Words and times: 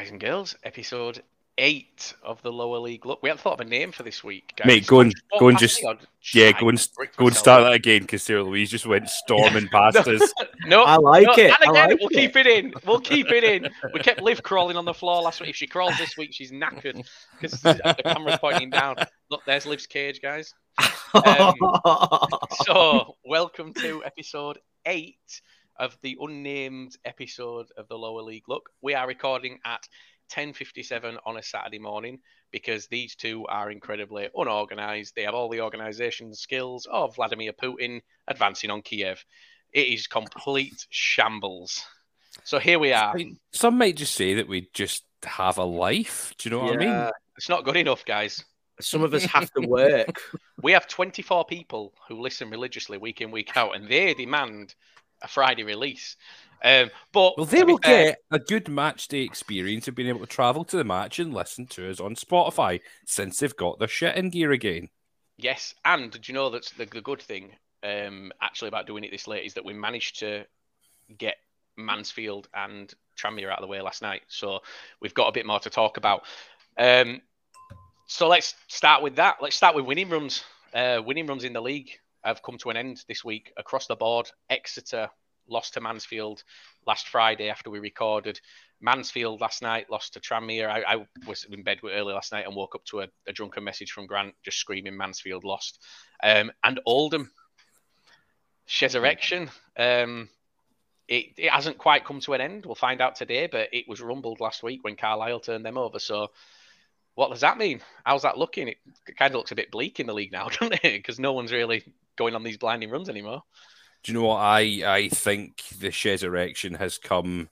guys 0.00 0.10
and 0.10 0.20
girls, 0.20 0.56
episode 0.64 1.22
eight 1.58 2.14
of 2.22 2.40
the 2.40 2.50
lower 2.50 2.78
league. 2.78 3.04
Look, 3.04 3.22
we 3.22 3.28
haven't 3.28 3.42
thought 3.42 3.60
of 3.60 3.66
a 3.66 3.68
name 3.68 3.92
for 3.92 4.02
this 4.02 4.24
week, 4.24 4.54
guys. 4.56 4.66
Mate, 4.66 4.86
go 4.86 5.00
and 5.00 5.14
What 5.28 5.40
go 5.40 5.48
and 5.48 5.58
just 5.58 5.84
yeah, 6.32 6.58
go 6.58 6.70
and 6.70 6.88
go 7.18 7.26
and 7.26 7.36
start 7.36 7.64
that 7.64 7.74
again 7.74 8.00
because 8.00 8.22
Sarah 8.22 8.42
Louise 8.42 8.70
just 8.70 8.86
went 8.86 9.10
storming 9.10 9.68
past 9.72 9.98
us. 9.98 10.32
No, 10.64 10.84
I 10.84 10.96
like 10.96 11.26
no, 11.26 11.32
it. 11.34 11.52
And 11.60 11.70
again, 11.70 11.90
like 11.90 12.00
we'll 12.00 12.08
it. 12.08 12.14
keep 12.14 12.36
it 12.36 12.46
in. 12.46 12.72
We'll 12.86 13.00
keep 13.00 13.30
it 13.30 13.44
in. 13.44 13.68
We 13.92 14.00
kept 14.00 14.22
Liv 14.22 14.42
crawling 14.42 14.78
on 14.78 14.86
the 14.86 14.94
floor 14.94 15.20
last 15.20 15.38
week. 15.42 15.50
If 15.50 15.56
she 15.56 15.66
crawls 15.66 15.98
this 15.98 16.16
week, 16.16 16.32
she's 16.32 16.50
knackered 16.50 17.06
because 17.38 17.60
the 17.60 17.94
camera's 18.02 18.38
pointing 18.40 18.70
down. 18.70 18.96
Look, 19.28 19.44
there's 19.44 19.66
Liv's 19.66 19.86
cage, 19.86 20.22
guys. 20.22 20.54
Um, 21.12 21.54
so, 22.64 23.16
welcome 23.24 23.74
to 23.74 24.04
episode 24.04 24.60
eight 24.86 25.42
of 25.80 25.96
the 26.02 26.16
unnamed 26.20 26.96
episode 27.04 27.66
of 27.76 27.88
the 27.88 27.96
lower 27.96 28.22
league. 28.22 28.44
Look, 28.48 28.68
we 28.82 28.94
are 28.94 29.08
recording 29.08 29.58
at 29.64 29.88
10:57 30.30 31.18
on 31.24 31.38
a 31.38 31.42
Saturday 31.42 31.78
morning 31.78 32.20
because 32.52 32.86
these 32.86 33.16
two 33.16 33.46
are 33.46 33.70
incredibly 33.70 34.28
unorganized. 34.36 35.14
They 35.16 35.22
have 35.22 35.34
all 35.34 35.48
the 35.48 35.62
organization 35.62 36.34
skills 36.34 36.86
of 36.86 37.16
Vladimir 37.16 37.54
Putin 37.54 38.02
advancing 38.28 38.70
on 38.70 38.82
Kiev. 38.82 39.24
It 39.72 39.88
is 39.88 40.06
complete 40.06 40.86
shambles. 40.90 41.82
So 42.44 42.58
here 42.58 42.78
we 42.78 42.92
are. 42.92 43.12
I 43.12 43.16
mean, 43.16 43.38
Some 43.52 43.78
might 43.78 43.96
just 43.96 44.14
say 44.14 44.34
that 44.34 44.48
we 44.48 44.68
just 44.74 45.04
have 45.24 45.56
a 45.56 45.64
life. 45.64 46.34
Do 46.38 46.48
you 46.48 46.56
know 46.56 46.64
what 46.64 46.74
I 46.74 46.76
mean? 46.76 47.10
It's 47.36 47.48
not 47.48 47.64
good 47.64 47.76
enough, 47.76 48.04
guys. 48.04 48.44
Some 48.80 49.02
of 49.02 49.14
us 49.14 49.24
have 49.24 49.50
to 49.52 49.66
work. 49.66 50.20
We 50.62 50.72
have 50.72 50.86
24 50.86 51.46
people 51.46 51.94
who 52.06 52.20
listen 52.20 52.50
religiously 52.50 52.98
week 52.98 53.22
in, 53.22 53.30
week 53.30 53.56
out, 53.56 53.74
and 53.74 53.88
they 53.88 54.12
demand 54.12 54.74
a 55.22 55.28
Friday 55.28 55.62
release. 55.64 56.16
Um, 56.62 56.90
but 57.12 57.36
Well, 57.36 57.46
they 57.46 57.64
will 57.64 57.78
fair- 57.78 58.04
get 58.04 58.18
a 58.30 58.38
good 58.38 58.68
match 58.68 59.08
day 59.08 59.22
experience 59.22 59.88
of 59.88 59.94
being 59.94 60.08
able 60.08 60.20
to 60.20 60.26
travel 60.26 60.64
to 60.64 60.76
the 60.76 60.84
match 60.84 61.18
and 61.18 61.32
listen 61.32 61.66
to 61.68 61.90
us 61.90 62.00
on 62.00 62.14
Spotify 62.14 62.80
since 63.06 63.38
they've 63.38 63.56
got 63.56 63.78
their 63.78 63.88
shit 63.88 64.16
in 64.16 64.30
gear 64.30 64.52
again. 64.52 64.90
Yes, 65.38 65.74
and 65.84 66.10
did 66.10 66.28
you 66.28 66.34
know 66.34 66.50
that's 66.50 66.70
the, 66.72 66.84
the 66.84 67.00
good 67.00 67.22
thing 67.22 67.52
um, 67.82 68.30
actually 68.42 68.68
about 68.68 68.86
doing 68.86 69.04
it 69.04 69.10
this 69.10 69.26
late 69.26 69.46
is 69.46 69.54
that 69.54 69.64
we 69.64 69.72
managed 69.72 70.18
to 70.20 70.44
get 71.16 71.36
Mansfield 71.78 72.48
and 72.52 72.92
Tranmere 73.16 73.50
out 73.50 73.58
of 73.58 73.62
the 73.62 73.68
way 73.68 73.80
last 73.80 74.02
night, 74.02 74.22
so 74.28 74.60
we've 75.00 75.14
got 75.14 75.28
a 75.28 75.32
bit 75.32 75.46
more 75.46 75.60
to 75.60 75.70
talk 75.70 75.96
about. 75.96 76.24
Um, 76.76 77.22
so 78.06 78.28
let's 78.28 78.54
start 78.68 79.02
with 79.02 79.16
that. 79.16 79.36
Let's 79.40 79.56
start 79.56 79.74
with 79.74 79.86
winning 79.86 80.10
runs. 80.10 80.44
Uh, 80.74 81.00
winning 81.04 81.26
runs 81.26 81.44
in 81.44 81.52
the 81.52 81.62
league 81.62 81.98
have 82.22 82.42
come 82.42 82.58
to 82.58 82.70
an 82.70 82.76
end 82.76 83.04
this 83.08 83.24
week 83.24 83.52
across 83.56 83.86
the 83.86 83.96
board. 83.96 84.30
Exeter 84.48 85.08
lost 85.48 85.74
to 85.74 85.80
Mansfield 85.80 86.42
last 86.86 87.08
Friday 87.08 87.50
after 87.50 87.70
we 87.70 87.78
recorded. 87.78 88.40
Mansfield 88.80 89.40
last 89.40 89.62
night 89.62 89.90
lost 89.90 90.14
to 90.14 90.20
Tranmere. 90.20 90.68
I, 90.68 90.94
I 90.94 91.06
was 91.26 91.44
in 91.50 91.62
bed 91.62 91.80
early 91.84 92.14
last 92.14 92.32
night 92.32 92.46
and 92.46 92.56
woke 92.56 92.74
up 92.74 92.84
to 92.86 93.00
a, 93.00 93.08
a 93.26 93.32
drunken 93.32 93.64
message 93.64 93.92
from 93.92 94.06
Grant 94.06 94.34
just 94.44 94.58
screaming 94.58 94.96
Mansfield 94.96 95.44
lost. 95.44 95.82
Um, 96.22 96.50
and 96.64 96.80
Oldham, 96.86 97.30
Resurrection. 98.80 99.50
Um, 99.76 100.28
it, 101.08 101.32
it 101.36 101.50
hasn't 101.50 101.76
quite 101.76 102.04
come 102.04 102.20
to 102.20 102.34
an 102.34 102.40
end. 102.40 102.64
We'll 102.64 102.76
find 102.76 103.00
out 103.00 103.16
today, 103.16 103.48
but 103.48 103.68
it 103.72 103.86
was 103.88 104.00
rumbled 104.00 104.40
last 104.40 104.62
week 104.62 104.84
when 104.84 104.96
Carlisle 104.96 105.40
turned 105.40 105.66
them 105.66 105.76
over. 105.76 105.98
So, 105.98 106.28
what 107.16 107.30
does 107.30 107.40
that 107.40 107.58
mean? 107.58 107.80
How's 108.04 108.22
that 108.22 108.38
looking? 108.38 108.68
It 108.68 108.78
kind 109.18 109.34
of 109.34 109.38
looks 109.38 109.50
a 109.50 109.56
bit 109.56 109.72
bleak 109.72 109.98
in 109.98 110.06
the 110.06 110.14
league 110.14 110.30
now, 110.30 110.48
doesn't 110.60 110.84
it? 110.84 111.02
Because 111.02 111.18
no 111.18 111.32
one's 111.32 111.52
really 111.52 111.82
going 112.20 112.34
on 112.34 112.42
these 112.42 112.58
blinding 112.58 112.90
runs 112.90 113.08
anymore. 113.08 113.42
Do 114.04 114.12
you 114.12 114.18
know 114.18 114.26
what 114.26 114.36
I 114.36 114.82
I 114.84 115.08
think 115.08 115.62
the 115.78 115.92
Resurrection 116.04 116.74
has 116.74 116.98
come 116.98 117.48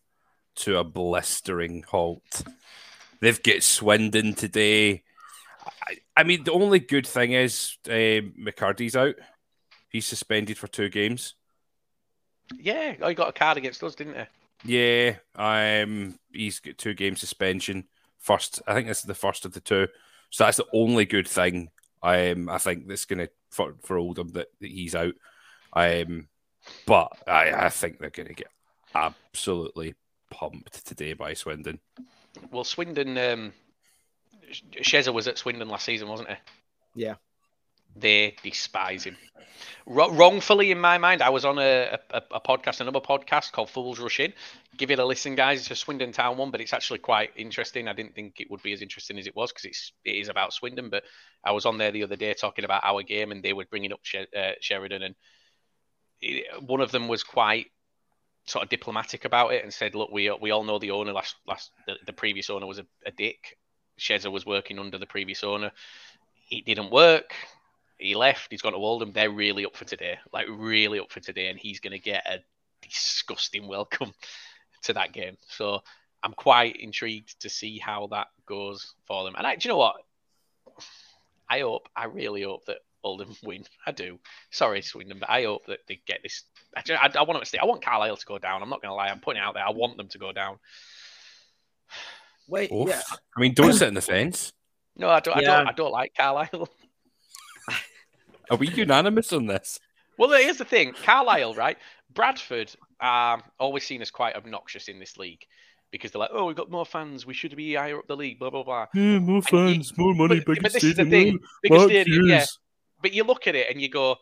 to 0.57 0.77
a 0.77 0.85
blistering 0.85 1.85
halt. 1.89 2.43
They've 3.21 3.43
got 3.43 3.63
Swindon 3.63 4.35
today. 4.35 5.05
I, 5.87 5.97
I 6.19 6.23
mean, 6.25 6.45
the 6.45 6.53
only 6.53 6.81
good 6.81 7.07
thing 7.07 7.33
is 7.33 7.77
uh, 7.87 8.21
McCarty's 8.39 8.97
out. 8.97 9.15
He's 9.89 10.07
suspended 10.07 10.59
for 10.59 10.69
two 10.69 10.91
games. 10.91 11.34
Yeah, 12.59 12.95
oh, 13.01 13.09
he 13.09 13.15
got 13.15 13.28
a 13.28 13.33
card 13.33 13.57
against 13.57 13.83
us, 13.83 13.95
didn't 13.95 14.17
he? 14.17 14.25
Yeah, 14.65 15.17
um, 15.37 16.19
he's 16.33 16.61
got 16.61 16.78
two 16.78 16.95
game 16.95 17.17
suspension. 17.17 17.84
First, 18.19 18.61
I 18.67 18.75
think 18.75 18.89
this 18.89 18.99
is 19.01 19.05
the 19.05 19.15
first 19.15 19.45
of 19.45 19.53
the 19.53 19.61
two. 19.61 19.89
So 20.31 20.45
that's 20.45 20.57
the 20.59 20.67
only 20.73 21.05
good 21.05 21.28
thing. 21.28 21.71
Um, 22.03 22.49
I 22.49 22.59
think 22.59 22.87
that's 22.87 23.05
gonna 23.05 23.28
for 23.50 23.75
for 23.82 23.98
Oldham 23.98 24.28
that, 24.31 24.48
that 24.60 24.70
he's 24.70 24.94
out. 24.94 25.14
Um, 25.72 26.28
but 26.86 27.12
I, 27.26 27.53
I 27.53 27.69
think 27.69 27.98
they're 27.98 28.10
gonna 28.10 28.32
get 28.32 28.48
absolutely 28.94 29.94
pumped 30.31 30.86
today 30.86 31.12
by 31.12 31.34
Swindon. 31.34 31.81
Well, 32.50 32.64
Swindon, 32.64 33.16
um, 33.19 33.53
Sheza 34.53 35.12
was 35.12 35.28
at 35.28 35.38
Swindon 35.38 35.69
last 35.69 35.84
season, 35.84 36.09
wasn't 36.09 36.31
he? 36.31 36.36
Yeah. 36.94 37.14
They 37.98 38.36
despise 38.42 39.04
him. 39.04 39.16
Wr- 39.86 40.12
wrongfully, 40.12 40.70
in 40.70 40.78
my 40.78 40.98
mind, 40.98 41.22
I 41.22 41.31
was 41.31 41.44
on 41.44 41.59
a, 41.59 41.98
a, 42.10 42.22
a 42.32 42.41
podcast, 42.41 42.81
another 42.81 43.00
podcast 43.00 43.53
called 43.53 43.70
Fools 43.70 43.98
Rush 43.98 44.20
In. 44.20 44.32
Give 44.76 44.91
it 44.91 44.98
a 44.98 45.04
listen, 45.04 45.34
guys. 45.34 45.60
It's 45.60 45.70
a 45.70 45.76
Swindon 45.76 46.12
Town 46.12 46.36
one, 46.36 46.50
but 46.50 46.60
it's 46.60 46.72
actually 46.72 47.00
quite 47.00 47.31
interesting. 47.36 47.88
I 47.88 47.92
didn't 47.94 48.14
think 48.14 48.41
it 48.41 48.50
would 48.50 48.62
be 48.62 48.72
as 48.72 48.82
interesting 48.82 49.19
as 49.19 49.26
it 49.26 49.34
was 49.34 49.50
because 49.50 49.64
it's 49.64 49.92
it 50.04 50.16
is 50.16 50.28
about 50.28 50.53
Swindon. 50.53 50.91
But 50.91 51.04
I 51.44 51.53
was 51.53 51.66
on 51.66 51.78
there 51.78 51.91
the 51.91 52.04
other 52.04 52.16
day 52.16 52.34
talking 52.34 52.64
about 52.64 52.84
our 52.84 53.03
game, 53.03 53.32
and 53.32 53.42
they 53.42 53.53
were 53.53 53.66
bringing 53.69 53.92
up 53.92 54.00
Sher- 54.03 54.26
uh, 54.36 54.53
Sheridan, 54.60 55.03
and 55.03 55.15
it, 56.20 56.62
one 56.62 56.80
of 56.80 56.91
them 56.92 57.09
was 57.09 57.25
quite 57.25 57.66
sort 58.47 58.62
of 58.62 58.70
diplomatic 58.70 59.25
about 59.25 59.53
it 59.53 59.65
and 59.65 59.72
said, 59.72 59.94
"Look, 59.94 60.10
we 60.12 60.30
we 60.30 60.50
all 60.50 60.65
know 60.65 60.78
the 60.78 60.92
owner 60.92 61.12
last 61.12 61.36
last 61.47 61.70
the, 61.86 61.94
the 62.06 62.12
previous 62.12 62.50
owner 62.50 62.66
was 62.66 62.78
a, 62.78 62.86
a 63.06 63.10
dick. 63.10 63.59
Sheza 63.98 64.30
was 64.30 64.47
working 64.47 64.78
under 64.78 64.98
the 64.98 65.06
previous 65.06 65.42
owner. 65.42 65.72
It 66.50 66.65
didn't 66.65 66.91
work. 66.91 67.34
He 67.98 68.14
left. 68.14 68.48
He's 68.50 68.62
gone 68.62 68.72
to 68.72 68.78
Oldham. 68.78 69.12
They're 69.12 69.31
really 69.31 69.64
up 69.64 69.76
for 69.76 69.84
today, 69.84 70.19
like 70.32 70.47
really 70.48 71.00
up 71.00 71.10
for 71.10 71.20
today, 71.20 71.48
and 71.48 71.59
he's 71.59 71.81
going 71.81 71.92
to 71.92 71.98
get 71.98 72.26
a 72.26 72.38
disgusting 72.82 73.66
welcome 73.66 74.12
to 74.82 74.92
that 74.92 75.12
game. 75.12 75.36
So 75.48 75.81
I'm 76.22 76.32
quite 76.32 76.76
intrigued 76.76 77.41
to 77.41 77.48
see 77.48 77.78
how 77.78 78.06
that 78.09 78.28
goes 78.47 78.94
for 79.06 79.25
them. 79.25 79.34
And 79.36 79.47
I, 79.47 79.56
do 79.56 79.69
you 79.69 79.72
know 79.72 79.78
what? 79.78 79.97
I 81.50 81.60
hope, 81.60 81.88
I 81.97 82.04
really 82.04 82.42
hope 82.42 82.66
that 82.66 82.78
Oldham 83.03 83.34
win. 83.42 83.64
I 83.86 83.92
do. 83.92 84.19
Sorry, 84.50 84.82
Swindon, 84.82 85.19
but 85.19 85.30
I 85.30 85.44
hope 85.44 85.66
that 85.66 85.80
they 85.88 86.00
get 86.06 86.20
this. 86.22 86.44
I, 86.76 86.82
I, 86.94 87.10
I 87.19 87.22
want 87.22 87.32
them 87.32 87.41
to 87.41 87.47
stay. 87.47 87.59
I 87.59 87.65
want 87.65 87.84
Carlisle 87.84 88.16
to 88.16 88.26
go 88.26 88.38
down. 88.38 88.62
I'm 88.62 88.70
not 88.70 88.82
going 88.82 88.91
to 88.91 88.97
lie. 88.97 89.09
I'm 89.09 89.20
putting 89.20 89.42
it 89.42 89.44
out 89.44 89.54
there. 89.54 89.66
I 89.66 89.70
want 89.70 89.97
them 89.97 90.09
to 90.09 90.19
go 90.19 90.32
down. 90.32 90.59
Wait, 92.47 92.70
Oof. 92.72 92.88
yeah. 92.88 93.03
I 93.36 93.41
mean, 93.41 93.54
don't 93.54 93.72
sit 93.72 93.88
in 93.88 93.94
the 93.94 94.00
fence. 94.00 94.53
No, 94.97 95.09
I 95.09 95.20
don't. 95.20 95.36
I 95.36 95.41
don't. 95.42 95.69
I 95.69 95.72
don't 95.72 95.92
like 95.92 96.12
Carlisle. 96.16 96.69
Are 98.50 98.56
we 98.56 98.69
unanimous 98.69 99.32
on 99.32 99.47
this? 99.47 99.78
Well, 100.16 100.31
here's 100.31 100.59
the 100.59 100.64
thing, 100.64 100.94
Carlisle, 101.04 101.54
right? 101.54 101.76
Bradford 102.12 102.75
are 103.00 103.42
always 103.60 103.86
seen 103.86 104.03
as 104.03 104.10
quite 104.10 104.34
obnoxious 104.34 104.88
in 104.88 104.98
this 104.98 105.16
league 105.16 105.44
because 105.91 106.10
they're 106.10 106.20
like, 106.20 106.31
oh, 106.32 106.47
we've 106.47 106.56
got 106.56 106.70
more 106.70 106.84
fans, 106.84 107.26
we 107.26 107.34
should 107.34 107.54
be 107.56 107.75
higher 107.75 107.98
up 107.98 108.06
the 108.09 108.16
league, 108.16 108.38
blah 108.38 108.50
blah 108.50 108.64
blah. 108.64 108.86
Yeah, 108.94 109.19
more 109.20 109.42
fans, 109.42 109.97
more 109.97 110.14
But, 110.28 110.44
but 110.44 110.72
this 110.72 110.82
is 110.82 110.97
the 110.97 111.04
thing, 111.04 111.38
bigger 111.62 111.81
stadium, 111.81 112.28
yeah. 112.28 112.44
But 113.00 113.12
you 113.12 113.25
look 113.25 113.47
at 113.47 113.54
it 113.54 113.70
and 113.70 113.81
you 113.81 113.88
go, 113.88 114.16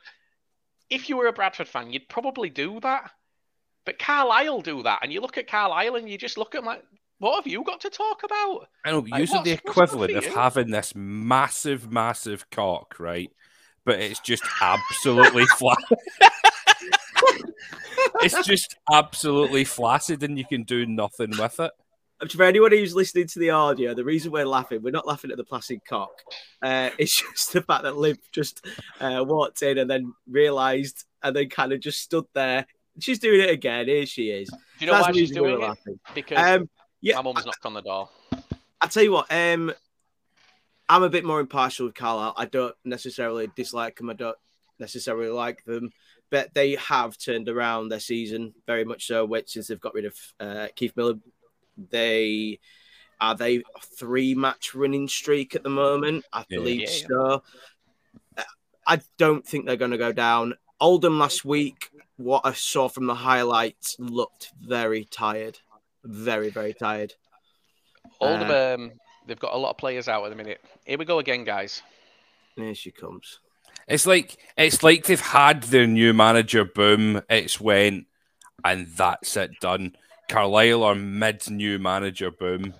if 0.90 1.08
you 1.08 1.16
were 1.16 1.26
a 1.26 1.32
Bradford 1.32 1.68
fan, 1.68 1.92
you'd 1.92 2.08
probably 2.08 2.50
do 2.50 2.78
that. 2.80 3.10
But 3.86 3.98
Carlisle 3.98 4.62
do 4.62 4.82
that, 4.82 5.00
and 5.02 5.12
you 5.12 5.20
look 5.20 5.38
at 5.38 5.48
Carlisle 5.48 5.96
and 5.96 6.10
you 6.10 6.18
just 6.18 6.36
look 6.36 6.54
at 6.54 6.58
them 6.58 6.66
like, 6.66 6.82
what 7.18 7.36
have 7.36 7.50
you 7.50 7.62
got 7.64 7.80
to 7.80 7.90
talk 7.90 8.22
about? 8.24 8.68
I 8.84 8.90
know, 8.90 8.98
Like, 8.98 9.44
the 9.44 9.52
equivalent 9.52 10.14
of 10.14 10.26
having 10.26 10.70
this 10.70 10.92
massive, 10.94 11.90
massive 11.90 12.50
cock, 12.50 12.96
right? 12.98 13.30
But 13.86 14.00
it's 14.00 14.20
just 14.20 14.44
absolutely 14.60 15.46
flat. 15.56 15.78
it's 18.20 18.46
just 18.46 18.76
absolutely 18.92 19.64
flaccid, 19.64 20.22
and 20.22 20.36
you 20.36 20.44
can 20.44 20.64
do 20.64 20.84
nothing 20.84 21.30
with 21.38 21.58
it. 21.60 21.72
For 22.30 22.42
anyone 22.44 22.72
who's 22.72 22.94
listening 22.94 23.26
to 23.28 23.38
the 23.38 23.50
audio, 23.50 23.94
the 23.94 24.04
reason 24.04 24.32
we're 24.32 24.46
laughing, 24.46 24.82
we're 24.82 24.90
not 24.90 25.06
laughing 25.06 25.30
at 25.30 25.36
the 25.36 25.44
plastic 25.44 25.84
cock. 25.84 26.10
Uh, 26.62 26.90
it's 26.98 27.22
just 27.22 27.52
the 27.52 27.62
fact 27.62 27.84
that 27.84 27.96
Liv 27.96 28.18
just 28.32 28.66
uh, 29.00 29.24
walked 29.26 29.62
in 29.62 29.78
and 29.78 29.88
then 29.88 30.12
realised 30.28 31.04
and 31.22 31.34
then 31.36 31.48
kind 31.48 31.72
of 31.72 31.80
just 31.80 32.00
stood 32.00 32.24
there. 32.34 32.66
She's 32.98 33.18
doing 33.18 33.40
it 33.40 33.50
again. 33.50 33.86
Here 33.86 34.06
she 34.06 34.30
is. 34.30 34.48
Do 34.48 34.56
you 34.80 34.86
know 34.86 34.94
That's 34.94 35.08
why 35.08 35.12
she's 35.12 35.30
doing 35.30 35.54
it? 35.54 35.60
laughing. 35.60 36.00
Because 36.14 36.38
Um, 36.38 36.70
yeah, 37.02 37.16
my 37.16 37.22
mum's 37.22 37.44
knocked 37.44 37.64
on 37.66 37.74
the 37.74 37.82
door. 37.82 38.08
I 38.80 38.86
tell 38.88 39.02
you 39.02 39.12
what, 39.12 39.30
um, 39.30 39.72
I'm 40.88 41.02
a 41.02 41.10
bit 41.10 41.24
more 41.24 41.40
impartial 41.40 41.86
with 41.86 41.94
Carlisle. 41.94 42.34
I 42.36 42.46
don't 42.46 42.74
necessarily 42.84 43.48
dislike 43.56 43.96
them. 43.98 44.10
I 44.10 44.14
don't 44.14 44.36
necessarily 44.78 45.28
like 45.30 45.64
them, 45.64 45.90
but 46.30 46.54
they 46.54 46.76
have 46.76 47.18
turned 47.18 47.48
around 47.48 47.88
their 47.88 48.00
season 48.00 48.54
very 48.66 48.84
much 48.84 49.06
so. 49.06 49.24
Which 49.24 49.50
since 49.52 49.66
they've 49.68 49.80
got 49.80 49.94
rid 49.94 50.04
of 50.04 50.16
uh, 50.38 50.68
Keith 50.76 50.96
Millen, 50.96 51.22
they 51.90 52.60
are 53.20 53.34
they 53.34 53.56
a 53.58 53.62
three 53.98 54.34
match 54.34 54.74
winning 54.74 55.08
streak 55.08 55.54
at 55.56 55.62
the 55.62 55.70
moment. 55.70 56.24
I 56.32 56.44
Yeah. 56.48 56.58
believe 56.58 56.80
Yeah, 56.82 56.90
yeah. 56.90 57.06
so. 57.08 57.42
Uh, 58.36 58.42
I 58.86 59.00
don't 59.18 59.44
think 59.46 59.66
they're 59.66 59.76
going 59.76 59.90
to 59.90 59.98
go 59.98 60.12
down. 60.12 60.54
Oldham 60.80 61.18
last 61.18 61.44
week, 61.44 61.90
what 62.16 62.42
I 62.44 62.52
saw 62.52 62.88
from 62.88 63.06
the 63.06 63.14
highlights 63.14 63.96
looked 63.98 64.52
very 64.60 65.04
tired, 65.04 65.58
very 66.04 66.50
very 66.50 66.74
tired. 66.74 67.14
Oldham, 68.20 68.50
Uh, 68.50 68.74
um, 68.74 68.92
they've 69.26 69.38
got 69.38 69.54
a 69.54 69.58
lot 69.58 69.70
of 69.70 69.78
players 69.78 70.08
out 70.08 70.24
at 70.24 70.30
the 70.30 70.36
minute. 70.36 70.60
Here 70.84 70.98
we 70.98 71.04
go 71.04 71.18
again, 71.18 71.44
guys. 71.44 71.82
Here 72.56 72.74
she 72.74 72.90
comes. 72.90 73.40
It's 73.88 74.06
like 74.06 74.36
it's 74.56 74.82
like 74.82 75.04
they've 75.04 75.20
had 75.20 75.64
their 75.64 75.86
new 75.86 76.12
manager 76.12 76.64
boom. 76.64 77.22
It's 77.28 77.60
went, 77.60 78.06
and 78.64 78.88
that's 78.88 79.36
it 79.36 79.60
done. 79.60 79.96
Carlisle 80.28 80.82
are 80.82 80.94
mid 80.94 81.48
new 81.50 81.78
manager 81.78 82.30
boom. 82.30 82.74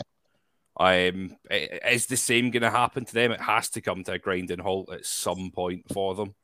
Um, 0.79 1.37
is 1.51 2.07
the 2.07 2.17
same 2.17 2.51
going 2.51 2.63
to 2.63 2.71
happen 2.71 3.05
to 3.05 3.15
them? 3.15 3.33
It 3.33 3.41
has 3.41 3.71
to 3.71 3.81
come 3.81 4.05
to 4.05 4.13
a 4.13 4.19
grinding 4.19 4.59
halt 4.59 4.93
at 4.93 5.07
some 5.07 5.51
point 5.51 5.85
for 5.93 6.15
them. 6.15 6.35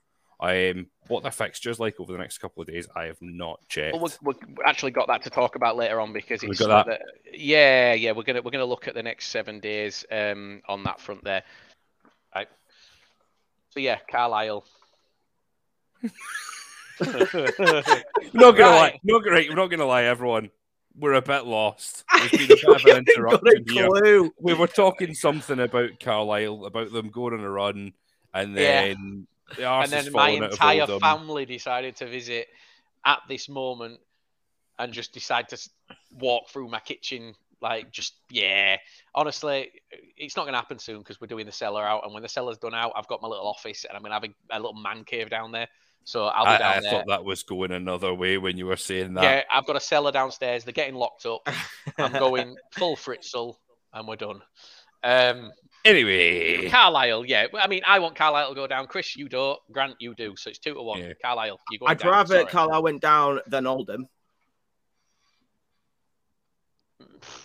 Um, 0.42 0.88
what 1.06 1.22
the 1.22 1.30
fixtures 1.30 1.78
like 1.78 2.00
over 2.00 2.10
the 2.12 2.18
next 2.18 2.38
couple 2.38 2.62
of 2.62 2.66
days, 2.66 2.88
I 2.96 3.04
have 3.04 3.22
not 3.22 3.60
checked. 3.68 3.96
Well, 3.96 4.10
we 4.22 4.32
we 4.32 4.56
actually 4.66 4.90
got 4.90 5.06
that 5.06 5.22
to 5.22 5.30
talk 5.30 5.54
about 5.54 5.76
later 5.76 6.00
on 6.00 6.12
because 6.12 6.42
it's 6.42 6.58
got 6.58 6.86
that. 6.86 7.00
yeah, 7.32 7.92
yeah. 7.92 8.10
We're 8.10 8.24
gonna 8.24 8.42
we're 8.42 8.50
gonna 8.50 8.64
look 8.64 8.88
at 8.88 8.94
the 8.94 9.04
next 9.04 9.28
seven 9.28 9.60
days 9.60 10.04
um, 10.10 10.60
on 10.68 10.82
that 10.82 11.00
front 11.00 11.22
there. 11.22 11.44
Right. 12.34 12.48
So 13.70 13.78
yeah, 13.78 13.98
Carlisle. 14.10 14.64
not 17.00 18.56
gonna 18.56 18.66
lie, 18.66 18.98
not 19.04 19.24
gonna, 19.24 19.44
we're 19.48 19.54
not 19.54 19.70
gonna 19.70 19.86
lie, 19.86 20.04
everyone. 20.04 20.50
We're 20.96 21.14
a 21.14 21.22
bit 21.22 21.46
lost. 21.46 22.04
There's 22.18 22.30
been 22.30 22.42
a 22.42 22.48
bit 22.48 22.64
of 22.64 22.84
an 22.84 23.04
interruption 23.08 23.64
here. 23.68 24.30
we 24.40 24.54
were 24.54 24.66
talking 24.66 25.14
something 25.14 25.60
about 25.60 26.00
Carlisle, 26.00 26.66
about 26.66 26.92
them 26.92 27.10
going 27.10 27.34
on 27.34 27.40
a 27.40 27.48
run, 27.48 27.92
and 28.34 28.56
then 28.56 28.96
the 29.30 29.31
and 29.58 29.90
then 29.90 30.10
my 30.12 30.30
entire 30.30 30.86
family 30.98 31.44
decided 31.44 31.96
to 31.96 32.06
visit 32.06 32.48
at 33.04 33.20
this 33.28 33.48
moment 33.48 33.98
and 34.78 34.92
just 34.92 35.12
decide 35.12 35.48
to 35.48 35.58
walk 36.18 36.48
through 36.48 36.68
my 36.68 36.80
kitchen 36.80 37.34
like 37.60 37.92
just 37.92 38.14
yeah. 38.30 38.76
Honestly 39.14 39.70
it's 40.16 40.36
not 40.36 40.42
going 40.42 40.52
to 40.52 40.58
happen 40.58 40.78
soon 40.78 40.98
because 40.98 41.20
we're 41.20 41.26
doing 41.26 41.46
the 41.46 41.52
cellar 41.52 41.84
out 41.84 42.04
and 42.04 42.12
when 42.12 42.22
the 42.22 42.28
cellar's 42.28 42.58
done 42.58 42.74
out 42.74 42.92
i've 42.96 43.06
got 43.06 43.22
my 43.22 43.28
little 43.28 43.46
office 43.46 43.84
and 43.84 43.96
i'm 43.96 44.02
going 44.02 44.10
to 44.10 44.14
have 44.14 44.24
a, 44.24 44.56
a 44.56 44.60
little 44.60 44.74
man 44.80 45.04
cave 45.04 45.30
down 45.30 45.52
there. 45.52 45.68
So 46.04 46.26
i'll 46.26 46.44
be 46.44 46.50
I, 46.50 46.58
down 46.58 46.72
I 46.72 46.80
there. 46.80 46.90
thought 46.90 47.06
that 47.08 47.24
was 47.24 47.44
going 47.44 47.70
another 47.70 48.12
way 48.12 48.38
when 48.38 48.56
you 48.56 48.66
were 48.66 48.76
saying 48.76 49.14
that. 49.14 49.22
yeah 49.22 49.42
i've 49.52 49.66
got 49.66 49.76
a 49.76 49.80
cellar 49.80 50.12
downstairs. 50.12 50.64
They're 50.64 50.72
getting 50.72 50.96
locked 50.96 51.26
up. 51.26 51.48
I'm 51.98 52.12
going 52.12 52.56
full 52.72 52.96
Fritzl 52.96 53.56
and 53.92 54.08
we're 54.08 54.16
done. 54.16 54.42
Um 55.04 55.52
Anyway, 55.84 56.68
Carlisle, 56.68 57.24
yeah. 57.26 57.46
I 57.60 57.66
mean, 57.66 57.82
I 57.86 57.98
want 57.98 58.14
Carlisle 58.14 58.50
to 58.50 58.54
go 58.54 58.66
down. 58.68 58.86
Chris, 58.86 59.16
you 59.16 59.28
don't. 59.28 59.58
Grant, 59.72 59.96
you 59.98 60.14
do. 60.14 60.36
So 60.36 60.50
it's 60.50 60.58
two 60.60 60.74
to 60.74 60.82
one. 60.82 61.00
Yeah. 61.00 61.12
Carlisle, 61.20 61.58
you 61.72 61.78
go 61.80 61.86
I'd 61.86 61.98
down. 61.98 62.10
rather 62.12 62.34
Sorry. 62.40 62.46
Carlisle 62.50 62.82
went 62.84 63.00
down 63.02 63.40
than 63.48 63.66
Oldham. 63.66 64.06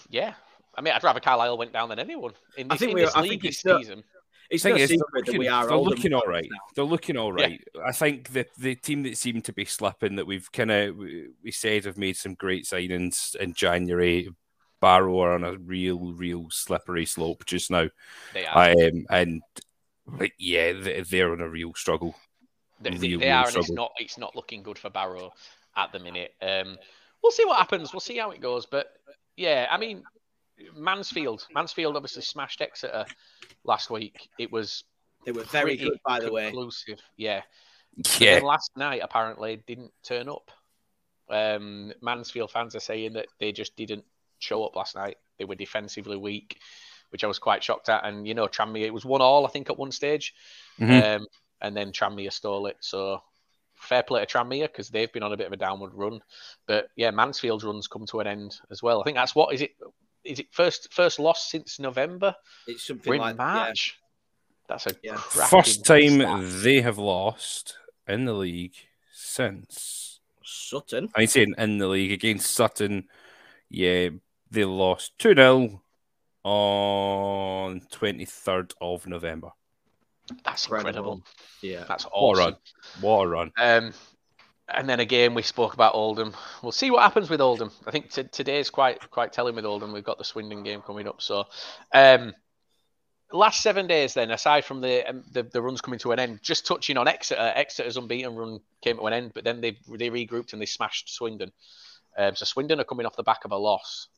Yeah. 0.09 0.33
I 0.75 0.81
mean, 0.81 0.93
I'd 0.93 1.03
rather 1.03 1.19
Carlisle 1.19 1.57
went 1.57 1.73
down 1.73 1.89
than 1.89 1.99
anyone 1.99 2.33
in 2.57 2.67
I 2.71 2.75
this, 2.75 2.79
think 2.79 2.89
in 2.91 2.95
we- 2.95 3.01
this 3.01 3.15
I 3.15 3.21
think 3.21 3.31
league 3.31 3.41
this 3.41 3.55
it's 3.55 3.63
the- 3.63 3.77
season. 3.79 4.03
It's 4.49 4.63
thing 4.63 4.75
no 4.75 4.81
is, 4.81 4.87
they're 4.87 4.97
secret 4.97 5.25
that 5.25 5.27
looking, 5.27 5.39
we 5.39 5.47
are 5.49 5.67
they're 5.67 5.75
looking 5.77 6.13
all 6.13 6.21
fans 6.21 6.29
right. 6.31 6.47
now. 6.49 6.57
They're 6.73 6.85
looking 6.85 7.17
all 7.17 7.33
right. 7.33 7.61
I 7.85 7.91
think 7.91 8.29
the 8.31 8.45
the 8.57 8.75
team 8.75 9.03
that 9.03 9.17
seemed 9.17 9.43
to 9.45 9.51
be 9.51 9.65
slipping 9.65 10.15
that 10.15 10.25
we've 10.25 10.49
kind 10.53 10.71
of 10.71 10.95
we 10.95 11.27
we 11.43 11.51
said 11.51 11.83
have 11.83 11.97
made 11.97 12.15
some 12.15 12.33
great 12.33 12.63
signings 12.63 13.35
in 13.35 13.53
January. 13.53 14.29
Barrow 14.79 15.19
are 15.19 15.33
on 15.33 15.43
a 15.43 15.57
real, 15.57 16.13
real 16.13 16.47
slippery 16.49 17.05
slope 17.05 17.45
just 17.45 17.71
now. 17.71 17.89
They 18.33 18.45
are. 18.45 18.69
Um, 18.71 19.05
and 19.09 19.41
like, 20.05 20.33
yeah, 20.37 20.73
they- 20.73 21.01
they're 21.01 21.31
on 21.31 21.41
a 21.41 21.49
real 21.49 21.73
struggle. 21.73 22.15
they, 22.79 22.91
they- 22.91 23.09
real, 23.09 23.19
they 23.19 23.25
real 23.27 23.35
are, 23.35 23.47
and 23.47 23.57
it's 23.57 23.71
not. 23.71 23.91
It's 23.97 24.17
not 24.17 24.35
looking 24.35 24.63
good 24.63 24.77
for 24.77 24.89
Barrow 24.89 25.33
at 25.75 25.91
the 25.91 25.99
minute. 25.99 26.35
Um, 26.41 26.77
we'll 27.21 27.31
see 27.31 27.45
what 27.45 27.57
happens. 27.57 27.93
We'll 27.93 27.99
see 27.99 28.17
how 28.17 28.31
it 28.31 28.41
goes. 28.41 28.65
But 28.65 28.93
yeah, 29.35 29.67
I 29.71 29.77
mean, 29.77 30.03
Mansfield. 30.75 31.45
Mansfield 31.53 31.95
obviously 31.95 32.21
smashed 32.21 32.61
Exeter 32.61 33.05
last 33.63 33.89
week. 33.89 34.29
It 34.39 34.51
was 34.51 34.83
They 35.25 35.31
were 35.31 35.43
very 35.43 35.75
good, 35.75 35.99
by 36.05 36.19
the 36.19 36.31
way. 36.31 36.53
Yeah. 37.15 37.41
Yeah, 38.19 38.35
And 38.37 38.45
last 38.45 38.71
night 38.77 39.01
apparently 39.03 39.63
didn't 39.65 39.91
turn 40.03 40.29
up. 40.29 40.51
Um, 41.29 41.91
Mansfield 42.01 42.51
fans 42.51 42.75
are 42.75 42.79
saying 42.79 43.13
that 43.13 43.27
they 43.39 43.51
just 43.51 43.75
didn't 43.75 44.05
show 44.39 44.63
up 44.65 44.75
last 44.75 44.95
night. 44.95 45.17
They 45.37 45.45
were 45.45 45.55
defensively 45.55 46.17
weak, 46.17 46.57
which 47.09 47.23
I 47.23 47.27
was 47.27 47.39
quite 47.39 47.63
shocked 47.63 47.89
at. 47.89 48.05
And 48.05 48.27
you 48.27 48.33
know, 48.33 48.47
Tranmere 48.47 48.85
it 48.85 48.93
was 48.93 49.05
one 49.05 49.21
all 49.21 49.45
I 49.45 49.49
think 49.49 49.69
at 49.69 49.77
one 49.77 49.91
stage, 49.91 50.33
Mhm. 50.79 51.17
um, 51.17 51.27
and 51.61 51.75
then 51.75 51.91
Tranmere 51.91 52.31
stole 52.31 52.67
it. 52.67 52.77
So 52.79 53.21
fair 53.75 54.01
play 54.03 54.25
to 54.25 54.25
Tranmere 54.25 54.63
because 54.67 54.89
they've 54.89 55.11
been 55.13 55.23
on 55.23 55.33
a 55.33 55.37
bit 55.37 55.47
of 55.47 55.53
a 55.53 55.57
downward 55.57 55.93
run. 55.93 56.21
But 56.65 56.89
yeah, 56.95 57.11
Mansfield's 57.11 57.63
runs 57.63 57.87
come 57.87 58.05
to 58.07 58.19
an 58.19 58.27
end 58.27 58.59
as 58.71 58.81
well. 58.81 58.99
I 59.01 59.03
think 59.03 59.15
that's 59.17 59.35
what 59.35 59.53
is 59.53 59.61
it? 59.61 59.71
Is 60.23 60.39
it 60.39 60.47
first 60.51 60.91
first 60.91 61.19
loss 61.19 61.49
since 61.49 61.79
November? 61.79 62.35
It's 62.65 62.83
something 62.85 63.09
We're 63.09 63.15
in 63.15 63.21
like 63.21 63.37
March. 63.37 63.97
That's 64.67 64.87
a 64.87 64.95
Yeah. 65.01 65.15
first 65.17 65.85
time 65.85 66.19
stat. 66.19 66.61
they 66.63 66.81
have 66.81 66.97
lost 66.97 67.77
in 68.07 68.25
the 68.25 68.33
league 68.33 68.75
since 69.13 70.19
Sutton. 70.43 71.09
I'm 71.15 71.27
saying 71.27 71.53
in 71.57 71.77
the 71.77 71.87
league 71.87 72.11
against 72.11 72.51
Sutton. 72.53 73.07
Yeah, 73.69 74.09
they 74.51 74.65
lost 74.65 75.17
2 75.19 75.35
0 75.35 75.81
on 76.43 77.81
23rd 77.91 78.73
of 78.79 79.07
November. 79.07 79.49
That's 80.43 80.65
incredible. 80.65 81.23
Yeah. 81.61 81.85
That's 81.87 82.05
What 82.05 82.37
a 82.37 82.39
run. 82.39 82.55
What 83.01 83.23
a 83.23 83.27
run. 83.27 83.51
Um, 83.57 83.93
and 84.69 84.89
then 84.89 84.99
again, 84.99 85.33
we 85.33 85.41
spoke 85.41 85.73
about 85.73 85.95
Oldham. 85.95 86.33
We'll 86.61 86.71
see 86.73 86.91
what 86.91 87.01
happens 87.01 87.29
with 87.29 87.39
Oldham. 87.39 87.71
I 87.85 87.91
think 87.91 88.11
t- 88.11 88.23
today's 88.23 88.69
quite 88.69 89.09
quite 89.11 89.31
telling 89.31 89.55
with 89.55 89.65
Oldham. 89.65 89.93
We've 89.93 90.03
got 90.03 90.17
the 90.17 90.25
Swindon 90.25 90.63
game 90.63 90.81
coming 90.81 91.07
up. 91.07 91.21
So, 91.21 91.45
um, 91.93 92.33
last 93.31 93.61
seven 93.61 93.87
days, 93.87 94.13
then 94.13 94.31
aside 94.31 94.65
from 94.65 94.81
the, 94.81 95.09
um, 95.09 95.23
the 95.31 95.43
the 95.43 95.61
runs 95.61 95.79
coming 95.79 95.99
to 95.99 96.11
an 96.11 96.19
end, 96.19 96.39
just 96.41 96.65
touching 96.65 96.97
on 96.97 97.07
Exeter. 97.07 97.53
Exeter's 97.55 97.95
unbeaten 97.95 98.35
run 98.35 98.59
came 98.81 98.97
to 98.97 99.07
an 99.07 99.13
end, 99.13 99.31
but 99.33 99.45
then 99.45 99.61
they 99.61 99.77
they 99.97 100.09
regrouped 100.09 100.51
and 100.51 100.61
they 100.61 100.65
smashed 100.65 101.13
Swindon. 101.15 101.51
Um, 102.17 102.35
so 102.35 102.43
Swindon 102.43 102.81
are 102.81 102.85
coming 102.85 103.05
off 103.05 103.15
the 103.15 103.23
back 103.23 103.45
of 103.45 103.51
a 103.51 103.57
loss. 103.57 104.09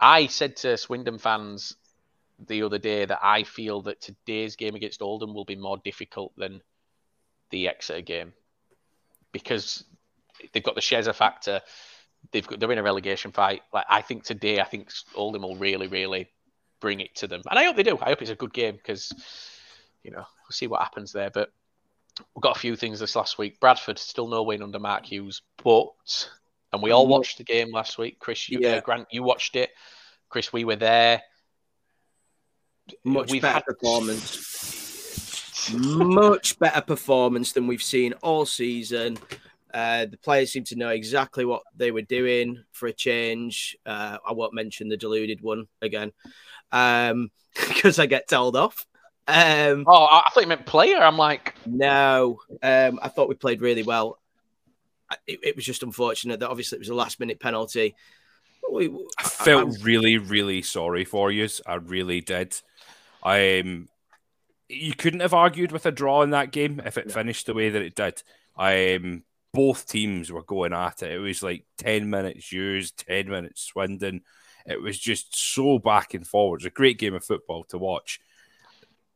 I 0.00 0.26
said 0.26 0.56
to 0.58 0.76
Swindon 0.76 1.18
fans 1.18 1.74
the 2.46 2.62
other 2.62 2.78
day 2.78 3.04
that 3.04 3.18
I 3.22 3.42
feel 3.42 3.82
that 3.82 4.00
today's 4.00 4.56
game 4.56 4.74
against 4.74 5.02
Oldham 5.02 5.34
will 5.34 5.44
be 5.44 5.56
more 5.56 5.78
difficult 5.78 6.32
than 6.36 6.62
the 7.50 7.68
Exeter 7.68 8.00
game 8.00 8.32
because 9.32 9.84
they've 10.52 10.62
got 10.62 10.74
the 10.74 10.80
Shezza 10.80 11.14
factor. 11.14 11.60
They've 12.32 12.46
got 12.46 12.60
they're 12.60 12.72
in 12.72 12.78
a 12.78 12.82
relegation 12.82 13.32
fight. 13.32 13.62
Like 13.72 13.86
I 13.88 14.02
think 14.02 14.24
today, 14.24 14.60
I 14.60 14.64
think 14.64 14.92
Oldham 15.14 15.42
will 15.42 15.56
really, 15.56 15.88
really 15.88 16.28
bring 16.80 17.00
it 17.00 17.16
to 17.16 17.26
them, 17.26 17.42
and 17.48 17.58
I 17.58 17.64
hope 17.64 17.76
they 17.76 17.82
do. 17.82 17.98
I 18.00 18.10
hope 18.10 18.22
it's 18.22 18.30
a 18.30 18.36
good 18.36 18.52
game 18.52 18.74
because 18.76 19.12
you 20.02 20.10
know 20.10 20.18
we'll 20.18 20.50
see 20.50 20.66
what 20.66 20.82
happens 20.82 21.12
there. 21.12 21.30
But 21.30 21.50
we've 22.34 22.42
got 22.42 22.56
a 22.56 22.60
few 22.60 22.76
things 22.76 23.00
this 23.00 23.16
last 23.16 23.38
week. 23.38 23.60
Bradford 23.60 23.98
still 23.98 24.28
no 24.28 24.42
win 24.42 24.62
under 24.62 24.78
Mark 24.78 25.06
Hughes, 25.06 25.42
but 25.62 26.30
and 26.72 26.82
we 26.82 26.90
all 26.90 27.06
watched 27.06 27.38
the 27.38 27.44
game 27.44 27.72
last 27.72 27.98
week. 27.98 28.18
Chris, 28.18 28.48
you, 28.48 28.58
Yeah. 28.60 28.76
uh, 28.76 28.80
Grant, 28.80 29.08
you 29.10 29.22
watched 29.22 29.56
it. 29.56 29.70
Chris, 30.28 30.52
we 30.52 30.64
were 30.64 30.76
there. 30.76 31.22
Much 33.04 33.30
We've 33.30 33.42
better 33.42 33.54
had- 33.54 33.64
performance. 33.64 34.54
Much 35.74 36.58
better 36.58 36.80
performance 36.80 37.52
than 37.52 37.66
we've 37.66 37.82
seen 37.82 38.14
all 38.22 38.46
season. 38.46 39.18
Uh, 39.72 40.06
the 40.06 40.16
players 40.16 40.50
seem 40.50 40.64
to 40.64 40.76
know 40.76 40.88
exactly 40.88 41.44
what 41.44 41.62
they 41.76 41.90
were 41.90 42.00
doing 42.02 42.62
for 42.72 42.86
a 42.86 42.92
change. 42.92 43.76
Uh, 43.84 44.16
I 44.26 44.32
won't 44.32 44.54
mention 44.54 44.88
the 44.88 44.96
deluded 44.96 45.42
one 45.42 45.66
again 45.82 46.12
um, 46.72 47.30
because 47.54 47.98
I 47.98 48.06
get 48.06 48.28
told 48.28 48.56
off. 48.56 48.86
Um, 49.26 49.84
Oh, 49.86 50.04
I 50.06 50.20
I 50.26 50.30
thought 50.32 50.40
you 50.40 50.46
meant 50.46 50.64
player. 50.64 50.96
I'm 50.96 51.18
like, 51.18 51.54
No, 51.66 52.40
um, 52.62 52.98
I 53.02 53.08
thought 53.08 53.28
we 53.28 53.34
played 53.34 53.60
really 53.60 53.82
well. 53.82 54.18
I- 55.10 55.16
It, 55.26 55.40
it 55.42 55.56
was 55.56 55.64
just 55.64 55.82
unfortunate 55.82 56.40
that 56.40 56.50
obviously 56.50 56.76
it 56.76 56.80
was 56.80 56.88
a 56.88 56.94
last 56.94 57.20
minute 57.20 57.40
penalty. 57.40 57.94
We, 58.70 58.88
I 59.18 59.22
felt 59.22 59.82
really, 59.82 60.18
really 60.18 60.60
sorry 60.62 61.04
for 61.04 61.30
you. 61.30 61.48
I 61.66 61.76
really 61.76 62.20
did. 62.20 62.60
I 63.22 63.60
um, 63.60 63.88
you 64.68 64.92
couldn't 64.94 65.20
have 65.20 65.32
argued 65.32 65.72
with 65.72 65.86
a 65.86 65.90
draw 65.90 66.22
in 66.22 66.30
that 66.30 66.52
game 66.52 66.80
if 66.84 66.98
it 66.98 67.06
No. 67.08 67.14
finished 67.14 67.46
the 67.46 67.54
way 67.54 67.70
that 67.70 67.80
it 67.82 67.94
did. 67.94 68.22
I 68.56 68.96
um, 68.96 69.22
both 69.54 69.86
teams 69.86 70.30
were 70.30 70.42
going 70.42 70.74
at 70.74 71.02
it. 71.02 71.12
It 71.12 71.18
was 71.18 71.42
like 71.42 71.64
ten 71.78 72.10
minutes 72.10 72.52
used, 72.52 73.06
ten 73.08 73.30
minutes 73.30 73.62
Swindon. 73.62 74.20
It 74.66 74.82
was 74.82 74.98
just 74.98 75.34
so 75.34 75.78
back 75.78 76.12
and 76.12 76.26
forward. 76.26 76.56
It 76.56 76.64
was 76.64 76.66
a 76.66 76.70
great 76.70 76.98
game 76.98 77.14
of 77.14 77.24
football 77.24 77.64
to 77.70 77.78
watch. 77.78 78.20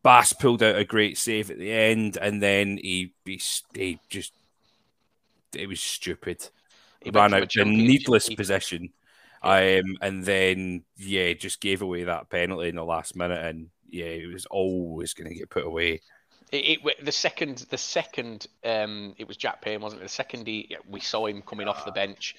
Bass 0.02 0.32
pulled 0.32 0.62
out 0.62 0.76
a 0.78 0.84
great 0.84 1.18
save 1.18 1.50
at 1.50 1.58
the 1.58 1.70
end, 1.70 2.16
and 2.16 2.42
then 2.42 2.78
he 2.78 3.12
he, 3.26 3.40
he 3.74 3.98
just 4.08 4.32
it 5.54 5.68
was 5.68 5.80
stupid 5.80 6.48
he 7.04 7.10
ran 7.10 7.32
a 7.32 7.38
out 7.38 7.48
championship 7.48 7.86
needless 7.86 8.28
possession. 8.34 8.90
Um, 9.42 9.96
and 10.00 10.24
then 10.24 10.84
yeah, 10.96 11.32
just 11.32 11.60
gave 11.60 11.82
away 11.82 12.04
that 12.04 12.30
penalty 12.30 12.68
in 12.68 12.76
the 12.76 12.84
last 12.84 13.16
minute, 13.16 13.44
and 13.44 13.70
yeah, 13.88 14.06
it 14.06 14.32
was 14.32 14.46
always 14.46 15.14
going 15.14 15.28
to 15.28 15.34
get 15.34 15.50
put 15.50 15.66
away. 15.66 16.00
It, 16.52 16.80
it, 16.84 17.04
the 17.04 17.12
second, 17.12 17.66
the 17.70 17.78
second, 17.78 18.46
um, 18.62 19.14
it 19.18 19.26
was 19.26 19.36
Jack 19.36 19.62
Payne, 19.62 19.80
wasn't 19.80 20.02
it? 20.02 20.04
The 20.04 20.10
second 20.10 20.46
he, 20.46 20.76
we 20.88 21.00
saw 21.00 21.26
him 21.26 21.42
coming 21.42 21.66
off 21.66 21.86
the 21.86 21.92
bench, 21.92 22.36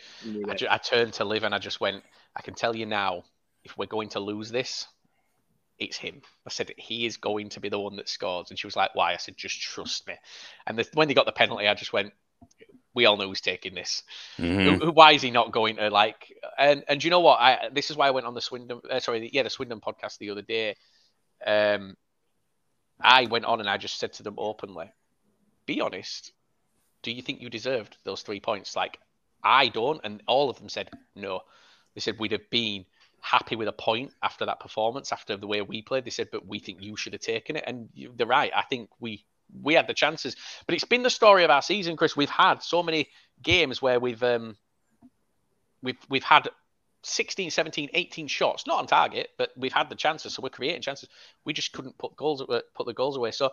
I, 0.48 0.54
ju- 0.54 0.68
I 0.70 0.78
turned 0.78 1.14
to 1.14 1.26
Liv 1.26 1.44
and 1.44 1.54
I 1.54 1.58
just 1.58 1.82
went, 1.82 2.04
I 2.36 2.44
can 2.44 2.54
tell 2.54 2.76
you 2.76 2.86
now, 2.86 3.24
if 3.64 3.76
we're 3.76 3.88
going 3.88 4.10
to 4.10 4.20
lose 4.20 4.52
this, 4.52 4.86
it's 5.80 5.98
him. 5.98 6.22
I 6.46 6.52
said 6.52 6.72
he 6.78 7.08
is 7.08 7.18
going 7.18 7.50
to 7.50 7.60
be 7.60 7.70
the 7.70 7.80
one 7.80 7.96
that 7.96 8.08
scores, 8.08 8.52
and 8.52 8.60
she 8.60 8.68
was 8.68 8.76
like, 8.76 8.94
"Why?" 8.94 9.14
I 9.14 9.18
said, 9.18 9.36
"Just 9.36 9.60
trust 9.60 10.08
me." 10.08 10.14
And 10.68 10.78
the, 10.78 10.88
when 10.94 11.08
they 11.08 11.16
got 11.16 11.26
the 11.26 11.32
penalty, 11.32 11.68
I 11.68 11.74
just 11.74 11.92
went, 11.92 12.14
"We 12.94 13.06
all 13.06 13.18
know 13.18 13.28
who's 13.28 13.42
taking 13.42 13.74
this. 13.74 14.04
Mhm. 14.38 14.94
Why 14.94 15.14
is 15.14 15.22
he 15.22 15.32
not 15.32 15.52
going 15.52 15.78
to 15.78 15.90
like?" 15.90 16.32
And 16.58 16.84
and 16.88 17.04
you 17.04 17.10
know 17.10 17.20
what? 17.22 17.40
I 17.40 17.70
this 17.72 17.90
is 17.90 17.98
why 17.98 18.08
I 18.08 18.12
went 18.12 18.26
on 18.26 18.34
the 18.34 18.42
Swindon, 18.42 18.82
uh, 18.90 19.00
sorry, 19.00 19.30
yeah, 19.34 19.44
the 19.44 19.50
Swindon 19.50 19.82
podcast 19.82 20.18
the 20.18 20.30
other 20.30 20.42
day. 20.42 20.76
Um, 21.46 21.98
I 23.02 23.26
went 23.26 23.46
on 23.46 23.60
and 23.60 23.70
I 23.70 23.78
just 23.78 24.00
said 24.00 24.14
to 24.14 24.24
them 24.24 24.36
openly, 24.38 24.92
"Be 25.66 25.82
honest. 25.82 26.32
Do 27.02 27.12
you 27.12 27.22
think 27.22 27.42
you 27.42 27.50
deserved 27.50 27.98
those 28.04 28.22
three 28.22 28.40
points?" 28.40 28.76
Like 28.76 29.00
I 29.44 29.68
don't, 29.68 30.02
and 30.04 30.24
all 30.28 30.50
of 30.50 30.58
them 30.58 30.70
said 30.70 30.90
no. 31.16 31.42
They 31.94 32.02
said 32.02 32.20
we'd 32.20 32.32
have 32.32 32.50
been 32.50 32.86
happy 33.24 33.56
with 33.56 33.68
a 33.68 33.74
point 33.74 34.12
after 34.22 34.46
that 34.46 34.60
performance, 34.60 35.12
after 35.12 35.38
the 35.38 35.48
way 35.48 35.62
we 35.62 35.82
played. 35.82 36.06
They 36.06 36.12
said, 36.12 36.30
but 36.32 36.46
we 36.46 36.60
think 36.60 36.82
you 36.82 36.98
should 36.98 37.14
have 37.14 37.22
taken 37.22 37.56
it, 37.56 37.64
and 37.66 37.90
you, 37.94 38.14
they're 38.16 38.28
right. 38.28 38.52
I 38.54 38.64
think 38.64 38.90
we 39.00 39.26
we 39.62 39.74
had 39.74 39.88
the 39.88 39.94
chances, 39.94 40.36
but 40.66 40.76
it's 40.76 40.84
been 40.84 41.04
the 41.04 41.10
story 41.10 41.44
of 41.44 41.50
our 41.50 41.62
season, 41.62 41.96
Chris. 41.96 42.16
We've 42.16 42.30
had 42.30 42.64
so 42.64 42.84
many 42.84 43.10
games 43.42 43.82
where 43.82 44.00
we've 44.00 44.24
um 44.24 44.56
we've 45.82 45.98
we've 46.10 46.24
had 46.24 46.50
16, 47.04 47.52
17, 47.52 47.90
18 47.94 48.28
shots, 48.28 48.66
not 48.66 48.80
on 48.80 48.88
target, 48.88 49.30
but 49.38 49.52
we've 49.58 49.74
had 49.74 49.90
the 49.90 49.96
chances, 49.96 50.34
so 50.34 50.42
we're 50.42 50.50
creating 50.50 50.82
chances. 50.82 51.10
We 51.46 51.54
just 51.54 51.74
couldn't 51.74 51.98
put 51.98 52.16
goals 52.16 52.44
put 52.74 52.86
the 52.86 52.94
goals 52.94 53.18
away. 53.18 53.32
So. 53.32 53.52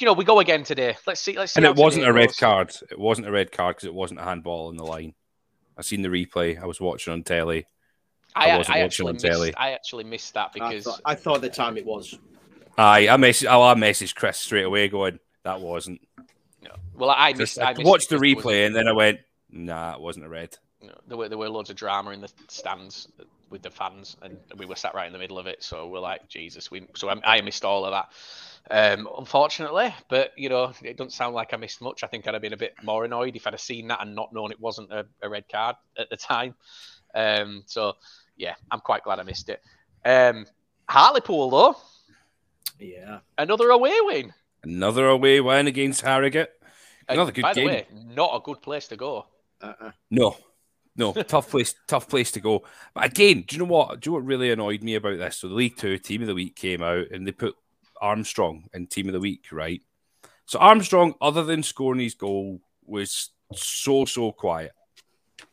You 0.00 0.06
know, 0.06 0.14
we 0.14 0.24
go 0.24 0.40
again 0.40 0.64
today. 0.64 0.96
Let's 1.06 1.20
see. 1.20 1.36
Let's 1.36 1.52
see. 1.52 1.58
And 1.58 1.66
it 1.66 1.76
wasn't 1.76 2.06
a 2.06 2.12
red 2.14 2.28
goes. 2.28 2.36
card. 2.36 2.74
It 2.90 2.98
wasn't 2.98 3.28
a 3.28 3.30
red 3.30 3.52
card 3.52 3.76
because 3.76 3.86
it 3.86 3.92
wasn't 3.92 4.20
a 4.20 4.22
handball 4.22 4.68
on 4.68 4.78
the 4.78 4.84
line. 4.84 5.12
I 5.76 5.82
seen 5.82 6.00
the 6.00 6.08
replay. 6.08 6.58
I 6.58 6.64
was 6.64 6.80
watching 6.80 7.12
on 7.12 7.22
telly. 7.22 7.66
I 8.34 8.50
I, 8.50 8.56
wasn't 8.56 8.76
I 8.76 8.78
watching 8.78 8.84
actually 8.84 9.08
on 9.08 9.14
missed, 9.14 9.24
telly. 9.26 9.54
I 9.54 9.72
actually 9.72 10.04
missed 10.04 10.34
that 10.34 10.50
I 10.54 10.70
because 10.70 10.84
thought, 10.84 11.00
I 11.04 11.14
thought 11.14 11.36
at 11.36 11.42
the 11.42 11.50
time 11.50 11.76
it 11.76 11.84
was. 11.84 12.18
Aye, 12.78 13.08
I 13.08 13.16
messaged. 13.16 13.50
Oh, 13.50 13.62
I 13.62 13.74
messaged 13.74 14.14
Chris 14.14 14.38
straight 14.38 14.64
away, 14.64 14.88
going, 14.88 15.18
"That 15.44 15.60
wasn't." 15.60 16.00
no. 16.62 16.70
well, 16.94 17.10
I 17.10 17.32
missed. 17.32 17.58
I 17.58 17.70
I 17.70 17.74
missed 17.74 17.84
watched 17.86 18.08
the 18.08 18.18
because 18.18 18.20
there 18.20 18.36
was- 18.36 18.44
replay 18.44 18.66
and 18.66 18.74
then 18.74 18.88
I 18.88 18.92
went, 18.92 19.20
"Nah, 19.50 19.94
it 19.94 20.00
wasn't 20.00 20.26
a 20.26 20.28
red." 20.28 20.56
know, 20.82 20.94
there 21.06 21.16
were 21.16 21.28
there 21.28 21.38
were 21.38 21.48
loads 21.48 21.70
of 21.70 21.76
drama 21.76 22.10
in 22.10 22.20
the 22.20 22.30
stands 22.48 23.08
with 23.50 23.62
the 23.62 23.70
fans, 23.70 24.16
and 24.22 24.38
we 24.56 24.66
were 24.66 24.76
sat 24.76 24.94
right 24.94 25.06
in 25.06 25.12
the 25.12 25.18
middle 25.18 25.38
of 25.38 25.46
it. 25.46 25.62
So 25.62 25.86
we're 25.86 26.00
like, 26.00 26.28
Jesus, 26.28 26.70
we. 26.70 26.86
So 26.96 27.08
I, 27.08 27.20
I 27.24 27.40
missed 27.40 27.64
all 27.64 27.84
of 27.84 27.92
that, 27.92 28.98
um, 28.98 29.08
unfortunately. 29.18 29.94
But 30.08 30.32
you 30.36 30.48
know, 30.48 30.72
it 30.82 30.96
doesn't 30.96 31.10
sound 31.10 31.34
like 31.34 31.52
I 31.52 31.56
missed 31.56 31.80
much. 31.80 32.02
I 32.02 32.06
think 32.06 32.26
I'd 32.26 32.34
have 32.34 32.42
been 32.42 32.52
a 32.52 32.58
bit 32.58 32.74
more 32.82 33.04
annoyed 33.04 33.36
if 33.36 33.46
I'd 33.46 33.52
have 33.52 33.60
seen 33.60 33.88
that 33.88 34.00
and 34.00 34.14
not 34.14 34.32
known 34.32 34.50
it 34.50 34.60
wasn't 34.60 34.92
a, 34.92 35.06
a 35.22 35.28
red 35.28 35.44
card 35.50 35.76
at 35.98 36.10
the 36.10 36.16
time. 36.16 36.54
Um, 37.14 37.62
so 37.66 37.94
yeah, 38.36 38.54
I'm 38.70 38.80
quite 38.80 39.04
glad 39.04 39.20
I 39.20 39.24
missed 39.24 39.48
it. 39.50 39.62
Um, 40.04 40.46
Hartlepool 40.88 41.50
though, 41.50 41.76
Yeah. 42.78 43.20
another 43.38 43.70
away 43.70 43.94
win. 44.00 44.32
Another 44.64 45.06
away 45.08 45.40
win 45.40 45.66
against 45.66 46.02
Harrogate. 46.02 46.50
And 47.08 47.16
Another 47.18 47.32
good 47.32 47.42
by 47.42 47.54
game. 47.54 47.66
the 47.66 47.72
way, 47.72 47.86
not 48.14 48.34
a 48.36 48.40
good 48.40 48.62
place 48.62 48.86
to 48.88 48.96
go. 48.96 49.26
Uh-uh. 49.60 49.90
No, 50.10 50.36
no, 50.96 51.12
tough 51.24 51.50
place, 51.50 51.74
tough 51.88 52.08
place 52.08 52.30
to 52.32 52.40
go. 52.40 52.62
But 52.94 53.06
again, 53.06 53.44
do 53.46 53.56
you 53.56 53.58
know 53.62 53.68
what? 53.72 54.00
Do 54.00 54.10
you 54.10 54.12
know 54.12 54.20
what 54.20 54.26
really 54.26 54.50
annoyed 54.52 54.82
me 54.82 54.94
about 54.94 55.18
this? 55.18 55.38
So 55.38 55.48
the 55.48 55.54
League 55.54 55.76
Two 55.76 55.98
Team 55.98 56.22
of 56.22 56.28
the 56.28 56.34
Week 56.34 56.54
came 56.54 56.82
out 56.82 57.10
and 57.10 57.26
they 57.26 57.32
put 57.32 57.56
Armstrong 58.00 58.68
in 58.72 58.86
Team 58.86 59.08
of 59.08 59.14
the 59.14 59.20
Week, 59.20 59.46
right? 59.50 59.80
So 60.46 60.58
Armstrong, 60.58 61.14
other 61.20 61.42
than 61.44 61.62
scoring 61.62 62.00
his 62.00 62.14
goal, 62.14 62.60
was 62.84 63.30
so 63.54 64.04
so 64.04 64.32
quiet. 64.32 64.72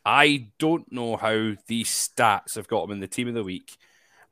I 0.05 0.49
don't 0.59 0.91
know 0.91 1.15
how 1.17 1.53
these 1.67 1.89
stats 1.89 2.55
have 2.55 2.67
got 2.67 2.83
him 2.85 2.91
in 2.91 2.99
the 2.99 3.07
Team 3.07 3.27
of 3.27 3.33
the 3.33 3.43
Week, 3.43 3.75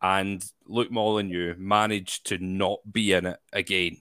and 0.01 0.43
Luke 0.65 0.91
Molyneux 0.91 1.55
managed 1.57 2.25
to 2.27 2.37
not 2.37 2.79
be 2.91 3.13
in 3.13 3.25
it 3.25 3.39
again. 3.53 3.97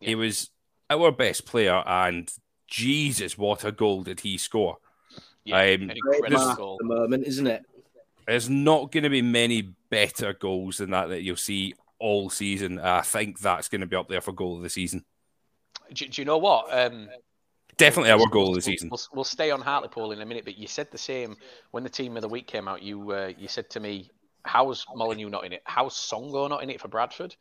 He 0.00 0.14
was 0.14 0.50
our 0.90 1.12
best 1.12 1.46
player, 1.46 1.82
and 1.86 2.30
Jesus, 2.66 3.36
what 3.38 3.64
a 3.64 3.72
goal 3.72 4.02
did 4.02 4.20
he 4.20 4.36
score! 4.38 4.78
Yeah, 5.44 5.58
Um, 5.60 5.90
incredible 5.90 6.54
goal. 6.54 6.76
the 6.80 6.86
moment, 6.86 7.26
isn't 7.26 7.46
it? 7.46 7.62
There's 8.26 8.48
not 8.48 8.92
going 8.92 9.04
to 9.04 9.10
be 9.10 9.22
many 9.22 9.74
better 9.90 10.32
goals 10.32 10.78
than 10.78 10.90
that 10.90 11.08
that 11.08 11.22
you'll 11.22 11.36
see 11.36 11.74
all 11.98 12.30
season. 12.30 12.78
I 12.78 13.00
think 13.02 13.40
that's 13.40 13.68
going 13.68 13.80
to 13.80 13.86
be 13.86 13.96
up 13.96 14.08
there 14.08 14.20
for 14.20 14.32
goal 14.32 14.56
of 14.56 14.62
the 14.62 14.70
season. 14.70 15.04
Do, 15.92 16.06
do 16.08 16.22
you 16.22 16.24
know 16.26 16.38
what? 16.38 16.66
Um, 16.70 17.08
Definitely 17.78 18.12
we'll- 18.12 18.22
our 18.24 18.28
goal 18.30 18.42
of 18.42 18.48
we'll- 18.48 18.54
the 18.56 18.62
season. 18.62 18.88
We'll, 18.90 19.00
we'll 19.12 19.24
stay 19.24 19.50
on 19.50 19.60
Hartlepool 19.60 20.12
in 20.12 20.20
a 20.20 20.26
minute, 20.26 20.44
but 20.44 20.56
you 20.56 20.66
said 20.68 20.90
the 20.92 20.98
same 20.98 21.36
when 21.72 21.82
the 21.82 21.90
team 21.90 22.16
of 22.16 22.22
the 22.22 22.28
week 22.28 22.46
came 22.46 22.68
out. 22.68 22.82
You 22.82 23.10
uh, 23.12 23.32
you 23.36 23.48
said 23.48 23.68
to 23.70 23.80
me, 23.80 24.08
"How's 24.44 24.86
Molyneux 24.94 25.30
not 25.30 25.44
in 25.44 25.52
it? 25.52 25.62
How's 25.64 25.94
Songo 25.94 26.48
not 26.48 26.62
in 26.62 26.70
it 26.70 26.80
for 26.80 26.88
Bradford?" 26.88 27.36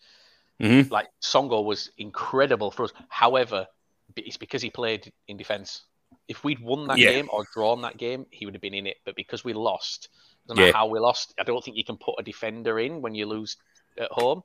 Mhm. 0.59 0.91
Like 0.91 1.09
Songo 1.21 1.63
was 1.63 1.91
incredible 1.97 2.71
for 2.71 2.83
us. 2.83 2.93
However, 3.09 3.67
it's 4.15 4.37
because 4.37 4.61
he 4.61 4.69
played 4.69 5.11
in 5.27 5.37
defence. 5.37 5.83
If 6.27 6.43
we'd 6.43 6.59
won 6.59 6.87
that 6.87 6.99
Yeah. 6.99 7.11
game 7.11 7.29
or 7.31 7.45
drawn 7.53 7.81
that 7.81 7.97
game, 7.97 8.25
he 8.31 8.45
would 8.45 8.53
have 8.53 8.61
been 8.61 8.73
in 8.73 8.85
it. 8.85 8.97
But 9.05 9.15
because 9.15 9.43
we 9.43 9.53
lost, 9.53 10.09
doesn't 10.45 10.57
matter 10.57 10.67
Yeah. 10.67 10.73
how 10.73 10.87
we 10.87 10.99
lost, 10.99 11.33
I 11.39 11.43
don't 11.43 11.63
think 11.63 11.77
you 11.77 11.83
can 11.83 11.97
put 11.97 12.15
a 12.19 12.23
defender 12.23 12.79
in 12.79 13.01
when 13.01 13.15
you 13.15 13.25
lose 13.25 13.57
at 13.97 14.11
home. 14.11 14.43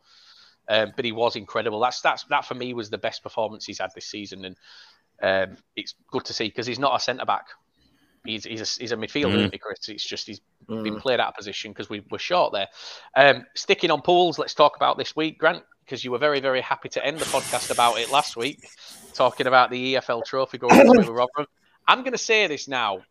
Um, 0.69 0.93
but 0.97 1.05
he 1.05 1.13
was 1.13 1.37
incredible. 1.37 1.79
That's 1.81 2.01
that's 2.01 2.25
that 2.25 2.45
for 2.45 2.55
me 2.55 2.75
was 2.75 2.91
the 2.91 2.99
best 2.99 3.23
performance 3.23 3.65
he's 3.67 3.79
had 3.79 3.93
this 3.95 4.07
season, 4.07 4.45
and 4.45 4.57
um, 5.23 5.57
it's 5.77 5.95
good 6.09 6.25
to 6.25 6.33
see 6.33 6.49
because 6.49 6.67
he's 6.67 6.79
not 6.79 6.97
a 6.97 7.01
centre 7.01 7.25
back. 7.25 7.47
He's 8.29 8.45
he's 8.45 8.61
a, 8.61 8.81
he's 8.81 8.93
a 8.93 8.97
midfielder, 8.97 9.51
he, 9.53 9.59
Chris? 9.59 9.89
It's 9.89 10.07
just 10.07 10.27
he's 10.27 10.41
been 10.69 10.97
Mm. 10.97 11.01
played 11.01 11.21
out 11.21 11.29
of 11.29 11.35
position 11.35 11.71
because 11.73 11.89
we 11.89 12.03
were 12.11 12.19
short 12.19 12.53
there. 12.53 12.69
Um, 13.15 13.47
sticking 13.55 13.91
on 13.91 14.03
pools, 14.03 14.39
let's 14.39 14.55
talk 14.55 14.77
about 14.77 14.99
this 14.99 15.15
week, 15.15 15.39
Grant, 15.39 15.63
because 15.85 16.05
you 16.05 16.11
were 16.11 16.19
very 16.19 16.41
very 16.41 16.61
happy 16.61 16.89
to 16.91 17.05
end 17.05 17.19
the 17.19 17.25
podcast 17.27 17.71
about 17.71 17.99
it 17.99 18.11
last 18.11 18.37
week, 18.37 18.69
talking 19.15 19.47
about 19.47 19.71
the 19.71 19.95
EFL 19.95 20.25
Trophy 20.25 20.59
going 20.59 20.77
with 20.89 21.09
Rotherham. 21.09 21.47
I'm 21.87 22.01
going 22.01 22.13
to 22.13 22.19
say 22.19 22.47
this 22.47 22.67
now. 22.67 23.03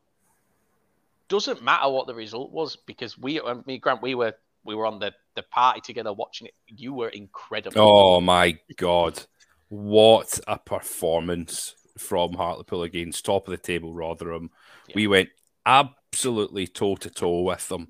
Doesn't 1.28 1.64
matter 1.64 1.90
what 1.90 2.06
the 2.08 2.14
result 2.14 2.52
was 2.52 2.76
because 2.76 3.18
we, 3.18 3.40
uh, 3.40 3.56
me, 3.66 3.80
Grant, 3.80 4.02
we 4.02 4.14
were 4.14 4.34
we 4.64 4.76
were 4.76 4.86
on 4.86 5.00
the 5.00 5.14
the 5.36 5.44
party 5.44 5.82
together 5.82 6.14
watching 6.14 6.48
it. 6.48 6.54
You 6.68 6.94
were 6.94 7.10
incredible. 7.10 7.82
Oh 7.82 8.22
my 8.22 8.58
god, 8.76 9.24
what 9.70 10.40
a 10.48 10.60
performance 10.60 11.76
from 11.98 12.34
Hartlepool 12.34 12.84
against 12.84 13.26
top 13.26 13.48
of 13.48 13.52
the 13.52 13.58
table 13.58 13.94
Rotherham. 13.94 14.52
Yeah. 14.88 14.96
We 14.96 15.08
went 15.08 15.30
absolutely 15.66 16.68
toe 16.68 16.96
to 16.98 17.10
toe 17.10 17.42
with 17.42 17.68
them. 17.68 17.90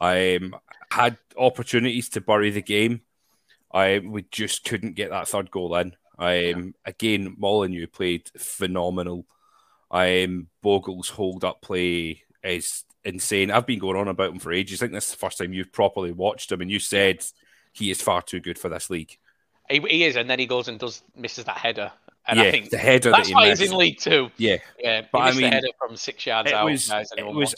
I 0.00 0.36
um, 0.36 0.54
had 0.90 1.18
opportunities 1.36 2.08
to 2.10 2.20
bury 2.20 2.50
the 2.50 2.62
game. 2.62 3.02
I 3.72 3.98
we 3.98 4.22
just 4.30 4.64
couldn't 4.64 4.94
get 4.94 5.10
that 5.10 5.28
third 5.28 5.50
goal 5.50 5.74
in. 5.76 5.94
Um, 6.18 6.74
again, 6.84 7.36
Molyneux 7.38 7.86
played 7.86 8.30
phenomenal. 8.36 9.26
Um, 9.90 10.48
Bogle's 10.62 11.08
hold 11.08 11.44
up 11.44 11.62
play 11.62 12.22
is 12.42 12.84
insane. 13.04 13.50
I've 13.50 13.66
been 13.66 13.78
going 13.78 13.96
on 13.96 14.08
about 14.08 14.32
him 14.32 14.38
for 14.38 14.52
ages. 14.52 14.80
I 14.80 14.86
think 14.86 14.94
this 14.94 15.06
is 15.06 15.10
the 15.12 15.18
first 15.18 15.38
time 15.38 15.52
you've 15.52 15.72
properly 15.72 16.12
watched 16.12 16.50
him, 16.52 16.60
and 16.60 16.70
you 16.70 16.78
said 16.78 17.24
he 17.72 17.90
is 17.90 18.02
far 18.02 18.22
too 18.22 18.40
good 18.40 18.58
for 18.58 18.68
this 18.68 18.90
league. 18.90 19.16
He, 19.70 19.80
he 19.80 20.04
is, 20.04 20.16
and 20.16 20.28
then 20.28 20.38
he 20.38 20.46
goes 20.46 20.68
and 20.68 20.78
does 20.78 21.02
misses 21.14 21.44
that 21.44 21.58
header, 21.58 21.92
and 22.28 22.38
yeah, 22.38 22.44
I 22.44 22.50
think 22.50 22.70
the 22.70 22.78
header 22.78 23.10
that's 23.10 23.22
that 23.22 23.26
he 23.28 23.34
why 23.34 23.48
he's 23.48 23.60
in 23.62 23.76
League 23.76 23.98
Two. 23.98 24.30
Yeah, 24.36 24.58
Yeah, 24.78 25.02
But 25.10 25.22
he 25.22 25.28
I 25.28 25.32
mean, 25.32 25.40
the 25.42 25.48
header 25.56 25.68
from 25.78 25.96
six 25.96 26.24
yards 26.26 26.50
it 26.50 26.54
out. 26.54 26.64
was- 26.66 26.88
guys, 26.88 27.10
it 27.16 27.26
was? 27.26 27.54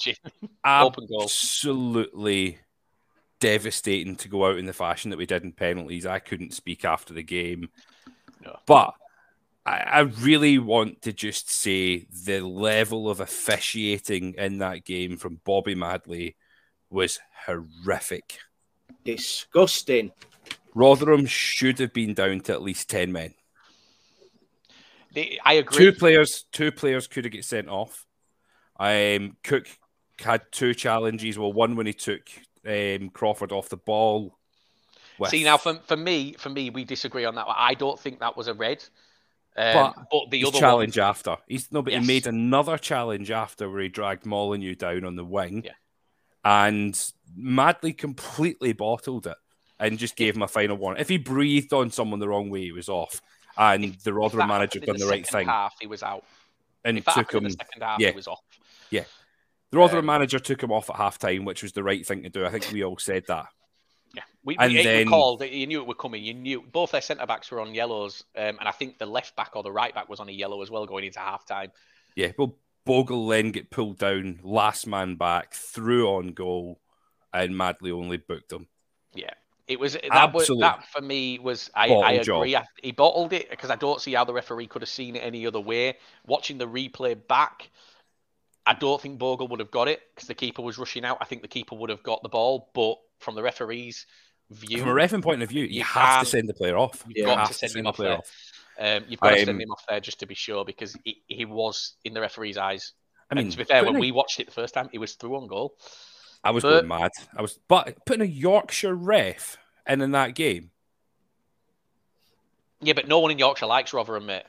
Open 0.64 1.06
goal. 1.06 1.22
absolutely 1.24 2.58
devastating 3.40 4.16
to 4.16 4.28
go 4.28 4.46
out 4.46 4.58
in 4.58 4.66
the 4.66 4.72
fashion 4.72 5.10
that 5.10 5.16
we 5.18 5.26
did 5.26 5.42
in 5.42 5.52
penalties. 5.52 6.06
I 6.06 6.18
couldn't 6.18 6.54
speak 6.54 6.84
after 6.84 7.12
the 7.14 7.22
game, 7.22 7.68
No. 8.44 8.58
but 8.66 8.94
I, 9.66 9.78
I 9.78 10.00
really 10.00 10.58
want 10.58 11.02
to 11.02 11.12
just 11.12 11.50
say 11.50 12.06
the 12.24 12.40
level 12.40 13.10
of 13.10 13.20
officiating 13.20 14.34
in 14.36 14.58
that 14.58 14.84
game 14.84 15.16
from 15.16 15.40
Bobby 15.44 15.74
Madley 15.74 16.36
was 16.90 17.18
horrific. 17.46 18.38
Disgusting. 19.04 20.12
Rotherham 20.74 21.26
should 21.26 21.78
have 21.78 21.92
been 21.92 22.14
down 22.14 22.40
to 22.40 22.52
at 22.52 22.62
least 22.62 22.88
ten 22.90 23.10
men. 23.12 23.34
They- 25.12 25.38
I 25.44 25.54
agree. 25.54 25.76
Two 25.78 25.92
players, 25.92 26.44
two 26.52 26.70
players 26.72 27.06
could 27.06 27.24
have 27.24 27.32
get 27.32 27.44
sent 27.44 27.68
off. 27.68 28.06
Um, 28.78 29.36
Cook 29.42 29.66
had 30.18 30.42
two 30.52 30.74
challenges. 30.74 31.38
Well, 31.38 31.52
one 31.52 31.76
when 31.76 31.86
he 31.86 31.92
took 31.92 32.22
um, 32.66 33.10
Crawford 33.10 33.52
off 33.52 33.68
the 33.68 33.76
ball. 33.76 34.36
with- 35.18 35.30
See 35.30 35.44
now, 35.44 35.56
for, 35.56 35.74
for 35.86 35.96
me, 35.96 36.34
for 36.38 36.48
me, 36.48 36.70
we 36.70 36.84
disagree 36.84 37.24
on 37.24 37.34
that. 37.34 37.46
one. 37.46 37.56
I 37.58 37.74
don't 37.74 37.98
think 37.98 38.20
that 38.20 38.36
was 38.36 38.48
a 38.48 38.54
red. 38.54 38.82
Um, 39.56 39.74
But 39.74 39.94
but, 40.10 40.30
the 40.30 40.44
other 40.44 40.58
challenge 40.58 40.96
after 40.96 41.36
he's 41.48 41.72
no, 41.72 41.82
but 41.82 41.92
Yes. 41.92 42.02
he 42.02 42.06
made 42.06 42.26
another 42.28 42.78
challenge 42.78 43.32
after 43.32 43.68
where 43.68 43.80
he 43.82 43.88
dragged 43.88 44.24
Molyneux 44.24 44.76
down 44.76 45.04
on 45.04 45.16
the 45.16 45.24
wing, 45.24 45.64
Yeah. 45.64 45.72
and 46.44 47.12
Madley 47.34 47.92
completely 47.92 48.72
bottled 48.72 49.26
it 49.26 49.36
and 49.80 49.98
just 49.98 50.14
gave 50.14 50.36
him 50.36 50.42
a 50.42 50.48
final 50.48 50.76
warning. 50.76 51.00
If 51.00 51.08
he 51.08 51.18
breathed 51.18 51.72
on 51.72 51.90
someone 51.90 52.20
the 52.20 52.28
wrong 52.28 52.48
way, 52.48 52.62
he 52.62 52.72
was 52.72 52.88
off, 52.88 53.20
and 53.60 53.84
If- 53.84 54.02
the 54.02 54.12
Rotherham 54.14 54.48
manager 54.48 54.80
done 54.80 54.96
the 54.96 55.06
right 55.06 55.26
thing 55.26 55.46
Half, 55.46 55.76
he 55.80 55.86
was 55.86 56.02
out. 56.02 56.24
and 56.84 56.98
If 56.98 57.04
took 57.04 57.32
him. 57.34 57.44
the 57.44 57.50
second 57.50 57.82
half, 57.82 58.00
yeah. 58.00 58.08
he 58.10 58.16
was 58.16 58.26
off. 58.26 58.40
Yeah. 58.90 59.04
The 59.70 59.78
Rotherham 59.78 60.00
Um, 60.00 60.06
manager 60.06 60.38
took 60.40 60.62
him 60.62 60.72
off 60.72 60.90
at 60.90 60.96
half 60.96 61.18
time, 61.18 61.44
which 61.44 61.62
was 61.62 61.72
the 61.72 61.84
right 61.84 62.04
thing 62.04 62.22
to 62.24 62.28
do. 62.30 62.44
I 62.44 62.50
think 62.50 62.68
we 62.72 62.82
all 62.82 62.98
said 62.98 63.24
that. 63.28 63.46
Yeah, 64.14 64.22
we, 64.42 64.56
And 64.58 64.72
we, 64.72 64.82
then- 64.82 64.84
then... 64.84 65.08
called 65.08 65.42
you 65.44 65.66
knew 65.66 65.80
it 65.82 65.86
were 65.86 65.94
coming. 65.94 66.24
You 66.24 66.34
knew 66.34 66.62
both 66.62 66.90
their 66.92 67.00
centre 67.00 67.26
backs 67.26 67.50
were 67.50 67.60
on 67.60 67.74
yellows, 67.74 68.24
um, 68.34 68.56
and 68.58 68.62
I 68.68 68.72
think 68.72 68.98
the 68.98 69.06
left 69.06 69.36
back 69.36 69.54
or 69.54 69.62
the 69.62 69.70
right 69.70 69.94
back 69.94 70.08
was 70.08 70.18
on 70.18 70.28
a 70.28 70.32
yellow 70.32 70.62
as 70.62 70.70
well 70.70 70.86
going 70.86 71.04
into 71.04 71.20
half 71.20 71.46
time. 71.46 71.70
Yeah, 72.16 72.32
well, 72.36 72.56
Bogle 72.84 73.28
then 73.28 73.52
get 73.52 73.70
pulled 73.70 73.98
down, 73.98 74.40
last 74.42 74.86
man 74.86 75.14
back, 75.16 75.52
threw 75.54 76.08
on 76.08 76.32
goal, 76.32 76.80
and 77.32 77.56
Madley 77.56 77.92
only 77.92 78.16
booked 78.16 78.50
him. 78.50 78.66
Yeah, 79.14 79.34
it 79.70 79.80
was 79.80 79.94
that. 79.94 80.32
Was, 80.34 80.48
that 80.60 80.84
for 80.88 81.00
me 81.00 81.38
was 81.38 81.70
I, 81.74 81.88
I 81.88 82.12
agree. 82.12 82.56
I, 82.56 82.64
he 82.82 82.92
bottled 82.92 83.32
it 83.32 83.48
because 83.48 83.70
I 83.70 83.76
don't 83.76 84.00
see 84.00 84.12
how 84.12 84.24
the 84.24 84.32
referee 84.34 84.66
could 84.66 84.82
have 84.82 84.88
seen 84.88 85.16
it 85.16 85.20
any 85.20 85.46
other 85.46 85.60
way. 85.60 85.96
Watching 86.26 86.58
the 86.58 86.66
replay 86.66 87.16
back, 87.28 87.70
I 88.66 88.74
don't 88.74 89.00
think 89.00 89.18
Bogle 89.18 89.48
would 89.48 89.60
have 89.60 89.70
got 89.70 89.88
it 89.88 90.00
because 90.14 90.26
the 90.28 90.34
keeper 90.34 90.62
was 90.62 90.76
rushing 90.76 91.04
out. 91.04 91.18
I 91.20 91.24
think 91.24 91.42
the 91.42 91.48
keeper 91.48 91.74
would 91.76 91.88
have 91.90 92.02
got 92.02 92.22
the 92.22 92.28
ball, 92.28 92.70
but 92.74 92.96
from 93.18 93.34
the 93.36 93.42
referee's 93.42 94.06
view, 94.50 94.78
From 94.80 94.88
a 94.88 94.92
refing 94.94 95.22
point 95.22 95.42
of 95.42 95.48
view, 95.48 95.64
you, 95.64 95.78
You 95.78 95.84
have 95.84 95.94
to 95.94 96.16
can't- 96.16 96.28
send 96.28 96.48
the 96.48 96.54
player 96.54 96.76
off. 96.76 97.04
you've 97.06 97.18
You 97.18 97.24
got 97.26 97.38
have 97.38 97.48
to 97.48 97.54
send 97.54 97.76
him 97.76 97.84
the 97.84 97.88
off 97.90 97.96
there. 97.96 98.20
Um, 98.78 99.04
you've 99.08 99.20
got 99.20 99.30
to 99.30 99.38
Um, 99.40 99.44
send 99.46 99.60
him 99.62 99.70
off 99.70 99.84
there 99.88 100.00
just 100.00 100.20
to 100.20 100.26
be 100.26 100.34
sure 100.34 100.64
because 100.64 100.96
he, 101.04 101.22
he 101.26 101.44
was 101.44 101.94
in 102.04 102.14
the 102.14 102.20
referee's 102.20 102.56
eyes. 102.58 102.92
I 103.30 103.36
mean, 103.36 103.44
and 103.44 103.52
to 103.52 103.58
be 103.58 103.64
fair, 103.64 103.84
when 103.84 103.98
we 104.00 104.10
watched 104.10 104.40
it 104.40 104.46
the 104.46 104.52
first 104.52 104.74
time, 104.74 104.88
he 104.90 104.98
was 104.98 105.14
through 105.14 105.36
on 105.36 105.46
goal. 105.46 105.76
I 106.42 106.50
was 106.52 106.62
but- 106.62 106.70
going 106.86 106.88
mad. 106.88 107.10
I 107.36 107.42
was, 107.42 107.58
but 107.68 108.04
putting 108.06 108.22
a 108.22 108.30
Yorkshire 108.30 108.94
ref 108.94 109.58
in 109.86 110.00
in 110.00 110.12
that 110.12 110.34
game, 110.34 110.70
Yeah, 112.80 112.94
but 112.94 113.08
no 113.08 113.18
one 113.20 113.30
in 113.30 113.38
Yorkshire 113.38 113.66
likes 113.66 113.92
Rotherham, 113.92 114.26
mate. 114.26 114.44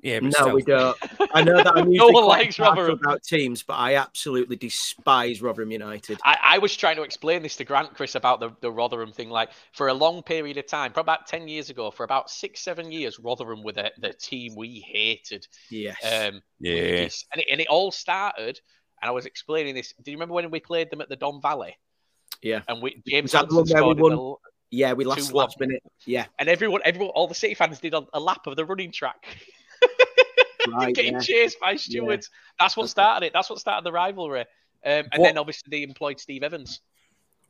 yeah, 0.00 0.20
but 0.20 0.24
No, 0.26 0.30
still. 0.30 0.54
we 0.54 0.62
don't. 0.62 0.96
I 1.34 1.42
know 1.42 1.56
that 1.56 1.66
I'm 1.76 1.90
No 1.92 2.08
one 2.08 2.24
likes 2.24 2.58
Rotherham. 2.58 2.98
about 3.02 3.22
teams, 3.22 3.62
but 3.62 3.74
I 3.74 3.96
absolutely 3.96 4.56
despise 4.56 5.42
Rotherham 5.42 5.70
United. 5.70 6.18
I, 6.24 6.38
I 6.42 6.58
was 6.58 6.74
trying 6.74 6.96
to 6.96 7.02
explain 7.02 7.42
this 7.42 7.56
to 7.56 7.64
Grant, 7.64 7.92
Chris, 7.94 8.14
about 8.14 8.40
the, 8.40 8.50
the 8.62 8.70
Rotherham 8.72 9.12
thing. 9.12 9.28
Like, 9.28 9.50
for 9.72 9.88
a 9.88 9.94
long 9.94 10.22
period 10.22 10.56
of 10.56 10.66
time, 10.66 10.92
probably 10.92 11.12
about 11.14 11.26
10 11.26 11.48
years 11.48 11.68
ago, 11.68 11.90
for 11.90 12.04
about 12.04 12.30
six, 12.30 12.60
seven 12.60 12.90
years, 12.90 13.18
Rotherham 13.18 13.62
were 13.62 13.72
the, 13.72 13.92
the 13.98 14.14
team 14.14 14.54
we 14.56 14.80
hated. 14.80 15.46
Yes. 15.70 15.96
Um, 16.02 16.40
yeah, 16.60 17.08
And 17.32 17.40
it, 17.42 17.46
and 17.50 17.60
it 17.60 17.66
all 17.68 17.90
started, 17.90 18.58
and 19.02 19.08
I 19.08 19.12
was 19.12 19.26
explaining 19.26 19.74
this. 19.74 19.92
Do 20.02 20.10
you 20.10 20.16
remember 20.16 20.34
when 20.34 20.50
we 20.50 20.60
played 20.60 20.90
them 20.90 21.00
at 21.00 21.08
the 21.08 21.16
Don 21.16 21.40
Valley? 21.40 21.76
Yeah. 22.42 22.62
And 22.68 22.82
we, 22.82 23.02
James 23.06 23.32
Was 23.32 23.32
that 23.32 23.38
Hudson 23.50 23.56
one 23.56 23.64
we 23.64 23.70
scored 23.70 24.00
won? 24.00 24.10
the- 24.12 24.34
yeah, 24.70 24.92
we 24.94 25.04
last 25.04 25.30
2-1. 25.30 25.34
last 25.34 25.60
minute. 25.60 25.82
Yeah. 26.06 26.26
and 26.38 26.48
everyone, 26.48 26.80
everyone, 26.84 27.10
all 27.14 27.28
the 27.28 27.34
City 27.34 27.54
fans 27.54 27.78
did 27.78 27.94
a, 27.94 28.02
a 28.12 28.18
lap 28.20 28.46
of 28.46 28.56
the 28.56 28.64
running 28.64 28.90
track, 28.92 29.24
Right. 30.68 30.94
getting 30.94 31.14
yeah. 31.14 31.20
chased 31.20 31.60
by 31.60 31.76
stewards. 31.76 32.30
That's 32.58 32.76
what 32.76 32.82
That's- 32.84 32.90
started 32.90 33.26
it. 33.26 33.32
That's 33.32 33.48
what 33.48 33.60
started 33.60 33.84
the 33.86 33.92
rivalry. 33.92 34.40
Um, 34.40 34.46
and 34.84 35.06
What- 35.16 35.22
then 35.28 35.38
obviously 35.38 35.70
they 35.70 35.82
employed 35.84 36.18
Steve 36.18 36.42
Evans. 36.42 36.80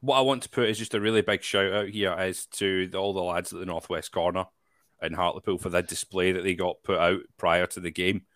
what 0.00 0.19
I 0.19 0.21
want 0.21 0.43
to 0.43 0.50
put 0.50 0.69
is 0.69 0.79
just 0.79 0.95
a 0.95 1.00
really 1.00 1.23
big 1.23 1.43
shout 1.43 1.73
out 1.73 1.88
here 1.88 2.15
is 2.21 2.45
to 2.47 2.87
the, 2.88 2.99
all 2.99 3.15
the 3.15 3.23
lads 3.23 3.53
at 3.53 3.59
the 3.61 3.67
northwest 3.67 4.12
corner 4.12 4.45
in 5.03 5.15
Hartlepool 5.15 5.59
for 5.59 5.71
the 5.71 5.83
display 5.83 6.33
that 6.33 6.43
they 6.45 6.55
got 6.55 6.83
put 6.83 6.99
out 6.99 7.21
prior 7.38 7.67
to 7.67 7.81
the 7.81 7.91
game. 7.91 8.26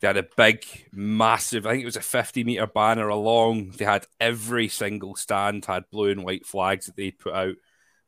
They 0.00 0.08
had 0.08 0.16
a 0.18 0.26
big, 0.36 0.64
massive, 0.92 1.66
I 1.66 1.70
think 1.72 1.82
it 1.82 1.86
was 1.86 1.96
a 1.96 2.02
50 2.02 2.44
meter 2.44 2.66
banner 2.66 3.08
along. 3.08 3.70
They 3.70 3.84
had 3.86 4.06
every 4.20 4.68
single 4.68 5.16
stand 5.16 5.64
had 5.64 5.88
blue 5.90 6.10
and 6.10 6.22
white 6.24 6.44
flags 6.46 6.86
that 6.86 6.96
they 6.96 7.10
put 7.12 7.32
out. 7.32 7.54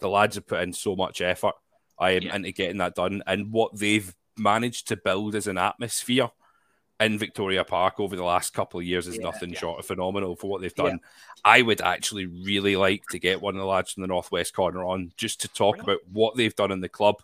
The 0.00 0.08
lads 0.08 0.34
have 0.34 0.46
put 0.46 0.62
in 0.62 0.72
so 0.74 0.94
much 0.96 1.20
effort 1.22 1.54
um, 1.98 2.10
Yeah. 2.20 2.36
into 2.36 2.52
getting 2.52 2.78
that 2.78 2.94
done. 2.94 3.22
And 3.26 3.52
what 3.52 3.76
they've 3.78 4.14
managed 4.36 4.88
to 4.88 4.96
build 4.96 5.34
as 5.34 5.46
an 5.46 5.56
atmosphere 5.58 6.28
in 7.00 7.16
Victoria 7.18 7.64
Park 7.64 8.00
over 8.00 8.16
the 8.16 8.24
last 8.24 8.52
couple 8.52 8.80
of 8.80 8.86
years 8.86 9.06
is 9.06 9.16
Yeah, 9.16 9.22
nothing 9.22 9.50
yeah. 9.50 9.58
short 9.58 9.78
of 9.78 9.86
phenomenal 9.86 10.36
for 10.36 10.50
what 10.50 10.60
they've 10.60 10.74
done. 10.74 11.00
I 11.44 11.62
would 11.62 11.80
actually 11.80 12.26
really 12.26 12.76
like 12.76 13.04
to 13.12 13.18
get 13.18 13.40
one 13.40 13.54
of 13.54 13.60
the 13.60 13.66
lads 13.66 13.92
from 13.92 14.02
the 14.02 14.08
northwest 14.08 14.54
corner 14.54 14.84
on 14.84 15.12
just 15.16 15.40
to 15.40 15.48
talk 15.48 15.78
not? 15.78 15.84
about 15.84 16.00
what 16.12 16.36
they've 16.36 16.54
done 16.54 16.70
in 16.72 16.80
the 16.80 16.88
club 16.88 17.22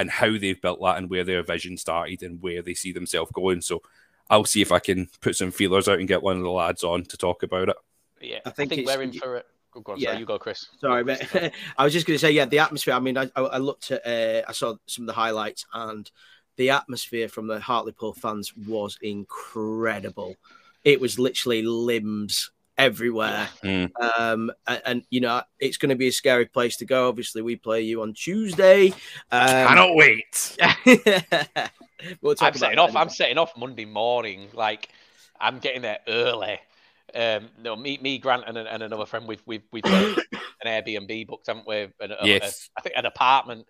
and 0.00 0.10
how 0.10 0.30
they've 0.38 0.60
built 0.60 0.80
that 0.80 0.96
and 0.98 1.10
where 1.10 1.24
their 1.24 1.42
vision 1.42 1.76
started 1.76 2.22
and 2.22 2.40
where 2.42 2.62
they 2.62 2.74
see 2.74 2.92
themselves 2.92 3.30
going. 3.32 3.60
So 3.60 3.82
I'll 4.30 4.44
see 4.44 4.62
if 4.62 4.72
I 4.72 4.78
can 4.78 5.08
put 5.20 5.36
some 5.36 5.50
feelers 5.50 5.88
out 5.88 5.98
and 5.98 6.08
get 6.08 6.22
one 6.22 6.36
of 6.38 6.42
the 6.42 6.50
lads 6.50 6.82
on 6.84 7.04
to 7.04 7.16
talk 7.16 7.42
about 7.42 7.68
it. 7.68 7.76
Yeah, 8.20 8.38
I 8.46 8.48
I 8.48 8.52
think 8.52 8.70
think, 8.70 8.86
we're 8.86 9.02
in 9.02 9.12
for 9.12 9.36
it. 9.36 9.46
Go, 9.72 9.80
go 9.80 9.92
on, 9.92 9.98
Yeah. 9.98 10.08
sorry, 10.10 10.18
you 10.20 10.26
go, 10.26 10.38
Chris. 10.38 10.66
Sorry, 10.80 11.04
but 11.04 11.22
I 11.78 11.84
was 11.84 11.92
just 11.92 12.06
going 12.06 12.14
to 12.16 12.18
say, 12.18 12.30
yeah, 12.32 12.44
the 12.46 12.58
atmosphere. 12.60 12.94
I 12.94 13.00
mean, 13.00 13.18
I, 13.18 13.30
I 13.36 13.42
I 13.42 13.58
looked 13.58 13.90
at, 13.90 14.06
uh, 14.06 14.42
I 14.48 14.52
saw 14.52 14.74
some 14.86 15.04
of 15.04 15.06
the 15.06 15.12
highlights, 15.12 15.66
and 15.72 16.10
the 16.56 16.70
atmosphere 16.70 17.28
from 17.28 17.46
the 17.46 17.60
Hartlepool 17.60 18.14
fans 18.14 18.52
was 18.56 18.98
incredible. 19.02 20.36
It 20.84 21.00
was 21.00 21.18
literally 21.18 21.62
limbs 21.62 22.50
everywhere, 22.84 23.48
Mm. 23.62 23.90
um, 24.18 24.50
and, 24.66 24.82
and 24.86 25.02
you 25.10 25.20
know, 25.20 25.42
it's 25.58 25.76
going 25.76 25.90
to 25.90 25.96
be 25.96 26.08
a 26.08 26.12
scary 26.12 26.46
place 26.46 26.76
to 26.78 26.84
go. 26.86 27.08
Obviously, 27.08 27.42
we 27.42 27.56
play 27.56 27.82
you 27.82 28.02
on 28.02 28.14
Tuesday. 28.14 28.92
Um, 29.30 29.94
wait. 29.96 30.56
we'll 32.20 32.34
talk 32.34 32.42
I'm 32.42 32.48
about 32.48 32.56
setting 32.56 32.78
off. 32.78 32.90
in 32.90 32.96
a 32.96 32.98
I'm 32.98 33.08
setting 33.10 33.38
off 33.38 33.56
Monday 33.56 33.84
morning. 33.84 34.48
Like 34.54 34.88
I'm 35.40 35.58
getting 35.58 35.82
there 35.82 35.98
early. 36.08 36.58
Um, 37.14 37.48
no, 37.60 37.74
me, 37.76 37.98
me, 38.00 38.18
Grant, 38.18 38.44
and, 38.46 38.56
and 38.56 38.82
another 38.82 39.06
friend. 39.06 39.26
We've 39.26 39.42
we've 39.46 39.62
we've 39.72 39.82
got 39.82 40.18
an 40.64 40.66
Airbnb 40.66 41.26
booked, 41.26 41.46
haven't 41.48 41.66
we? 41.66 41.88
And 42.00 42.12
a- 42.12 42.22
a- 42.22 42.26
Yes. 42.26 42.70
I 42.76 42.80
think 42.82 42.94
an 42.96 43.06
apartment. 43.06 43.66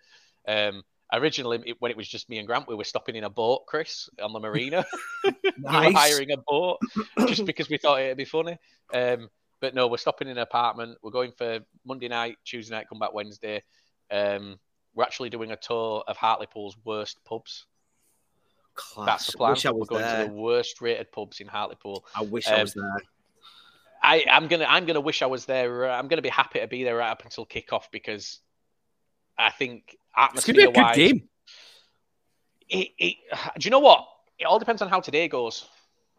Um, 0.46 0.82
originally, 1.12 1.74
when 1.78 1.90
it 1.90 1.96
was 1.96 2.08
just 2.08 2.28
me 2.28 2.38
and 2.38 2.46
Grant, 2.46 2.68
we 2.68 2.74
were 2.74 2.84
stopping 2.84 3.16
in 3.16 3.24
a 3.24 3.30
boat, 3.30 3.66
Chris, 3.66 4.08
on 4.22 4.32
the 4.32 4.40
marina. 4.40 4.84
we 5.24 5.32
were 5.62 5.92
hiring 5.92 6.30
a 6.32 6.36
boat 6.36 6.78
just 7.26 7.44
because 7.44 7.68
we 7.68 7.78
thought 7.78 8.00
it'd 8.00 8.16
be 8.16 8.24
funny. 8.24 8.58
Um, 8.92 9.28
but 9.60 9.74
no, 9.74 9.88
we're 9.88 9.98
stopping 9.98 10.28
in 10.28 10.38
an 10.38 10.42
apartment. 10.42 10.98
We're 11.02 11.10
going 11.10 11.32
for 11.32 11.60
Monday 11.84 12.08
night, 12.08 12.36
Tuesday 12.44 12.74
night, 12.74 12.88
come 12.88 12.98
back 12.98 13.12
Wednesday. 13.12 13.62
Um, 14.10 14.58
we're 14.94 15.04
actually 15.04 15.30
doing 15.30 15.52
a 15.52 15.56
tour 15.56 16.02
of 16.06 16.16
Hartlepool's 16.16 16.76
worst 16.84 17.22
pubs. 17.24 17.66
Class. 18.74 19.06
That's 19.06 19.26
the 19.32 19.38
plan. 19.38 19.50
Wish 19.52 19.66
I 19.66 19.70
We're 19.72 19.84
going 19.84 20.02
there. 20.02 20.24
to 20.24 20.30
the 20.30 20.36
worst 20.36 20.80
rated 20.80 21.12
pubs 21.12 21.40
in 21.40 21.46
Hartlepool. 21.46 22.04
I 22.14 22.22
wish 22.22 22.48
I 22.48 22.54
um, 22.54 22.60
was 22.62 22.74
there. 22.74 22.96
I, 24.02 24.24
I'm 24.30 24.48
gonna 24.48 24.64
I'm 24.66 24.86
gonna 24.86 25.00
wish 25.00 25.20
I 25.22 25.26
was 25.26 25.44
there. 25.44 25.90
I'm 25.90 26.08
gonna 26.08 26.22
be 26.22 26.30
happy 26.30 26.60
to 26.60 26.66
be 26.66 26.84
there 26.84 26.96
right 26.96 27.10
up 27.10 27.22
until 27.24 27.44
kickoff 27.44 27.84
because 27.92 28.40
I 29.40 29.50
think 29.50 29.96
It's 30.34 30.44
going 30.44 30.54
to 30.56 30.60
be 30.60 30.62
a 30.64 30.68
atmosphere 30.68 30.72
good 30.72 30.82
wise, 30.82 30.96
game. 30.96 31.28
it, 32.68 32.88
it, 32.98 33.16
do 33.58 33.66
you 33.66 33.70
know 33.70 33.78
what? 33.80 34.06
It 34.38 34.44
all 34.44 34.58
depends 34.58 34.82
on 34.82 34.88
how 34.88 35.00
today 35.00 35.28
goes. 35.28 35.66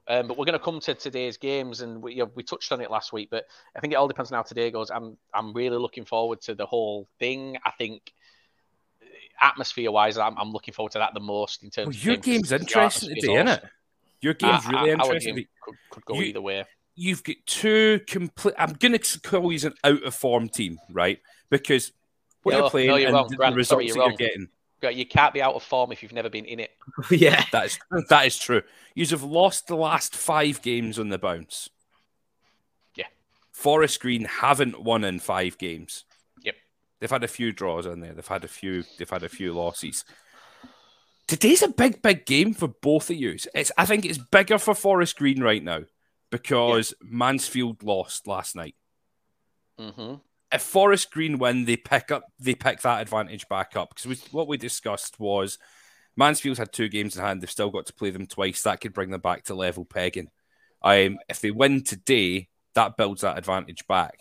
Um, 0.07 0.27
but 0.27 0.37
we're 0.37 0.45
going 0.45 0.57
to 0.57 0.63
come 0.63 0.79
to 0.81 0.93
today's 0.95 1.37
games, 1.37 1.81
and 1.81 2.01
we, 2.01 2.13
you 2.15 2.23
know, 2.25 2.31
we 2.35 2.43
touched 2.43 2.71
on 2.71 2.81
it 2.81 2.89
last 2.89 3.13
week. 3.13 3.29
But 3.29 3.45
I 3.75 3.79
think 3.79 3.93
it 3.93 3.95
all 3.97 4.07
depends 4.07 4.31
on 4.31 4.35
how 4.37 4.41
today 4.41 4.71
goes. 4.71 4.89
I'm 4.89 5.15
I'm 5.33 5.53
really 5.53 5.77
looking 5.77 6.05
forward 6.05 6.41
to 6.41 6.55
the 6.55 6.65
whole 6.65 7.07
thing. 7.19 7.57
I 7.63 7.71
think 7.71 8.11
atmosphere-wise, 9.39 10.17
I'm, 10.17 10.37
I'm 10.37 10.51
looking 10.51 10.73
forward 10.73 10.91
to 10.93 10.99
that 10.99 11.13
the 11.13 11.19
most 11.19 11.63
in 11.63 11.69
terms. 11.69 11.87
Well, 11.87 11.95
of 11.95 12.03
your 12.03 12.17
game's 12.17 12.51
interesting 12.51 13.15
today, 13.15 13.35
isn't 13.35 13.47
it? 13.47 13.63
Your 14.21 14.33
game's 14.33 14.67
really 14.67 14.91
interesting. 14.91 15.35
game 15.35 15.45
could, 15.63 15.75
could 15.89 16.05
go 16.05 16.13
You- 16.15 16.23
either 16.23 16.41
way. 16.41 16.65
You've 16.95 17.23
got 17.23 17.37
two 17.45 18.01
complete. 18.05 18.53
I'm 18.59 18.73
going 18.73 18.97
to 18.99 19.21
call 19.21 19.51
you 19.51 19.67
an 19.67 19.73
out 19.83 20.03
of 20.03 20.13
form 20.13 20.49
team, 20.49 20.77
right? 20.91 21.19
Because 21.49 21.93
what 22.43 22.53
No, 22.53 22.59
you're 22.59 22.69
playing 22.69 22.87
no, 22.87 22.95
you're 22.95 23.07
and 23.07 23.15
wrong, 23.15 23.27
the 23.29 23.37
results 23.37 23.67
sorry, 23.69 23.87
you're 23.87 23.95
that 23.95 24.07
you're 24.07 24.29
getting. 24.29 24.47
Right, 24.83 24.95
You 24.95 25.05
can't 25.05 25.33
be 25.33 25.41
out 25.41 25.53
of 25.53 25.63
form 25.63 25.91
if 25.91 26.01
you've 26.01 26.13
never 26.13 26.29
been 26.29 26.45
in 26.45 26.59
it. 26.59 26.71
yeah. 27.11 27.43
That 27.51 27.65
is 27.65 27.79
that 28.09 28.25
is 28.25 28.37
true. 28.37 28.63
You 28.95 29.05
have 29.07 29.23
lost 29.23 29.67
the 29.67 29.75
last 29.75 30.15
five 30.15 30.61
games 30.61 30.97
on 30.97 31.09
the 31.09 31.17
bounce. 31.19 31.69
Yeah. 32.95 33.05
Forest 33.51 33.99
Green 33.99 34.25
haven't 34.25 34.81
won 34.81 35.03
in 35.03 35.19
five 35.19 35.57
games. 35.57 36.05
Yep. 36.43 36.55
They've 36.99 37.11
had 37.11 37.23
a 37.23 37.27
few 37.27 37.51
draws 37.51 37.85
in 37.85 37.99
there. 37.99 38.13
They've 38.13 38.27
had 38.27 38.43
a 38.43 38.47
few. 38.47 38.83
They've 38.97 39.09
had 39.09 39.23
a 39.23 39.29
few 39.29 39.53
losses. 39.53 40.03
Today's 41.27 41.61
a 41.61 41.69
big, 41.69 42.01
big 42.01 42.25
game 42.25 42.53
for 42.53 42.67
both 42.67 43.09
of 43.09 43.15
you. 43.15 43.37
It's. 43.53 43.71
I 43.77 43.85
think 43.85 44.03
it's 44.05 44.17
bigger 44.17 44.57
for 44.57 44.73
Forest 44.73 45.17
Green 45.17 45.41
right 45.41 45.63
now 45.63 45.83
because 46.31 46.93
Mansfield 47.01 47.83
lost 47.83 48.25
last 48.25 48.55
night. 48.55 48.75
hmm 49.77 50.15
If 50.51 50.61
Forest 50.61 51.11
Green 51.11 51.37
win, 51.37 51.65
they 51.65 51.77
pick 51.77 52.11
up. 52.11 52.23
They 52.39 52.55
pick 52.55 52.81
that 52.81 53.01
advantage 53.01 53.47
back 53.47 53.75
up 53.75 53.95
because 53.95 54.21
what 54.31 54.47
we 54.47 54.57
discussed 54.57 55.19
was 55.19 55.57
Mansfield's 56.17 56.59
had 56.59 56.73
two 56.73 56.89
games 56.89 57.15
in 57.15 57.23
hand. 57.23 57.41
They've 57.41 57.49
still 57.49 57.69
got 57.69 57.85
to 57.87 57.93
play 57.93 58.09
them 58.09 58.27
twice. 58.27 58.63
That 58.63 58.81
could 58.81 58.93
bring 58.93 59.11
them 59.11 59.21
back 59.21 59.43
to 59.45 59.55
level 59.55 59.85
pegging. 59.85 60.29
Um, 60.81 61.19
if 61.29 61.41
they 61.41 61.51
win 61.51 61.83
today, 61.83 62.49
that 62.73 62.97
builds 62.97 63.21
that 63.21 63.37
advantage 63.37 63.85
back. 63.87 64.17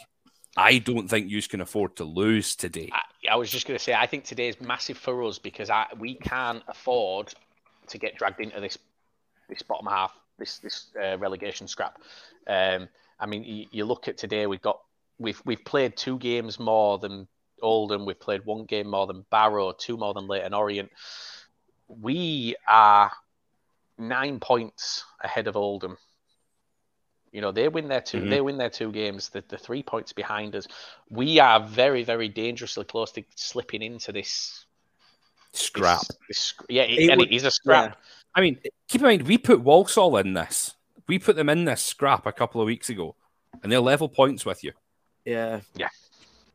I 0.56 0.78
don't 0.78 1.08
think 1.08 1.30
you 1.30 1.40
can 1.42 1.60
afford 1.60 1.96
to 1.96 2.04
lose 2.04 2.56
today. 2.56 2.90
I, 2.92 3.32
I 3.32 3.36
was 3.36 3.50
just 3.50 3.66
going 3.66 3.78
to 3.78 3.82
say, 3.82 3.94
I 3.94 4.06
think 4.06 4.24
today 4.24 4.48
is 4.48 4.60
massive 4.60 4.98
for 4.98 5.22
us 5.24 5.38
because 5.38 5.70
I, 5.70 5.86
we 5.98 6.14
can't 6.14 6.62
afford 6.68 7.32
to 7.88 7.98
get 7.98 8.16
dragged 8.16 8.40
into 8.40 8.60
this 8.60 8.78
this 9.48 9.62
bottom 9.62 9.86
half, 9.86 10.12
this 10.38 10.58
this 10.58 10.86
uh, 11.00 11.18
relegation 11.18 11.66
scrap. 11.66 11.98
Um, 12.46 12.88
I 13.18 13.26
mean, 13.26 13.44
you, 13.44 13.66
you 13.70 13.84
look 13.84 14.08
at 14.08 14.16
today, 14.16 14.46
we've 14.46 14.62
got 14.62 14.80
we've 15.20 15.40
we've 15.44 15.64
played 15.64 15.96
two 15.96 16.18
games 16.18 16.58
more 16.58 16.98
than 16.98 17.28
Oldham. 17.62 18.06
We've 18.06 18.18
played 18.18 18.44
one 18.44 18.64
game 18.64 18.88
more 18.88 19.06
than 19.06 19.24
Barrow, 19.30 19.72
two 19.72 19.96
more 19.96 20.14
than 20.14 20.26
Leyton 20.26 20.54
Orient. 20.54 20.90
We 21.86 22.56
are 22.66 23.12
nine 23.98 24.40
points 24.40 25.04
ahead 25.20 25.46
of 25.46 25.56
Oldham. 25.56 25.98
You 27.32 27.40
know, 27.42 27.52
they 27.52 27.68
win 27.68 27.86
their 27.86 28.00
2 28.00 28.22
Mhm. 28.22 28.30
They 28.30 28.40
win 28.40 28.58
their 28.58 28.70
two 28.70 28.90
games. 28.90 29.28
The 29.28 29.44
the 29.46 29.58
three 29.58 29.82
points 29.84 30.12
behind 30.12 30.56
us. 30.56 30.66
We 31.10 31.38
are 31.38 31.60
very, 31.60 32.02
very 32.02 32.28
dangerously 32.28 32.84
close 32.84 33.12
to 33.12 33.22
slipping 33.36 33.82
into 33.82 34.10
this 34.10 34.64
Scrap. 35.52 36.00
This, 36.00 36.16
this, 36.28 36.54
yeah, 36.68 36.82
it, 36.82 36.98
It 36.98 37.10
and 37.10 37.18
would- 37.18 37.32
it 37.32 37.34
is 37.34 37.44
a 37.44 37.50
scrap. 37.50 37.98
I 38.36 38.40
mean, 38.40 38.60
keep 38.88 39.00
in 39.00 39.06
mind, 39.06 39.22
we 39.26 39.36
put 39.36 39.60
Walsall 39.60 40.16
in 40.16 40.32
this. 40.34 40.74
We 41.08 41.18
put 41.18 41.34
them 41.34 41.48
in 41.48 41.64
this 41.64 41.82
scrap 41.82 42.24
a 42.24 42.32
couple 42.32 42.60
of 42.60 42.66
weeks 42.66 42.88
ago, 42.88 43.16
and 43.60 43.70
they're 43.72 43.80
level 43.80 44.08
points 44.08 44.46
with 44.46 44.62
you. 44.62 44.72
Yeah, 45.24 45.60
Yeah. 45.74 45.88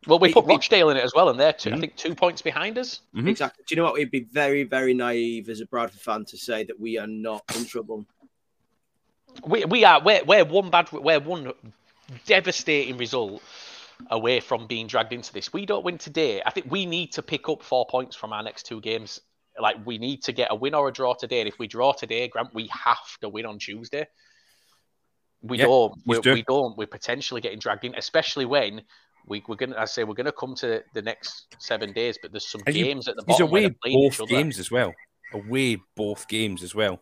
Well, 0.07 0.19
we 0.19 0.31
put 0.31 0.45
Rochdale 0.45 0.91
in 0.91 0.97
it 0.97 1.03
as 1.03 1.13
well, 1.15 1.29
and 1.29 1.39
they're 1.39 1.51
two, 1.53 1.71
I 1.71 1.73
Mhm. 1.73 1.79
think 1.79 1.95
two 1.95 2.13
points 2.13 2.39
behind 2.41 2.77
us. 2.77 3.01
Mhm. 3.15 3.27
exactly. 3.27 3.63
Do 3.67 3.73
you 3.73 3.81
know 3.81 3.89
what? 3.89 3.99
It'd 3.99 4.11
be 4.11 4.19
very, 4.31 4.61
very 4.63 4.93
naive 4.93 5.49
as 5.49 5.61
a 5.61 5.65
Bradford 5.65 5.99
fan 5.99 6.25
to 6.25 6.37
say 6.37 6.63
that 6.63 6.79
we 6.79 6.99
are 6.99 7.07
not 7.07 7.43
in 7.55 7.65
trouble. 7.65 8.05
We 9.43 9.65
we 9.65 9.83
are 9.83 9.99
we're, 10.01 10.23
we're 10.23 10.45
one 10.45 10.69
bad 10.69 10.91
we're 10.91 11.19
one 11.19 11.53
devastating 12.25 12.97
result 12.97 13.41
away 14.11 14.39
from 14.39 14.67
being 14.67 14.85
dragged 14.87 15.11
into 15.11 15.33
this. 15.33 15.51
We 15.51 15.65
don't 15.65 15.83
win 15.83 15.97
today. 15.97 16.41
I 16.45 16.51
think 16.51 16.67
we 16.69 16.85
need 16.85 17.13
to 17.13 17.23
pick 17.23 17.49
up 17.49 17.63
four 17.63 17.85
points 17.87 18.15
from 18.15 18.31
our 18.31 18.43
next 18.43 18.63
two 18.67 18.81
games. 18.81 19.21
Like 19.59 19.77
we 19.85 19.97
need 19.97 20.21
to 20.23 20.33
get 20.33 20.51
a 20.51 20.55
win 20.55 20.75
or 20.75 20.87
a 20.87 20.93
draw 20.93 21.13
today. 21.15 21.39
And 21.39 21.47
if 21.47 21.57
we 21.57 21.67
draw 21.67 21.93
today, 21.93 22.27
Grant, 22.27 22.53
we 22.53 22.67
have 22.67 23.17
to 23.21 23.29
win 23.29 23.45
on 23.45 23.57
Tuesday. 23.57 24.05
We 25.47 25.57
Yeah, 25.59 25.65
don't. 25.65 25.93
we 26.05 26.17
We, 26.17 26.21
do. 26.21 26.33
we 26.33 26.43
don't. 26.43 26.77
We're 26.77 26.87
potentially 26.87 27.41
getting 27.41 27.59
dragged 27.59 27.85
in, 27.85 27.95
especially 27.95 28.45
when 28.45 28.81
we, 29.27 29.43
we're 29.47 29.55
gonna. 29.55 29.75
I 29.77 29.85
say 29.85 30.03
we're 30.03 30.13
gonna 30.15 30.31
come 30.31 30.55
to 30.55 30.83
the 30.93 31.01
next 31.01 31.55
seven 31.59 31.93
days, 31.93 32.17
but 32.21 32.31
there's 32.31 32.47
some 32.47 32.61
And 32.65 32.75
you- 32.75 32.85
games 32.85 33.07
at 33.07 33.15
the 33.15 33.23
He's 33.27 33.35
bottom 33.37 33.47
away 33.49 33.61
they're 33.61 33.71
each 33.91 34.17
both 34.17 34.21
other. 34.21 34.27
games 34.29 34.59
as 34.59 34.71
well. 34.71 34.93
Away 35.33 35.77
both 35.95 36.27
games 36.27 36.63
as 36.63 36.73
well. 36.75 37.01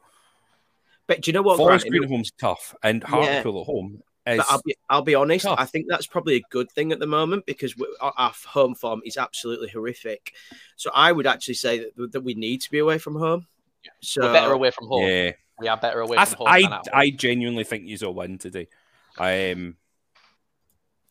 But 1.08 1.22
do 1.22 1.30
you 1.30 1.34
know 1.34 1.42
what? 1.42 1.58
Forest 1.58 1.84
Grant? 1.86 1.92
Green 1.92 2.04
at 2.04 2.10
home's 2.10 2.32
tough, 2.40 2.74
and 2.84 3.04
Hartlepool 3.04 3.62
at 3.62 3.66
home. 3.66 4.02
But 4.26 4.46
I'll 4.50 4.62
be, 4.66 4.76
I'll 4.90 5.02
be 5.02 5.16
honest. 5.16 5.44
tough. 5.44 5.60
I 5.60 5.66
think 5.66 5.88
that's 5.90 6.08
probably 6.08 6.36
a 6.38 6.42
good 6.50 6.72
thing 6.72 6.94
at 6.94 7.00
the 7.00 7.06
moment 7.08 7.46
because 7.46 7.76
we, 7.78 7.86
our, 8.00 8.14
our 8.18 8.32
home 8.48 8.74
form 8.74 9.02
is 9.06 9.18
absolutely 9.18 9.68
horrific. 9.68 10.34
So 10.78 10.92
I 10.96 11.12
would 11.12 11.28
actually 11.28 11.56
say 11.56 11.90
that, 11.98 12.14
that 12.14 12.22
we 12.22 12.34
need 12.34 12.62
to 12.62 12.72
be 12.72 12.80
away 12.80 13.00
from 13.00 13.16
home. 13.18 13.48
So 14.02 14.22
We're 14.22 14.32
better 14.32 14.54
away 14.54 14.72
from 14.72 14.88
home. 14.88 15.04
yeah, 15.10 15.32
We 15.60 15.68
are 15.68 15.78
better 15.78 16.00
away 16.02 16.18
I, 16.18 16.26
from 16.26 16.38
home. 16.40 16.48
than 16.48 16.54
I, 16.54 16.58
at 16.66 16.72
home. 16.72 16.82
I 16.94 17.10
genuinely 17.12 17.64
think 17.64 17.86
he's 17.86 18.02
a 18.02 18.12
win 18.12 18.38
today. 18.38 18.68
I 19.18 19.32
am 19.32 19.78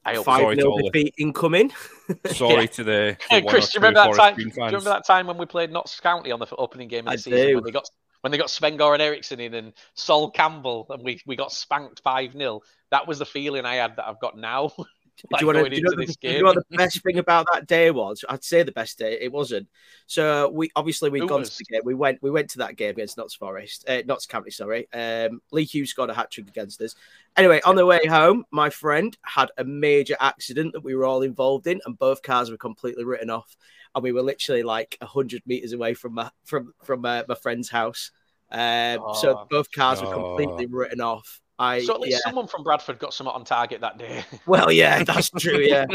I 0.05 0.14
hope 0.16 0.24
Sorry 0.24 0.42
five 0.44 0.50
to 0.50 0.57
nil 0.57 0.66
all 0.72 0.76
the- 0.78 0.90
defeat 0.90 1.14
incoming. 1.18 1.72
sorry 2.26 2.62
Yeah. 2.62 2.66
to 2.66 2.85
the, 2.85 3.16
the 3.31 3.35
Hey, 3.37 3.42
Chris, 3.42 3.70
do 3.70 3.78
you 3.78 3.87
remember 3.87 4.11
that 4.12 4.16
time? 4.18 4.35
Do 4.35 4.42
you 4.42 4.50
remember 4.57 4.81
that 4.90 5.07
time 5.07 5.28
when 5.28 5.38
we 5.38 5.46
played 5.46 5.70
Notts 5.70 6.00
County 6.00 6.33
on 6.33 6.40
the 6.40 6.46
opening 6.59 6.88
game 6.88 7.00
of 7.00 7.05
the 7.07 7.12
I 7.12 7.16
season 7.16 7.46
do. 7.48 7.55
when 7.57 7.64
they 7.64 7.70
got 7.70 7.88
when 8.22 8.31
they 8.33 8.38
got 8.38 8.50
Sven 8.50 8.76
Goran 8.78 9.00
Eriksson 9.00 9.40
in 9.40 9.55
and 9.55 9.72
Sol 9.94 10.31
Campbell 10.31 10.87
and 10.90 11.02
we, 11.05 11.20
we 11.26 11.35
got 11.37 11.52
spanked 11.52 12.00
five 12.05 12.33
0 12.33 12.61
That 12.90 13.07
was 13.09 13.18
the 13.18 13.26
feeling 13.26 13.64
I 13.64 13.76
had 13.76 13.96
that 13.96 14.07
I've 14.07 14.20
got 14.20 14.37
now. 14.37 14.72
like 15.31 15.40
do 15.40 15.46
you 15.46 15.53
want 15.53 15.64
to 15.64 15.70
do 15.70 15.77
you 15.77 15.83
know, 15.83 15.90
the, 16.05 16.16
you 16.22 16.38
know 16.38 16.44
what 16.46 16.57
the 16.70 16.77
best 16.77 17.03
thing 17.03 17.18
about 17.18 17.46
that 17.53 17.66
day 17.66 17.90
was? 17.90 18.25
I'd 18.29 18.42
say 18.42 18.62
the 18.62 18.72
best 18.72 18.98
day. 18.98 19.18
It 19.20 19.31
wasn't. 19.31 19.68
So 20.07 20.48
we 20.51 20.70
obviously 20.75 21.11
we'd 21.11 21.20
Who 21.20 21.29
gone 21.29 21.40
was? 21.40 21.51
to 21.51 21.59
the 21.59 21.64
game. 21.64 21.83
We 21.85 21.94
went 21.94 22.22
we 22.22 22.31
went 22.31 22.51
to 22.51 22.59
that 22.59 22.77
game 22.77 22.90
against 22.90 23.16
Notts 23.18 23.35
Forest, 23.35 23.85
uh, 23.88 24.03
Notts 24.07 24.27
County. 24.27 24.51
Sorry. 24.51 24.88
Um, 24.92 25.40
Lee 25.53 25.64
Hughes 25.64 25.90
scored 25.90 26.11
a 26.11 26.14
hat 26.14 26.31
trick 26.31 26.48
against 26.48 26.81
us. 26.81 26.94
Anyway, 27.37 27.61
on 27.64 27.77
the 27.77 27.87
way 27.87 28.05
home, 28.07 28.44
my 28.51 28.70
friend 28.70 29.16
had 29.22 29.51
a 29.59 29.64
major 29.64 30.16
accident 30.18 30.72
that 30.72 30.83
we 30.83 30.94
were 30.94 31.05
all 31.05 31.22
involved 31.22 31.66
in, 31.66 31.81
and 31.87 31.98
both 31.98 32.22
cars 32.22 32.51
were 32.51 32.57
completely 32.57 33.05
written 33.05 33.31
off. 33.31 33.57
And 33.94 34.03
we 34.03 34.12
were 34.12 34.22
literally 34.22 34.62
like 34.62 34.96
hundred 35.03 35.42
meters 35.46 35.72
away 35.75 35.92
from 35.94 36.14
my 36.14 36.31
from 36.44 36.72
from 36.83 37.05
uh, 37.05 37.25
my 37.29 37.35
friend's 37.35 37.68
house. 37.68 38.11
Um, 38.51 39.01
so 39.14 39.38
Oh. 39.38 39.46
both 39.51 39.70
cars 39.70 40.01
were 40.01 40.09
Oh. 40.09 40.37
completely 40.37 40.66
written 40.66 41.01
off. 41.03 41.41
I 41.62 41.85
So 41.85 41.94
at 41.94 42.01
least 42.01 42.20
yeah. 42.25 42.31
someone 42.31 42.48
from 42.48 42.64
Bradford 42.64 42.98
got 42.98 43.14
something 43.14 43.33
on 43.33 43.44
target 43.44 43.81
that 43.83 43.96
day. 43.96 44.25
Well, 44.46 44.72
yeah, 44.72 45.05
that's 45.05 45.31
true. 45.31 45.61
Yeah. 45.61 45.87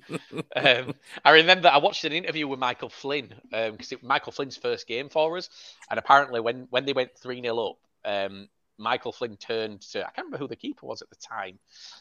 um, 0.56 0.94
I 1.24 1.30
remember 1.32 1.68
I 1.68 1.78
watched 1.78 2.04
an 2.04 2.12
interview 2.12 2.48
with 2.48 2.58
Michael 2.58 2.88
Flynn 2.88 3.34
because 3.50 3.92
it 3.92 4.00
was 4.00 4.08
Michael 4.08 4.32
Flynn's 4.32 4.56
first 4.56 4.86
game 4.86 5.08
for 5.10 5.36
us, 5.36 5.50
and 5.90 5.98
apparently 5.98 6.40
when 6.40 6.66
when 6.70 6.86
they 6.86 6.94
went 6.94 7.16
three 7.16 7.42
0 7.42 7.58
up, 7.58 7.76
um, 8.04 8.48
Michael 8.78 9.12
Flynn 9.12 9.36
turned 9.36 9.82
to 9.92 10.00
I 10.00 10.10
can't 10.10 10.26
remember 10.26 10.38
who 10.38 10.48
the 10.48 10.56
keeper 10.56 10.86
was 10.86 11.02
at 11.02 11.10
the 11.10 11.16
time, 11.16 11.58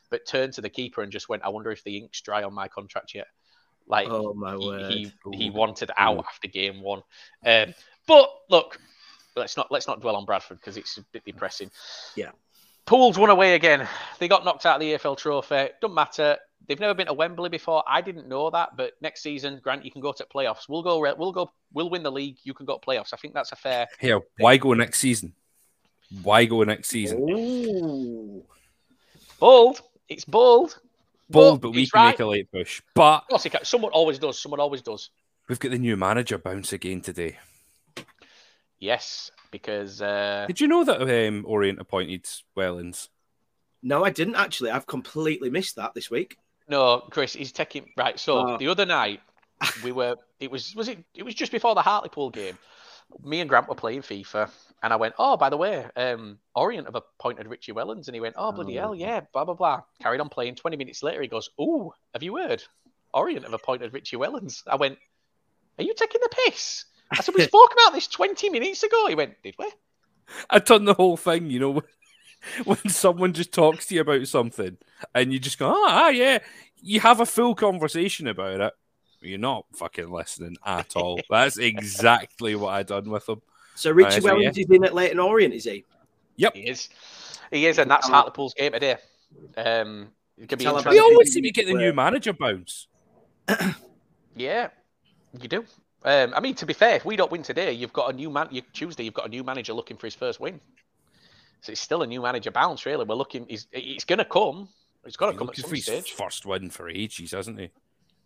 but 0.09 0.25
turned 0.25 0.53
to 0.53 0.61
the 0.61 0.69
keeper 0.69 1.01
and 1.01 1.11
just 1.11 1.27
went, 1.27 1.43
"I 1.43 1.49
wonder 1.49 1.71
if 1.71 1.83
the 1.83 1.97
ink's 1.97 2.21
dry 2.21 2.43
on 2.43 2.53
my 2.53 2.69
contract 2.69 3.13
yet." 3.13 3.27
Like 3.87 4.07
Oh 4.09 4.33
my 4.33 4.55
he, 4.55 4.67
word. 4.67 4.91
he, 4.91 5.11
he 5.33 5.49
wanted 5.49 5.91
out 5.97 6.17
Ooh. 6.17 6.23
after 6.27 6.47
game 6.47 6.81
one. 6.81 7.01
Um, 7.45 7.73
but 8.07 8.29
look, 8.49 8.79
let's 9.35 9.57
not 9.57 9.71
let's 9.71 9.87
not 9.87 9.99
dwell 9.99 10.15
on 10.15 10.25
Bradford 10.25 10.59
because 10.59 10.77
it's 10.77 10.97
a 10.97 11.01
bit 11.11 11.25
depressing. 11.25 11.69
Yeah. 12.15 12.31
Pools 12.89 13.19
won 13.19 13.29
away 13.29 13.53
again. 13.53 13.87
They 14.17 14.27
got 14.27 14.43
knocked 14.43 14.65
out 14.65 14.77
of 14.77 14.81
the 14.81 14.95
EFL 14.95 15.15
Trophy. 15.15 15.69
Doesn't 15.79 15.93
matter. 15.93 16.39
They've 16.67 16.79
never 16.79 16.95
been 16.95 17.05
to 17.05 17.13
Wembley 17.13 17.47
before. 17.47 17.83
I 17.87 18.01
didn't 18.01 18.27
know 18.27 18.49
that, 18.49 18.77
but 18.77 18.93
next 18.99 19.21
season, 19.21 19.59
Grant, 19.63 19.85
you 19.85 19.91
can 19.91 20.01
go 20.01 20.11
to 20.11 20.25
playoffs. 20.25 20.67
We'll 20.67 20.81
go. 20.81 20.97
We'll 20.97 21.31
go. 21.31 21.51
We'll 21.71 21.91
win 21.91 22.01
the 22.01 22.11
league. 22.11 22.37
You 22.41 22.55
can 22.55 22.65
go 22.65 22.79
to 22.79 22.83
playoffs. 22.83 23.13
I 23.13 23.17
think 23.17 23.35
that's 23.35 23.51
a 23.51 23.55
fair. 23.55 23.85
Here, 23.99 24.19
why 24.39 24.57
go 24.57 24.73
next 24.73 24.97
season? 24.97 25.33
Why 26.23 26.45
go 26.45 26.63
next 26.63 26.87
season? 26.89 27.29
Ooh. 27.29 28.43
Bold. 29.39 29.81
It's 30.07 30.25
bold. 30.25 30.79
Bold, 31.29 31.61
but 31.61 31.69
we 31.69 31.85
can 31.85 31.91
right. 31.93 32.07
make 32.07 32.19
a 32.21 32.25
late 32.25 32.51
push. 32.51 32.81
But 32.95 33.23
Of 33.31 33.43
course. 33.43 33.69
Someone 33.69 33.91
always 33.91 34.17
does. 34.17 34.41
Someone 34.41 34.59
always 34.59 34.81
does. 34.81 35.11
we've 35.47 35.59
got 35.59 35.69
the 35.69 35.77
new 35.77 35.95
manager 35.95 36.39
bounce 36.39 36.73
again 36.73 37.01
today. 37.01 37.37
Yes, 38.79 39.29
because 39.51 40.01
uh, 40.01 40.45
Did 40.47 40.61
you 40.61 40.67
know 40.67 40.83
that 40.83 41.01
um, 41.27 41.43
Orient 41.47 41.79
appointed 41.79 42.25
Wellens? 42.57 43.09
No, 43.81 44.03
I 44.03 44.09
didn't 44.09 44.35
actually. 44.35 44.71
I've 44.71 44.87
completely 44.87 45.49
missed 45.49 45.75
that 45.77 45.93
this 45.93 46.11
week. 46.11 46.37
No, 46.67 46.99
Chris, 47.11 47.33
he's 47.33 47.51
taking 47.51 47.89
right. 47.97 48.19
So 48.19 48.37
Oh. 48.53 48.57
the 48.57 48.67
other 48.67 48.85
night 48.85 49.21
we 49.83 49.91
were. 49.91 50.15
It 50.39 50.49
was 50.49 50.73
was 50.73 50.87
it? 50.87 51.03
It 51.13 51.23
was 51.23 51.35
just 51.35 51.51
before 51.51 51.75
the 51.75 51.81
Hartlepool 51.81 52.29
game. 52.29 52.57
Me 53.25 53.41
and 53.41 53.49
Grant 53.49 53.67
were 53.67 53.75
playing 53.75 54.03
FIFA, 54.03 54.49
and 54.81 54.93
I 54.93 54.95
went, 54.95 55.15
"Oh, 55.19 55.35
by 55.35 55.49
the 55.49 55.57
way, 55.57 55.85
um, 55.97 56.39
Orient 56.55 56.85
have 56.87 56.95
appointed 56.95 57.47
Richie 57.47 57.73
Wellens," 57.73 58.07
and 58.07 58.15
he 58.15 58.21
went, 58.21 58.35
"Oh, 58.37 58.53
bloody 58.53 58.77
Oh. 58.79 58.81
hell, 58.81 58.95
yeah." 58.95 59.19
Blah 59.33 59.43
blah 59.43 59.55
blah. 59.55 59.81
Carried 60.01 60.21
on 60.21 60.29
playing. 60.29 60.55
Twenty 60.55 60.77
minutes 60.77 61.03
later, 61.03 61.21
he 61.21 61.27
goes, 61.27 61.49
"Oh, 61.59 61.93
have 62.13 62.23
you 62.23 62.37
heard? 62.37 62.63
Orient 63.13 63.43
have 63.43 63.53
appointed 63.53 63.91
Richie 63.91 64.15
Wellens." 64.15 64.63
I 64.65 64.77
went, 64.77 64.97
"Are 65.77 65.83
you 65.83 65.93
taking 65.93 66.21
the 66.21 66.29
piss?" 66.45 66.85
I 67.11 67.21
said, 67.21 67.35
"We 67.35 67.43
spoke 67.43 67.73
about 67.73 67.93
this 67.93 68.07
twenty 68.07 68.49
minutes 68.49 68.83
ago." 68.83 69.07
He 69.07 69.15
went, 69.15 69.41
"Did 69.43 69.55
we?" 69.57 69.71
I 70.49 70.59
done 70.59 70.85
the 70.85 70.93
whole 70.93 71.17
thing, 71.17 71.49
you 71.49 71.59
know, 71.59 71.83
when 72.65 72.89
someone 72.89 73.33
just 73.33 73.51
talks 73.51 73.87
to 73.87 73.95
you 73.95 74.01
about 74.01 74.27
something 74.27 74.77
and 75.13 75.33
you 75.33 75.39
just 75.39 75.59
go, 75.59 75.69
ah, 75.69 75.87
ah, 75.87 76.09
yeah, 76.09 76.39
you 76.81 76.99
have 76.99 77.19
a 77.19 77.25
full 77.25 77.55
conversation 77.55 78.27
about 78.27 78.61
it. 78.61 78.73
You're 79.21 79.37
not 79.37 79.65
fucking 79.73 80.09
listening 80.09 80.55
at 80.65 80.95
all. 80.95 81.19
That's 81.29 81.57
exactly 81.57 82.55
what 82.55 82.73
I 82.73 82.83
done 82.83 83.09
with 83.09 83.27
him. 83.27 83.41
So 83.75 83.91
Richie 83.91 84.15
Right, 84.15 84.23
so, 84.23 84.29
Wellens 84.29 84.57
yeah. 84.57 84.63
is 84.63 84.69
in 84.69 84.83
at 84.85 84.95
Leyton 84.95 85.19
Orient, 85.19 85.53
is 85.53 85.65
he? 85.65 85.85
Yep. 86.37 86.55
He 86.55 86.61
is. 86.69 86.89
He 87.51 87.65
is, 87.65 87.79
and 87.79 87.89
that's 87.89 88.07
Hartlepool's 88.07 88.53
game 88.53 88.73
today. 88.73 88.97
Um, 89.57 90.09
it 90.37 90.47
could 90.47 90.59
be 90.59 90.65
Tell 90.65 90.75
him 90.75 90.79
interesting. 90.79 90.91
We 90.91 90.99
always 90.99 91.33
seem 91.33 91.43
to 91.43 91.51
get 91.51 91.65
the 91.65 91.73
new 91.73 91.91
manager 91.93 92.33
bounce. 92.33 92.87
Yeah, 94.35 94.69
you 95.41 95.47
do. 95.49 95.65
Um, 96.03 96.33
I 96.33 96.39
mean, 96.39 96.55
to 96.55 96.65
be 96.65 96.73
fair, 96.73 96.95
if 96.95 97.05
we 97.05 97.15
don't 97.15 97.31
win 97.31 97.43
today, 97.43 97.71
you've 97.73 97.93
got 97.93 98.09
a 98.09 98.13
new 98.13 98.29
man. 98.29 98.47
You, 98.51 98.61
Tuesday, 98.73 99.03
you've 99.03 99.13
got 99.13 99.25
a 99.25 99.29
new 99.29 99.43
manager 99.43 99.73
looking 99.73 99.97
for 99.97 100.07
his 100.07 100.15
first 100.15 100.39
win. 100.39 100.59
So 101.61 101.71
it's 101.73 101.81
still 101.81 102.03
a 102.03 102.07
new 102.07 102.21
manager 102.21 102.51
bounce, 102.51 102.85
really. 102.85 103.03
We're 103.03 103.15
looking. 103.15 103.45
He's, 103.49 103.67
it's 103.73 104.05
going 104.05 104.19
to 104.19 104.25
come. 104.25 104.69
It's 105.03 105.17
got 105.17 105.31
to 105.31 105.37
come 105.37 105.49
at 105.49 105.57
some 105.57 105.75
stage. 105.75 106.11
first 106.13 106.45
win 106.45 106.69
for 106.69 106.89
ages, 106.89 107.31
hasn't 107.31 107.59
he? 107.59 107.69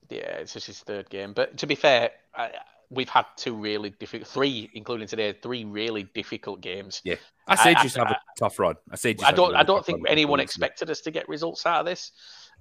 Yeah, 0.09 0.37
it's 0.37 0.53
just 0.53 0.67
his 0.67 0.79
third 0.79 1.09
game. 1.09 1.33
But 1.33 1.57
to 1.57 1.65
be 1.65 1.75
fair, 1.75 2.11
I, 2.35 2.51
we've 2.91 3.09
had 3.09 3.25
two 3.37 3.55
really 3.55 3.89
difficult, 3.91 4.27
three, 4.27 4.69
including 4.73 5.07
today, 5.07 5.33
three 5.41 5.65
really 5.65 6.03
difficult 6.13 6.61
games. 6.61 7.01
Yeah, 7.03 7.15
I 7.47 7.55
said 7.55 7.77
I- 7.77 7.83
just 7.83 7.97
I- 7.97 8.01
have 8.01 8.11
a 8.11 8.17
tough 8.37 8.59
run. 8.59 8.75
I 8.91 8.95
said 8.95 9.17
just 9.17 9.31
I 9.31 9.35
don't. 9.35 9.49
really 9.49 9.59
I 9.59 9.63
don't 9.63 9.85
think 9.85 10.03
anyone 10.07 10.39
expected 10.39 10.89
us 10.91 11.01
to 11.01 11.11
get 11.11 11.27
results 11.27 11.65
out 11.65 11.79
of 11.79 11.85
this. 11.87 12.11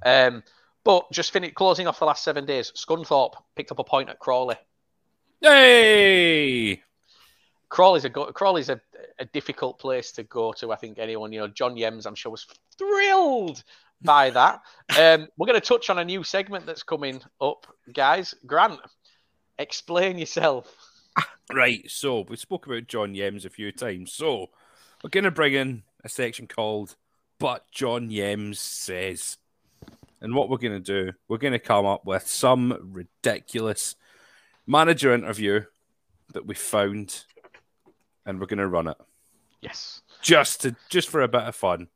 Um, 0.04 0.42
but 0.84 1.10
just 1.12 1.32
finish 1.32 1.52
closing 1.52 1.86
off 1.86 1.98
the 1.98 2.06
last 2.06 2.24
seven 2.24 2.46
days. 2.46 2.72
Scunthorpe 2.72 3.34
picked 3.56 3.70
up 3.70 3.78
a 3.78 3.84
point 3.84 4.08
at 4.08 4.18
Crawley. 4.18 4.56
Hey! 5.42 6.80
Crawley's 7.68 8.04
a 8.04 8.08
go- 8.08 8.32
Crawley's 8.32 8.68
a, 8.68 8.80
a 9.18 9.24
difficult 9.24 9.80
place 9.80 10.12
to 10.12 10.22
go 10.22 10.52
to. 10.52 10.70
I 10.70 10.76
think 10.76 10.98
anyone, 10.98 11.32
you 11.32 11.40
know, 11.40 11.48
John 11.48 11.74
Yems, 11.74 12.06
I'm 12.06 12.14
sure 12.14 12.30
was 12.30 12.46
thrilled 12.78 13.64
by 14.00 14.30
that. 14.30 14.60
um, 14.98 15.26
we're 15.36 15.46
going 15.46 15.60
to 15.60 15.66
touch 15.66 15.90
on 15.90 15.98
a 15.98 16.04
new 16.04 16.22
segment 16.22 16.64
that's 16.64 16.84
coming 16.84 17.20
up, 17.40 17.66
guys. 17.92 18.34
Grant, 18.46 18.78
explain 19.58 20.18
yourself. 20.18 20.72
Right, 21.52 21.90
so 21.90 22.24
we 22.28 22.36
spoke 22.36 22.66
about 22.66 22.86
John 22.86 23.14
Yems 23.14 23.44
a 23.44 23.50
few 23.50 23.72
times. 23.72 24.12
So 24.12 24.50
we're 25.02 25.10
going 25.10 25.24
to 25.24 25.30
bring 25.30 25.54
in 25.54 25.82
a 26.04 26.08
section 26.08 26.46
called 26.46 26.94
But 27.38 27.70
John 27.72 28.10
Yems 28.10 28.56
Says. 28.56 29.38
And 30.20 30.34
what 30.34 30.48
we're 30.48 30.58
going 30.58 30.80
to 30.80 31.04
do, 31.04 31.12
we're 31.26 31.38
going 31.38 31.52
to 31.52 31.58
come 31.58 31.84
up 31.84 32.06
with 32.06 32.28
some 32.28 32.92
ridiculous 32.92 33.96
manager 34.72 35.12
interview 35.14 35.64
that 36.32 36.46
we 36.46 36.54
found 36.54 37.24
and 38.24 38.40
we're 38.40 38.46
going 38.46 38.58
to 38.58 38.66
run 38.66 38.88
it 38.88 38.96
Yes. 39.60 40.00
just 40.22 40.62
to 40.62 40.74
just 40.88 41.08
for 41.08 41.20
a 41.22 41.28
bit 41.28 41.42
of 41.42 41.54
fun. 41.54 41.88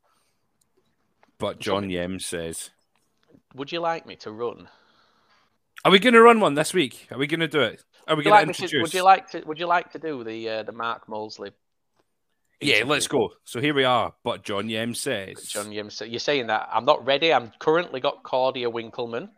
But 1.39 1.59
John 1.59 1.89
Yem 1.89 2.19
says, 2.19 2.69
Would 3.55 3.71
you 3.71 3.79
like 3.79 4.05
me 4.05 4.15
to 4.17 4.31
run? 4.31 4.69
"Are 5.85 5.91
we 5.91 5.99
going 5.99 6.13
to 6.13 6.21
run 6.21 6.39
one 6.39 6.55
this 6.55 6.73
week? 6.73 7.07
Are 7.11 7.17
we 7.17 7.27
going 7.27 7.39
to 7.41 7.47
do 7.47 7.61
it? 7.61 7.83
Are 8.07 8.15
we 8.15 8.19
Would 8.19 8.25
you, 8.25 8.31
going 8.31 8.47
like 8.47 8.55
to 8.55 8.63
introduce?" 8.63 8.81
would 8.81 8.93
you 8.93 9.03
like 9.03 9.29
to? 9.31 9.41
Would 9.45 9.59
you 9.59 9.67
like 9.67 9.91
to 9.91 9.99
do 9.99 10.23
the 10.23 10.49
uh, 10.49 10.63
the 10.63 10.71
Mark 10.71 11.07
Molesley? 11.07 11.51
Yeah, 12.59 12.83
let's 12.85 13.07
go. 13.07 13.33
So 13.43 13.61
here 13.61 13.75
we 13.75 13.83
are. 13.83 14.13
But 14.23 14.43
John 14.43 14.67
Yem 14.67 14.95
says, 14.95 15.43
John 15.43 15.71
Yim. 15.71 15.89
So 15.91 16.05
you're 16.05 16.19
saying 16.19 16.47
that 16.47 16.67
I'm 16.71 16.85
not 16.85 17.05
ready. 17.05 17.31
I'm 17.31 17.51
currently 17.59 17.99
got 17.99 18.23
Claudia 18.23 18.69
Winkleman. 18.69 19.29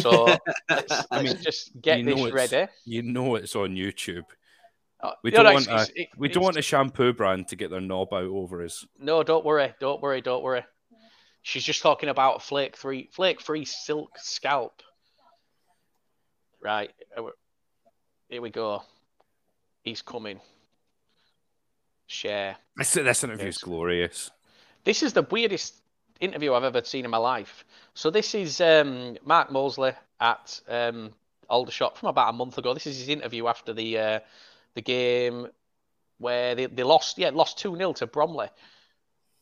So 0.00 0.26
let's, 0.70 1.06
let's 1.10 1.34
just 1.34 1.80
get 1.80 2.04
this 2.04 2.32
ready. 2.32 2.66
"You 2.84 3.02
know 3.02 3.36
it's 3.36 3.56
on 3.56 3.74
YouTube. 3.74 4.24
Uh, 5.00 5.12
We 5.24 5.30
don't 5.30 5.44
no, 5.44 5.52
want 5.54 5.66
it's- 5.66 5.88
a- 5.88 6.00
it's- 6.00 6.18
We 6.18 6.28
don't 6.28 6.42
want 6.44 6.56
a 6.56 6.62
shampoo 6.62 7.12
brand 7.12 7.48
to 7.48 7.56
get 7.56 7.70
their 7.70 7.80
knob 7.80 8.12
out 8.12 8.24
over 8.24 8.62
us." 8.64 8.84
No, 8.98 9.22
don't 9.22 9.44
worry, 9.44 9.74
don't 9.80 10.00
worry, 10.02 10.20
don't 10.20 10.42
worry. 10.42 10.64
She's 11.42 11.64
just 11.64 11.82
talking 11.82 12.08
about 12.08 12.42
flake 12.42 12.76
free, 12.76 13.08
flake 13.12 13.40
free 13.40 13.64
silk 13.64 14.10
scalp. 14.18 14.82
Right, 16.62 16.90
uh, 17.16 17.22
here 18.28 18.40
we 18.40 18.50
go. 18.50 18.82
He's 19.82 20.02
coming. 20.02 20.40
Share. 22.06 22.56
This, 22.76 22.92
this 22.92 23.24
interview 23.24 23.48
is 23.48 23.56
Yes. 23.56 23.62
glorious. 23.64 24.30
This 24.84 25.02
is 25.02 25.12
the 25.14 25.22
weirdest 25.22 25.81
interview 26.22 26.54
I've 26.54 26.64
ever 26.64 26.82
seen 26.84 27.04
in 27.04 27.10
my 27.10 27.18
life. 27.18 27.64
So 27.94 28.10
this 28.10 28.34
is 28.34 28.60
um, 28.60 29.16
Mark 29.24 29.50
Molesley 29.50 29.94
at 30.20 30.60
um, 30.68 31.12
Aldershot 31.48 31.98
from 31.98 32.08
about 32.08 32.30
a 32.30 32.32
month 32.32 32.58
ago. 32.58 32.72
This 32.74 32.86
is 32.86 32.98
his 32.98 33.08
interview 33.08 33.46
after 33.46 33.72
the 33.72 33.98
uh, 33.98 34.20
the 34.74 34.82
game 34.82 35.48
where 36.18 36.54
they, 36.54 36.66
they 36.66 36.84
lost, 36.84 37.18
yeah, 37.18 37.30
lost 37.30 37.58
two 37.58 37.76
0 37.76 37.92
to 37.94 38.06
Bromley. 38.06 38.48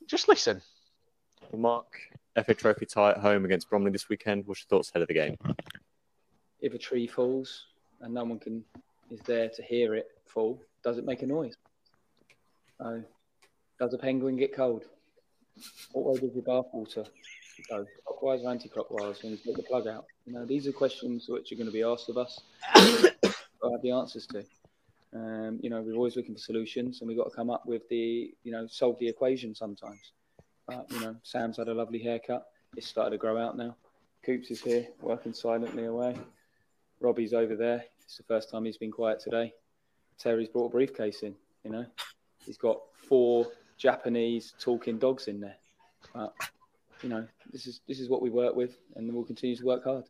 Just 0.06 0.28
listen. 0.28 0.62
Mark, 1.56 1.98
FA 2.44 2.54
Trophy 2.54 2.86
tie 2.86 3.10
at 3.10 3.18
home 3.18 3.44
against 3.44 3.68
Bromley 3.68 3.90
this 3.90 4.08
weekend. 4.08 4.46
What's 4.46 4.60
your 4.62 4.78
thoughts 4.78 4.90
ahead 4.90 5.02
of 5.02 5.08
the 5.08 5.14
game? 5.14 5.36
if 6.60 6.74
a 6.74 6.78
tree 6.78 7.06
falls 7.06 7.66
and 8.00 8.14
no 8.14 8.24
one 8.24 8.38
can 8.38 8.64
is 9.10 9.20
there 9.26 9.48
to 9.48 9.62
hear 9.62 9.94
it 9.94 10.06
fall, 10.26 10.62
does 10.84 10.96
it 10.96 11.04
make 11.04 11.22
a 11.22 11.26
noise? 11.26 11.56
So, 12.78 13.02
does 13.78 13.92
a 13.92 13.98
penguin 13.98 14.36
get 14.36 14.54
cold? 14.54 14.84
What 15.92 16.06
way 16.06 16.20
does 16.20 16.34
your 16.34 16.44
bathwater 16.44 17.06
go? 17.68 17.86
Clockwise 18.06 18.42
or 18.44 18.50
anti-clockwise 18.50 19.22
when 19.22 19.32
you 19.32 19.38
put 19.38 19.56
the 19.56 19.62
plug 19.62 19.86
out? 19.86 20.06
You 20.26 20.32
know, 20.32 20.44
these 20.44 20.66
are 20.66 20.72
questions 20.72 21.26
which 21.28 21.52
are 21.52 21.56
going 21.56 21.66
to 21.66 21.72
be 21.72 21.82
asked 21.82 22.08
of 22.08 22.18
us. 22.18 22.40
I 22.74 23.70
have 23.72 23.82
the 23.82 23.90
answers 23.90 24.26
to. 24.28 24.44
Um, 25.12 25.58
you 25.60 25.70
know, 25.70 25.82
we're 25.82 25.94
always 25.94 26.16
looking 26.16 26.34
for 26.34 26.40
solutions, 26.40 27.00
and 27.00 27.08
we've 27.08 27.18
got 27.18 27.30
to 27.30 27.36
come 27.36 27.50
up 27.50 27.66
with 27.66 27.88
the, 27.88 28.32
you 28.44 28.52
know, 28.52 28.66
solve 28.68 28.98
the 29.00 29.08
equation 29.08 29.54
sometimes. 29.54 30.12
But 30.66 30.86
you 30.90 31.00
know, 31.00 31.16
Sam's 31.22 31.56
had 31.56 31.68
a 31.68 31.74
lovely 31.74 31.98
haircut. 31.98 32.46
It's 32.76 32.86
started 32.86 33.10
to 33.10 33.18
grow 33.18 33.36
out 33.36 33.56
now. 33.56 33.76
Coops 34.24 34.50
is 34.50 34.60
here, 34.60 34.86
working 35.00 35.32
silently 35.32 35.86
away. 35.86 36.16
Robbie's 37.00 37.32
over 37.32 37.56
there. 37.56 37.84
It's 38.04 38.18
the 38.18 38.22
first 38.22 38.50
time 38.50 38.64
he's 38.64 38.76
been 38.76 38.92
quiet 38.92 39.18
today. 39.20 39.52
Terry's 40.18 40.48
brought 40.48 40.66
a 40.66 40.70
briefcase 40.70 41.22
in. 41.22 41.34
You 41.64 41.70
know, 41.72 41.86
he's 42.44 42.58
got 42.58 42.80
four 43.08 43.46
Japanese 43.80 44.54
talking 44.60 44.98
dogs 44.98 45.26
in 45.26 45.40
there. 45.40 45.56
But 46.14 46.34
you 47.02 47.08
know, 47.08 47.26
this 47.52 47.66
is 47.66 47.80
this 47.88 47.98
is 47.98 48.08
what 48.08 48.22
we 48.22 48.30
work 48.30 48.54
with, 48.54 48.76
and 48.94 49.12
we'll 49.12 49.24
continue 49.24 49.56
to 49.56 49.64
work 49.64 49.84
hard. 49.84 50.04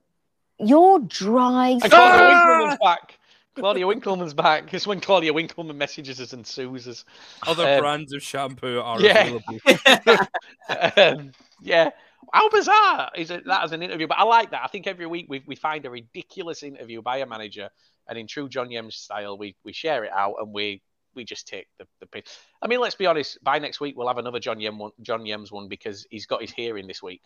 You're 0.58 0.98
dry. 1.00 1.70
And 1.70 1.82
Claudia 1.82 2.26
Winkleman's 2.26 2.78
back. 2.82 3.18
Claudia 3.54 3.86
Winkleman's 3.86 4.34
back. 4.34 4.64
Because 4.64 4.86
when 4.86 5.00
Claudia 5.00 5.32
Winkleman 5.32 5.78
messages 5.78 6.20
us 6.20 6.32
and 6.32 6.46
sues 6.46 6.86
us. 6.86 7.04
Other 7.46 7.66
Um, 7.66 7.80
brands 7.80 8.12
of 8.12 8.22
shampoo 8.22 8.80
are 8.80 9.00
yeah. 9.00 9.38
available. 9.38 10.28
um, 10.96 11.32
yeah. 11.62 11.90
How 12.32 12.48
bizarre 12.50 13.10
is 13.16 13.30
it 13.30 13.44
that 13.46 13.64
as 13.64 13.72
an 13.72 13.82
interview? 13.82 14.06
But 14.06 14.18
I 14.18 14.24
like 14.24 14.50
that. 14.50 14.60
I 14.62 14.66
think 14.68 14.86
every 14.86 15.06
week 15.06 15.26
we, 15.28 15.42
we 15.46 15.56
find 15.56 15.84
a 15.86 15.90
ridiculous 15.90 16.62
interview 16.62 17.00
by 17.02 17.18
a 17.18 17.26
manager, 17.26 17.70
and 18.06 18.18
in 18.18 18.26
true 18.26 18.48
John 18.48 18.70
Yem's 18.70 18.96
style, 18.96 19.38
we, 19.38 19.56
we 19.64 19.72
share 19.72 20.04
it 20.04 20.12
out 20.12 20.34
and 20.38 20.52
we 20.52 20.82
we 21.14 21.24
just 21.24 21.48
take 21.48 21.66
the, 21.78 21.86
the 22.00 22.06
piss. 22.06 22.24
I 22.62 22.68
mean, 22.68 22.80
let's 22.80 22.94
be 22.94 23.06
honest. 23.06 23.42
By 23.42 23.58
next 23.58 23.80
week, 23.80 23.96
we'll 23.96 24.08
have 24.08 24.18
another 24.18 24.38
John 24.40 24.60
Yem 24.60 24.78
one, 24.78 24.92
John 25.02 25.22
Yems 25.22 25.50
one 25.50 25.68
because 25.68 26.06
he's 26.10 26.26
got 26.26 26.40
his 26.40 26.50
hearing 26.50 26.86
this 26.86 27.02
week 27.02 27.22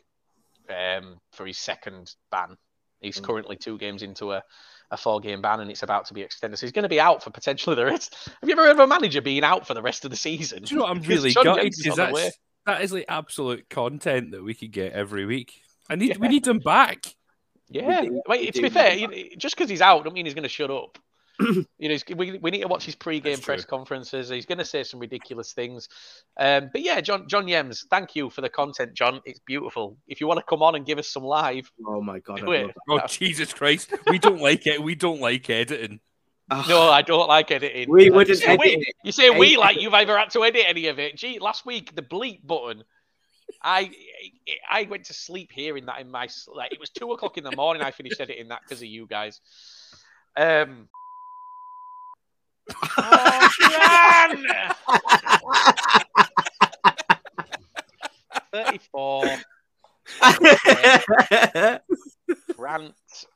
um, 0.69 1.19
for 1.33 1.47
his 1.47 1.59
second 1.59 2.15
ban. 2.31 2.57
He's 3.01 3.19
Mm. 3.21 3.25
currently 3.25 3.57
two 3.57 3.77
games 3.77 4.03
into 4.03 4.33
a, 4.33 4.43
a 4.91 4.97
four 4.97 5.21
game 5.21 5.43
ban 5.43 5.61
and 5.61 5.71
it's 5.71 5.83
about 5.83 6.07
to 6.07 6.15
be 6.15 6.23
extended. 6.23 6.57
So 6.57 6.67
he's 6.67 6.73
going 6.73 6.85
to 6.85 6.89
be 6.89 7.01
out 7.01 7.23
for 7.23 7.31
potentially 7.31 7.77
the 7.77 7.85
rest. 7.85 8.15
Have 8.41 8.49
you 8.49 8.53
ever 8.53 8.63
heard 8.63 8.73
of 8.73 8.79
a 8.79 8.87
manager 8.87 9.21
being 9.21 9.45
out 9.45 9.67
for 9.67 9.75
the 9.75 9.83
rest 9.83 10.05
of 10.05 10.11
the 10.11 10.17
season? 10.17 10.63
Do 10.63 10.75
you 10.75 10.79
know 10.79 10.87
what 10.87 10.97
I'm 10.97 11.03
really 11.03 11.31
John 11.33 11.45
gutted? 11.45 11.65
Yems 11.67 11.79
is 11.81 11.87
Is 11.87 11.97
the 11.97 12.07
that's, 12.13 12.39
that 12.67 12.81
is 12.83 12.93
like 12.93 13.05
absolute 13.09 13.69
content 13.69 14.31
that 14.31 14.43
we 14.43 14.55
could 14.55 14.73
get 14.73 14.93
every 14.93 15.27
week. 15.27 15.53
I 15.91 15.97
need 15.97 16.17
we 16.17 16.29
need 16.29 16.45
them 16.45 16.61
back. 16.61 17.05
Yeah. 17.69 18.03
do- 18.03 18.23
Wait, 18.27 18.41
we 18.41 18.51
to 18.53 18.63
be 18.63 18.71
fair, 18.71 18.97
him 18.97 19.13
just 19.37 19.55
because 19.57 19.69
he's 19.69 19.83
out, 19.83 20.05
don't 20.05 20.15
mean 20.15 20.25
he's 20.25 20.35
going 20.35 20.45
to 20.45 20.49
shut 20.49 20.71
up. 20.71 20.99
you 21.41 21.89
know, 21.89 21.97
we, 22.17 22.39
we 22.39 22.51
need 22.51 22.61
to 22.61 22.69
watch 22.69 22.85
his 22.85 22.95
pre-game 22.95 23.35
That's 23.35 23.45
press 23.45 23.65
true. 23.65 23.79
conferences. 23.79 24.29
He's 24.29 24.47
going 24.47 24.59
to 24.59 24.65
say 24.65 24.85
some 24.85 25.01
ridiculous 25.01 25.53
things. 25.53 25.89
Um, 26.39 26.71
but 26.73 26.83
yeah, 26.83 27.01
John 27.01 27.29
John 27.29 27.47
Yems, 27.47 27.85
thank 27.91 28.15
you 28.15 28.31
for 28.31 28.41
the 28.41 28.49
content, 28.49 28.95
John. 28.95 29.21
It's 29.25 29.41
beautiful. 29.41 29.97
If 30.07 30.21
you 30.21 30.29
want 30.29 30.39
to 30.39 30.47
come 30.49 30.63
on 30.63 30.77
and 30.77 30.87
give 30.87 30.99
us 30.99 31.09
some 31.09 31.25
live, 31.25 31.71
Oh 31.87 32.01
my 32.01 32.21
god! 32.21 32.43
I 32.43 32.47
Wait. 32.47 32.71
Oh 32.89 33.01
Jesus 33.09 33.53
Christ! 33.53 33.93
We 34.09 34.19
don't 34.19 34.41
like 34.41 34.67
it. 34.67 34.83
We 34.83 34.95
don't 34.95 35.21
like 35.21 35.51
editing. 35.51 36.01
no, 36.69 36.89
I 36.91 37.03
don't 37.03 37.29
like 37.29 37.51
editing. 37.51 37.91
We 37.91 38.05
You 38.05 38.13
wouldn't 38.13 38.39
say 38.39 38.47
edit 38.47 38.61
we. 38.61 38.93
You 39.03 39.13
say 39.13 39.31
we 39.31 39.57
like 39.57 39.81
you've 39.81 39.95
ever 39.95 40.17
had 40.17 40.31
to 40.31 40.45
edit 40.45 40.65
any 40.69 40.87
of 40.87 40.99
it. 41.01 41.17
Gee, 41.17 41.39
last 41.41 41.67
week 41.67 41.97
the 41.97 42.03
bleep 42.03 42.47
button. 42.47 42.85
I 43.63 43.91
I 44.69 44.85
went 44.85 45.05
to 45.07 45.15
sleep 45.15 45.51
hearing 45.53 45.87
that 45.87 46.01
in 46.01 46.11
my 46.11 46.29
like 46.55 46.73
it 46.73 46.81
was 46.81 46.91
two 46.91 47.11
o'clock 47.13 47.39
in 47.39 47.45
the 47.45 47.57
morning. 47.57 47.83
I 47.83 47.91
finished 47.91 48.21
editing 48.21 48.49
that 48.49 48.61
because 48.63 48.81
of 48.81 48.89
you 48.89 49.07
guys. 49.07 49.41
Um. 50.37 50.89
Oh, 52.97 53.49
Jan! 53.61 54.47
Thirty-four. 58.53 59.25
Rant, 62.57 62.95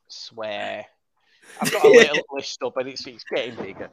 swear. 0.09 0.85
I've 1.61 1.73
got 1.73 1.85
a 1.85 1.88
little 1.88 2.25
list 2.33 2.62
up, 2.64 2.77
and 2.77 2.88
it's 2.88 3.07
it's 3.07 3.25
getting 3.25 3.57
bigger. 3.57 3.91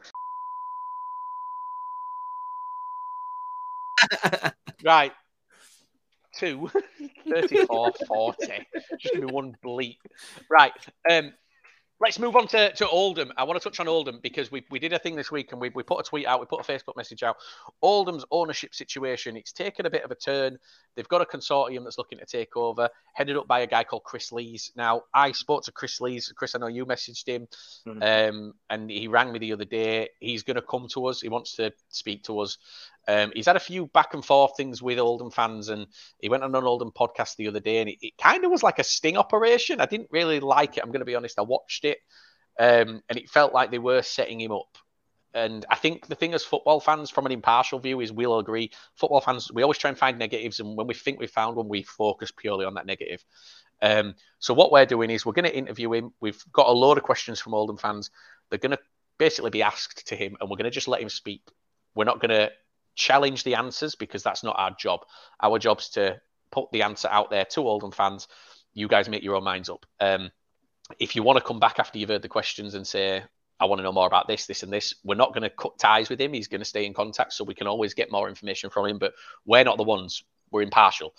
Right. 4.84 5.12
Two. 6.34 6.70
34, 7.30 7.92
40. 8.06 8.46
Just 9.00 9.14
give 9.14 9.22
me 9.24 9.32
one 9.32 9.54
bleep. 9.64 9.96
Right. 10.50 10.72
Um, 11.10 11.32
let's 12.00 12.18
move 12.18 12.36
on 12.36 12.46
to, 12.48 12.72
to 12.72 12.88
Oldham. 12.88 13.32
I 13.36 13.44
want 13.44 13.60
to 13.60 13.68
touch 13.68 13.80
on 13.80 13.88
Oldham 13.88 14.20
because 14.22 14.50
we, 14.50 14.64
we 14.70 14.78
did 14.78 14.92
a 14.92 14.98
thing 14.98 15.16
this 15.16 15.30
week 15.30 15.52
and 15.52 15.60
we, 15.60 15.70
we 15.70 15.82
put 15.82 15.98
a 15.98 16.02
tweet 16.02 16.26
out, 16.26 16.40
we 16.40 16.46
put 16.46 16.60
a 16.60 16.72
Facebook 16.72 16.96
message 16.96 17.22
out. 17.22 17.36
Oldham's 17.80 18.24
ownership 18.30 18.74
situation, 18.74 19.36
it's 19.36 19.52
taken 19.52 19.86
a 19.86 19.90
bit 19.90 20.04
of 20.04 20.10
a 20.10 20.14
turn. 20.14 20.58
They've 20.94 21.08
got 21.08 21.22
a 21.22 21.24
consortium 21.24 21.84
that's 21.84 21.98
looking 21.98 22.18
to 22.18 22.26
take 22.26 22.56
over, 22.56 22.88
headed 23.14 23.36
up 23.36 23.48
by 23.48 23.60
a 23.60 23.66
guy 23.66 23.84
called 23.84 24.04
Chris 24.04 24.30
Lees. 24.30 24.72
Now, 24.76 25.02
I 25.14 25.32
spoke 25.32 25.64
to 25.64 25.72
Chris 25.72 26.00
Lees. 26.00 26.32
Chris, 26.36 26.54
I 26.54 26.58
know 26.58 26.66
you 26.66 26.84
messaged 26.84 27.26
him, 27.26 27.48
um, 28.02 28.54
and 28.68 28.90
he 28.90 29.08
rang 29.08 29.32
me 29.32 29.38
the 29.38 29.52
other 29.52 29.64
day. 29.64 30.10
He's 30.20 30.42
going 30.42 30.56
to 30.56 30.62
come 30.62 30.88
to 30.92 31.06
us. 31.06 31.20
He 31.20 31.28
wants 31.28 31.56
to 31.56 31.72
speak 31.88 32.24
to 32.24 32.40
us. 32.40 32.58
Um, 33.08 33.32
he's 33.34 33.46
had 33.46 33.56
a 33.56 33.60
few 33.60 33.86
back 33.86 34.14
and 34.14 34.24
forth 34.24 34.56
things 34.56 34.82
with 34.82 34.98
Oldham 34.98 35.30
fans, 35.30 35.68
and 35.68 35.86
he 36.18 36.28
went 36.28 36.42
on 36.42 36.54
an 36.54 36.64
Oldham 36.64 36.90
podcast 36.90 37.36
the 37.36 37.48
other 37.48 37.60
day, 37.60 37.78
and 37.78 37.88
it, 37.88 37.98
it 38.00 38.18
kind 38.18 38.44
of 38.44 38.50
was 38.50 38.62
like 38.62 38.78
a 38.78 38.84
sting 38.84 39.16
operation. 39.16 39.80
I 39.80 39.86
didn't 39.86 40.10
really 40.10 40.40
like 40.40 40.76
it. 40.76 40.82
I'm 40.82 40.90
going 40.90 41.00
to 41.00 41.06
be 41.06 41.14
honest. 41.14 41.38
I 41.38 41.42
watched 41.42 41.84
it, 41.84 41.98
um, 42.58 43.02
and 43.08 43.18
it 43.18 43.30
felt 43.30 43.52
like 43.52 43.70
they 43.70 43.78
were 43.78 44.02
setting 44.02 44.40
him 44.40 44.52
up. 44.52 44.76
And 45.34 45.66
I 45.68 45.76
think 45.76 46.06
the 46.06 46.14
thing 46.14 46.32
as 46.34 46.44
football 46.44 46.80
fans, 46.80 47.10
from 47.10 47.26
an 47.26 47.32
impartial 47.32 47.78
view, 47.78 48.00
is 48.00 48.10
we'll 48.10 48.38
agree. 48.38 48.72
Football 48.94 49.20
fans, 49.20 49.52
we 49.52 49.62
always 49.62 49.78
try 49.78 49.90
and 49.90 49.98
find 49.98 50.18
negatives, 50.18 50.60
and 50.60 50.76
when 50.76 50.86
we 50.86 50.94
think 50.94 51.20
we've 51.20 51.30
found 51.30 51.56
one, 51.56 51.68
we 51.68 51.82
focus 51.82 52.32
purely 52.32 52.64
on 52.64 52.74
that 52.74 52.86
negative. 52.86 53.24
Um, 53.82 54.14
so 54.38 54.54
what 54.54 54.72
we're 54.72 54.86
doing 54.86 55.10
is 55.10 55.26
we're 55.26 55.32
going 55.32 55.44
to 55.44 55.56
interview 55.56 55.92
him. 55.92 56.12
We've 56.20 56.42
got 56.52 56.68
a 56.68 56.72
load 56.72 56.96
of 56.96 57.04
questions 57.04 57.38
from 57.38 57.54
Oldham 57.54 57.76
fans. 57.76 58.10
They're 58.48 58.58
going 58.58 58.70
to 58.70 58.78
basically 59.18 59.50
be 59.50 59.62
asked 59.62 60.08
to 60.08 60.16
him, 60.16 60.36
and 60.40 60.48
we're 60.48 60.56
going 60.56 60.64
to 60.64 60.70
just 60.70 60.88
let 60.88 61.02
him 61.02 61.08
speak. 61.08 61.42
We're 61.94 62.04
not 62.04 62.20
going 62.20 62.30
to 62.30 62.50
challenge 62.96 63.44
the 63.44 63.54
answers 63.54 63.94
because 63.94 64.22
that's 64.22 64.42
not 64.42 64.56
our 64.58 64.74
job. 64.78 65.00
Our 65.40 65.58
job's 65.58 65.90
to 65.90 66.20
put 66.50 66.70
the 66.72 66.82
answer 66.82 67.08
out 67.08 67.30
there 67.30 67.44
to 67.44 67.60
Oldham 67.60 67.92
fans. 67.92 68.26
You 68.74 68.88
guys 68.88 69.08
make 69.08 69.22
your 69.22 69.36
own 69.36 69.44
minds 69.44 69.68
up. 69.68 69.86
Um, 70.00 70.30
if 70.98 71.14
you 71.14 71.22
want 71.22 71.38
to 71.38 71.44
come 71.44 71.60
back 71.60 71.78
after 71.78 71.98
you've 71.98 72.08
heard 72.08 72.22
the 72.22 72.28
questions 72.28 72.74
and 72.74 72.86
say, 72.86 73.22
I 73.58 73.64
want 73.64 73.78
to 73.78 73.82
know 73.82 73.92
more 73.92 74.06
about 74.06 74.28
this, 74.28 74.46
this, 74.46 74.62
and 74.62 74.72
this, 74.72 74.94
we're 75.04 75.14
not 75.14 75.32
going 75.32 75.42
to 75.42 75.50
cut 75.50 75.78
ties 75.78 76.08
with 76.08 76.20
him. 76.20 76.32
He's 76.32 76.48
going 76.48 76.60
to 76.60 76.66
stay 76.66 76.84
in 76.84 76.94
contact 76.94 77.32
so 77.32 77.44
we 77.44 77.54
can 77.54 77.66
always 77.66 77.94
get 77.94 78.12
more 78.12 78.28
information 78.28 78.70
from 78.70 78.86
him. 78.86 78.98
But 78.98 79.14
we're 79.44 79.64
not 79.64 79.78
the 79.78 79.82
ones, 79.82 80.24
we're 80.50 80.62
impartial. 80.62 81.14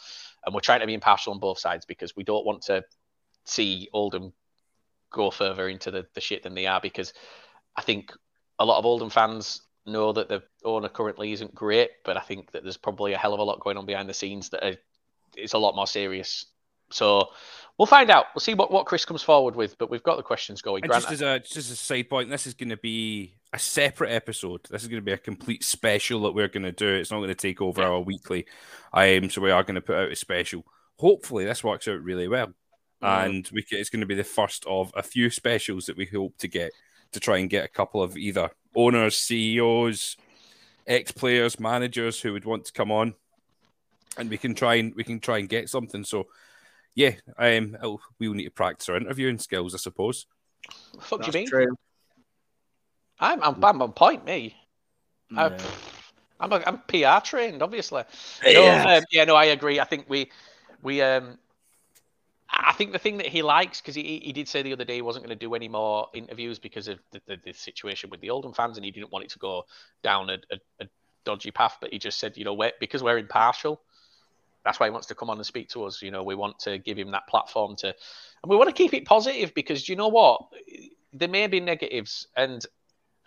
And 0.46 0.54
we're 0.54 0.62
trying 0.62 0.82
to 0.82 0.88
be 0.88 0.94
impartial 0.94 1.34
on 1.34 1.40
both 1.40 1.60
sides 1.60 1.86
because 1.86 2.16
we 2.16 2.24
don't 2.24 2.46
want 2.46 2.62
to 2.63 2.84
see 3.46 3.90
Oldham 3.92 4.34
go 5.10 5.32
further 5.32 5.68
into 5.68 5.90
the, 5.90 6.06
the 6.13 6.22
shit 6.22 6.44
than 6.44 6.54
they 6.54 6.68
are 6.68 6.82
because 6.82 7.13
I 7.76 7.82
think 7.82 8.12
a 8.60 8.66
lot 8.66 8.78
of 8.78 8.86
Oldham 8.86 9.10
fans 9.10 9.62
know 9.88 10.13
that 10.13 10.30
the 10.30 10.43
owner 10.63 10.89
currently 10.89 11.32
isn't 11.32 11.56
great, 11.56 11.89
but 12.04 12.17
I 12.17 12.21
think 12.21 12.52
that 12.52 12.63
there's 12.63 12.78
probably 12.78 13.13
a 13.13 13.17
hell 13.17 13.34
of 13.34 13.39
a 13.39 13.43
lot 13.43 13.60
going 13.60 13.78
on 13.78 13.86
behind 13.86 14.10
the 14.10 14.13
scenes 14.13 14.50
that 14.50 14.65
are 14.65 14.76
it's 15.36 15.54
a 15.54 15.58
lot 15.58 15.76
more 15.76 15.88
serious. 15.88 16.45
So 16.89 17.30
we'll 17.78 17.86
find 17.86 18.10
out. 18.10 18.26
We'll 18.34 18.41
see 18.41 18.54
what, 18.54 18.71
what 18.71 18.86
Chris 18.86 19.06
comes 19.06 19.21
forward 19.21 19.56
with. 19.56 19.78
But 19.78 19.89
we've 19.89 20.04
got 20.04 20.17
the 20.17 20.23
questions 20.23 20.62
going. 20.62 20.84
Grant, 20.84 21.04
just 21.04 21.13
as 21.13 21.21
a 21.21 21.39
just 21.39 21.58
as 21.58 21.71
a 21.71 21.76
side 21.76 22.10
point, 22.10 22.30
this 22.30 22.47
is 22.47 22.54
going 22.54 22.69
to 22.69 22.78
be 22.78 23.36
a 23.54 23.60
separate 23.60 24.12
episode. 24.12 24.62
This 24.69 24.84
is 24.84 24.88
going 24.88 25.02
to 25.02 25.06
be 25.06 25.12
a 25.12 25.17
complete 25.17 25.63
special 25.63 26.21
that 26.23 26.34
we're 26.34 26.47
going 26.47 26.63
to 26.63 26.71
do. 26.71 26.88
It's 26.88 27.12
not 27.12 27.17
going 27.17 27.30
to 27.30 27.36
take 27.36 27.62
over 27.62 27.82
Yeah. 27.82 27.89
our 27.89 28.00
weekly. 28.00 28.45
Um, 28.93 29.30
so 29.30 29.41
we 29.41 29.52
are 29.52 29.63
going 29.63 29.76
to 29.76 29.82
put 29.82 29.97
out 29.97 30.12
a 30.12 30.15
special. 30.15 30.65
Hopefully, 30.97 31.45
this 31.45 31.63
works 31.63 31.88
out 31.88 32.02
really 32.02 32.28
well, 32.28 32.54
and 33.02 33.47
we 33.54 33.62
can, 33.62 33.78
it's 33.78 33.89
going 33.89 34.00
to 34.02 34.08
be 34.08 34.15
the 34.15 34.23
first 34.23 34.65
of 34.65 34.91
a 34.95 35.04
few 35.04 35.30
specials 35.30 35.86
that 35.86 35.97
we 35.97 36.06
hope 36.06 36.38
to 36.39 36.47
get 36.47 36.71
to 37.12 37.20
try 37.20 37.38
and 37.38 37.50
get 37.50 37.65
a 37.65 37.70
couple 37.70 38.02
of 38.02 38.17
either 38.17 38.50
owners, 38.76 39.17
CEOs, 39.17 40.17
ex 40.86 41.12
players, 41.12 41.60
managers 41.60 42.20
who 42.22 42.34
would 42.34 42.46
want 42.46 42.65
to 42.65 42.74
come 42.74 42.91
on, 42.91 43.13
and 44.17 44.30
we 44.30 44.38
can 44.38 44.54
try 44.56 44.76
and 44.76 44.93
we 44.96 45.04
can 45.04 45.20
try 45.20 45.38
and 45.39 45.50
get 45.50 45.70
something. 45.70 46.04
So. 46.04 46.28
Yeah, 46.96 47.12
um, 47.38 47.78
we'll 48.17 48.34
need 48.34 48.46
to 48.46 48.50
practice 48.50 48.89
our 48.89 48.98
interviewing 48.98 49.38
skills, 49.38 49.76
I 49.76 49.78
suppose. 49.78 50.26
fuck 51.00 51.22
do 51.22 51.28
you 51.28 51.32
mean? 51.34 51.48
true. 51.48 51.78
I'm, 53.20 53.39
I'm 53.43 53.63
I'm 53.63 53.82
on 53.84 53.91
point. 53.91 54.26
Me. 54.26 54.56
I, 55.38 55.50
Yeah. 55.50 55.58
I'm 56.39 56.54
a, 56.54 56.63
I'm 56.65 56.80
PR 56.88 57.24
trained, 57.24 57.62
obviously. 57.62 58.02
No, 58.43 58.50
Yeah. 58.50 58.96
um, 58.98 59.04
yeah, 59.12 59.26
no, 59.26 59.36
I 59.36 59.46
agree. 59.46 59.80
I 59.80 59.84
think 59.84 60.06
we 60.10 60.32
we 60.82 61.04
um 61.04 61.38
I 62.60 62.74
think 62.74 62.91
the 62.91 63.00
thing 63.00 63.17
that 63.17 63.28
he 63.28 63.41
likes 63.41 63.82
because 63.82 63.96
he 63.96 64.20
he 64.24 64.34
did 64.34 64.48
say 64.48 64.62
the 64.62 64.74
other 64.74 64.84
day 64.84 64.96
he 64.96 65.02
wasn't 65.02 65.26
going 65.26 65.38
to 65.38 65.46
do 65.46 65.54
any 65.54 65.67
more 65.67 66.08
interviews 66.13 66.60
because 66.60 66.88
of 66.88 67.00
the, 67.12 67.22
the, 67.28 67.38
the 67.46 67.54
situation 67.54 68.10
with 68.10 68.20
the 68.22 68.30
Oldham 68.32 68.54
fans 68.54 68.78
and 68.78 68.86
he 68.86 68.91
didn't 68.91 69.12
want 69.12 69.26
it 69.26 69.32
to 69.32 69.39
go 69.39 69.65
down 70.04 70.30
a, 70.30 70.38
a, 70.52 70.58
a 70.84 70.88
dodgy 71.24 71.52
path. 71.52 71.78
But 71.80 71.93
he 71.93 72.00
just 72.00 72.20
said, 72.20 72.36
you 72.36 72.46
know, 72.46 72.54
we're, 72.54 72.72
because 72.80 73.04
we're 73.04 73.17
impartial, 73.17 73.82
that's 74.65 74.80
why 74.80 74.88
he 74.88 74.91
wants 74.91 75.08
to 75.08 75.15
come 75.15 75.30
on 75.30 75.38
and 75.38 75.46
speak 75.46 75.70
to 75.70 75.84
us. 75.84 76.02
You 76.02 76.12
know, 76.12 76.24
we 76.24 76.36
want 76.36 76.60
to 76.60 76.78
give 76.78 76.98
him 76.98 77.12
that 77.12 77.28
platform 77.28 77.76
to, 77.78 77.88
and 77.88 78.50
we 78.50 78.56
want 78.56 78.70
to 78.70 78.76
keep 78.76 78.93
it 78.93 79.06
positive 79.06 79.54
because 79.54 79.88
you 79.88 79.96
know 79.96 80.08
what, 80.08 80.41
there 81.13 81.30
may 81.30 81.48
be 81.48 81.60
negatives 81.60 82.28
and. 82.36 82.65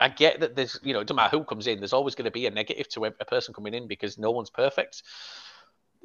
I 0.02 0.08
get 0.08 0.40
that 0.40 0.56
there's, 0.56 0.80
you 0.82 0.94
know, 0.94 1.04
doesn't 1.04 1.14
matter 1.14 1.36
who 1.36 1.44
comes 1.44 1.66
in, 1.66 1.78
there's 1.78 1.92
always 1.92 2.14
going 2.14 2.24
to 2.24 2.30
be 2.30 2.46
a 2.46 2.50
negative 2.50 2.88
to 2.88 3.04
a 3.04 3.10
person 3.10 3.52
coming 3.52 3.74
in 3.74 3.86
because 3.86 4.16
no 4.16 4.30
one's 4.30 4.48
perfect. 4.48 5.02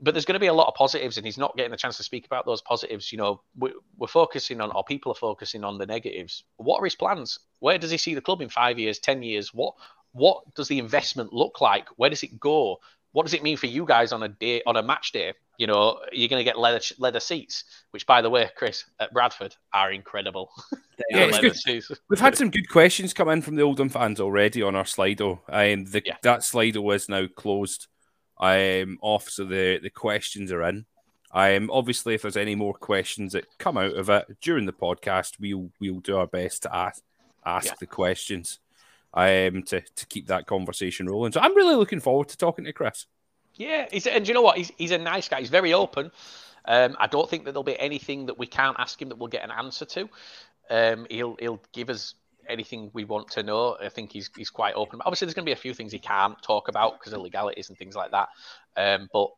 But 0.01 0.13
there's 0.13 0.25
going 0.25 0.34
to 0.36 0.39
be 0.39 0.47
a 0.47 0.53
lot 0.53 0.67
of 0.67 0.75
positives, 0.75 1.17
and 1.17 1.25
he's 1.25 1.38
not 1.38 1.55
getting 1.55 1.73
a 1.73 1.77
chance 1.77 1.97
to 1.97 2.03
speak 2.03 2.25
about 2.25 2.45
those 2.45 2.62
positives. 2.62 3.12
You 3.12 3.17
know, 3.17 3.41
we're, 3.55 3.73
we're 3.97 4.08
focusing 4.08 4.60
on, 4.60 4.71
or 4.71 4.84
people 4.84 5.12
are 5.12 5.15
focusing 5.15 5.63
on 5.63 5.77
the 5.77 5.86
negatives. 5.86 6.43
What 6.58 6.81
are 6.81 6.84
his 6.84 6.95
plans? 6.95 7.39
Where 7.60 7.77
does 7.77 7.91
he 7.91 7.97
see 7.97 8.13
the 8.13 8.21
club 8.21 8.41
in 8.41 8.49
five 8.49 8.77
years, 8.77 8.99
ten 8.99 9.23
years? 9.23 9.53
What 9.53 9.73
what 10.12 10.53
does 10.55 10.67
the 10.69 10.79
investment 10.79 11.34
look 11.34 11.60
like? 11.62 11.88
Where 11.97 12.10
does 12.10 12.23
it 12.23 12.39
go? 12.39 12.77
What 13.12 13.23
does 13.25 13.34
it 13.34 13.43
mean 13.43 13.55
for 13.58 13.67
you 13.67 13.86
guys 13.86 14.12
on 14.12 14.23
a 14.23 14.27
day 14.29 14.62
on 14.65 14.75
a 14.75 14.84
match 14.84 15.12
day? 15.13 15.34
You 15.58 15.67
know, 15.67 15.99
you're 16.12 16.27
going 16.27 16.41
to 16.41 16.43
get 16.49 16.60
leather 16.60 16.81
leather 16.99 17.21
seats, 17.21 17.63
which, 17.91 18.05
by 18.05 18.21
the 18.21 18.29
way, 18.29 18.49
Chris 18.58 18.84
at 18.99 19.13
Bradford 19.13 19.55
are 19.73 19.91
incredible. 19.91 20.51
They 20.97 21.03
Yeah, 21.17 21.23
are 21.23 21.27
it's 21.27 21.34
leather 21.34 21.49
good. 21.49 21.58
seats. 21.58 21.91
We've 22.10 22.19
had 22.21 22.38
some 22.38 22.49
good 22.49 22.69
questions 22.69 23.13
come 23.13 23.27
in 23.27 23.41
from 23.41 23.55
the 23.55 23.63
Oldham 23.63 23.89
fans 23.89 24.21
already 24.21 24.62
on 24.63 24.75
our 24.75 24.86
Slido. 24.86 25.39
Um, 25.49 25.84
the, 25.86 26.01
Yeah. 26.05 26.15
That 26.23 26.39
Slido 26.39 26.95
is 26.95 27.10
now 27.10 27.27
closed 27.27 27.88
um, 28.39 28.98
off, 29.02 29.30
so 29.30 29.45
the, 29.45 29.80
the 29.82 29.89
questions 29.89 30.52
are 30.52 30.63
in. 30.63 30.86
Um, 31.32 31.69
obviously, 31.71 32.13
if 32.13 32.21
there's 32.21 32.38
any 32.38 32.56
more 32.56 32.74
questions 32.74 33.34
that 33.34 33.45
come 33.58 33.78
out 33.78 33.93
of 33.93 34.10
it 34.10 34.38
during 34.41 34.65
the 34.65 34.74
podcast, 34.74 35.34
we'll 35.39 35.69
we'll 35.82 36.00
do 36.00 36.17
our 36.17 36.28
best 36.28 36.63
to 36.63 36.74
ask 36.76 37.02
ask 37.45 37.67
Yeah. 37.67 37.74
the 37.80 37.88
questions 37.88 38.60
I 39.13 39.48
um, 39.48 39.63
to 39.63 39.82
to 39.82 40.06
keep 40.08 40.28
that 40.28 40.48
conversation 40.48 41.10
rolling. 41.10 41.34
So 41.34 41.41
I'm 41.41 41.56
really 41.56 41.76
looking 41.76 42.00
forward 42.00 42.30
to 42.30 42.38
talking 42.38 42.63
to 42.65 42.74
Chris. 42.74 43.06
Yeah, 43.56 43.88
he's, 43.91 44.06
and 44.08 44.28
you 44.28 44.34
know 44.34 44.41
what? 44.41 44.58
He's, 44.58 44.71
he's 44.78 44.91
a 44.91 44.98
nice 44.98 45.30
guy. 45.30 45.39
He's 45.39 45.50
very 45.50 45.74
open. 45.74 46.12
Um, 46.65 46.98
I 47.00 47.08
don't 47.08 47.30
think 47.30 47.45
that 47.45 47.52
there'll 47.52 47.63
be 47.63 47.80
anything 47.80 48.26
that 48.26 48.38
we 48.38 48.48
can't 48.48 48.78
ask 48.80 49.02
him 49.02 49.08
that 49.10 49.17
we'll 49.17 49.30
get 49.30 49.43
an 49.45 49.52
answer 49.52 49.86
to. 49.86 50.10
Um, 50.69 51.06
he'll 51.10 51.36
he'll 51.39 51.62
give 51.74 51.89
us 51.89 52.15
anything 52.47 52.91
we 52.93 53.03
want 53.03 53.29
to 53.31 53.43
know. 53.43 53.77
I 53.81 53.89
think 53.89 54.12
he's 54.12 54.29
he's 54.36 54.49
quite 54.49 54.75
open. 54.75 55.01
Obviously, 55.05 55.25
there's 55.25 55.34
going 55.34 55.45
to 55.45 55.49
be 55.49 55.53
a 55.53 55.58
few 55.58 55.73
things 55.73 55.91
he 55.91 55.99
can't 55.99 56.41
talk 56.41 56.67
about 56.67 56.99
because 56.99 57.13
of 57.13 57.21
legalities 57.21 57.69
and 57.69 57.77
things 57.77 57.95
like 57.95 58.12
that. 58.12 58.29
Um, 58.77 59.10
but 59.12 59.29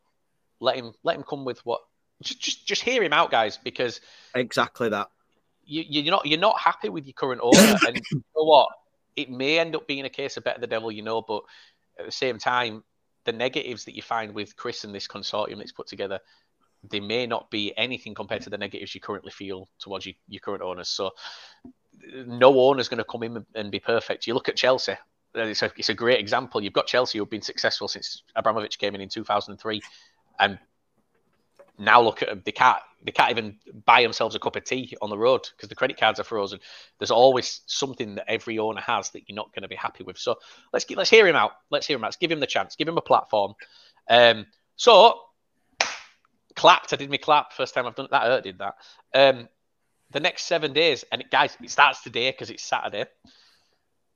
let 0.59 0.75
him 0.75 0.93
let 1.03 1.15
him 1.15 1.23
come 1.23 1.45
with 1.45 1.65
what. 1.65 1.81
Just 2.23 2.41
just 2.41 2.67
just 2.67 2.81
hear 2.81 3.03
him 3.03 3.13
out, 3.13 3.29
guys, 3.29 3.59
because 3.63 4.01
exactly 4.33 4.89
that. 4.89 5.07
you, 5.67 5.83
you're 5.87 6.11
not 6.11 6.25
you're 6.25 6.39
not 6.39 6.59
happy 6.59 6.89
with 6.89 7.05
your 7.05 7.13
current 7.13 7.41
order, 7.43 7.59
and 7.87 8.01
you 8.11 8.23
know 8.35 8.43
what? 8.43 8.69
It 9.15 9.29
may 9.29 9.59
end 9.59 9.75
up 9.75 9.87
being 9.87 10.05
a 10.05 10.09
case 10.09 10.37
of 10.37 10.43
better 10.43 10.59
the 10.59 10.67
devil 10.67 10.91
you 10.91 11.03
know, 11.03 11.21
but 11.21 11.43
at 11.99 12.05
the 12.05 12.11
same 12.11 12.37
time, 12.37 12.83
the 13.25 13.33
negatives 13.33 13.85
that 13.85 13.95
you 13.95 14.01
find 14.01 14.33
with 14.33 14.55
Chris 14.55 14.83
and 14.83 14.95
this 14.95 15.07
consortium 15.07 15.57
that's 15.57 15.71
put 15.71 15.87
together, 15.87 16.19
they 16.89 16.99
may 16.99 17.27
not 17.27 17.49
be 17.51 17.73
anything 17.77 18.13
compared 18.15 18.41
to 18.43 18.49
the 18.49 18.57
negatives 18.57 18.93
you 18.95 19.01
currently 19.01 19.31
feel 19.31 19.67
towards 19.79 20.05
your, 20.05 20.15
your 20.27 20.39
current 20.39 20.61
owners. 20.63 20.89
So, 20.89 21.11
no 22.25 22.59
owner's 22.59 22.87
going 22.87 22.99
to 22.99 23.03
come 23.03 23.23
in 23.23 23.45
and 23.55 23.71
be 23.71 23.79
perfect. 23.79 24.27
You 24.27 24.33
look 24.33 24.49
at 24.49 24.55
Chelsea. 24.55 24.93
uh, 24.93 25.41
It's 25.41 25.61
a, 25.61 25.71
it's 25.77 25.89
a 25.89 25.93
great 25.93 26.19
example. 26.19 26.61
You've 26.61 26.73
got 26.73 26.87
Chelsea 26.87 27.17
who've 27.17 27.29
been 27.29 27.41
successful 27.41 27.87
since 27.87 28.23
Abramovich 28.35 28.77
came 28.79 28.95
in 28.95 29.01
in 29.01 29.09
2003, 29.09 29.81
and 30.39 30.59
now 31.77 32.01
look 32.01 32.21
at 32.21 32.29
them. 32.29 32.41
They 32.45 32.51
can't 32.51 32.79
they 33.03 33.11
can't 33.11 33.31
even 33.31 33.57
buy 33.85 34.01
themselves 34.01 34.35
a 34.35 34.39
cup 34.39 34.55
of 34.55 34.63
tea 34.63 34.95
on 35.01 35.09
the 35.09 35.17
road 35.17 35.47
because 35.55 35.69
the 35.69 35.75
credit 35.75 35.99
cards 35.99 36.19
are 36.19 36.23
frozen. 36.23 36.59
There's 36.97 37.11
always 37.11 37.61
something 37.67 38.15
that 38.15 38.29
every 38.29 38.57
owner 38.57 38.81
has 38.81 39.11
that 39.11 39.23
you're 39.27 39.35
not 39.35 39.53
going 39.53 39.61
to 39.61 39.67
be 39.67 39.75
happy 39.75 40.03
with. 40.03 40.17
So 40.17 40.35
let's 40.73 40.85
get, 40.85 40.97
let's 40.97 41.09
hear 41.09 41.27
him 41.27 41.35
out. 41.35 41.51
Let's 41.69 41.85
hear 41.85 41.95
him 41.95 42.03
out. 42.03 42.07
Let's 42.07 42.17
give 42.17 42.31
him 42.31 42.39
the 42.39 42.47
chance. 42.47 42.75
Give 42.75 42.87
him 42.87 42.97
a 42.97 43.01
platform. 43.01 43.53
Um, 44.09 44.47
so 44.75 45.19
clapped. 46.57 46.91
I 46.91 46.97
did 46.97 47.09
me 47.09 47.17
clap 47.17 47.53
first 47.53 47.73
time 47.73 47.85
I've 47.85 47.95
done 47.95 48.05
it. 48.05 48.11
That 48.11 48.23
hurt. 48.23 48.43
Did 48.43 48.59
that. 48.59 48.75
Um, 49.13 49.47
the 50.11 50.19
next 50.19 50.43
seven 50.43 50.73
days, 50.73 51.05
and 51.11 51.21
it, 51.21 51.31
guys, 51.31 51.55
it 51.61 51.69
starts 51.69 52.01
today 52.01 52.31
because 52.31 52.49
it's 52.49 52.63
Saturday. 52.63 53.05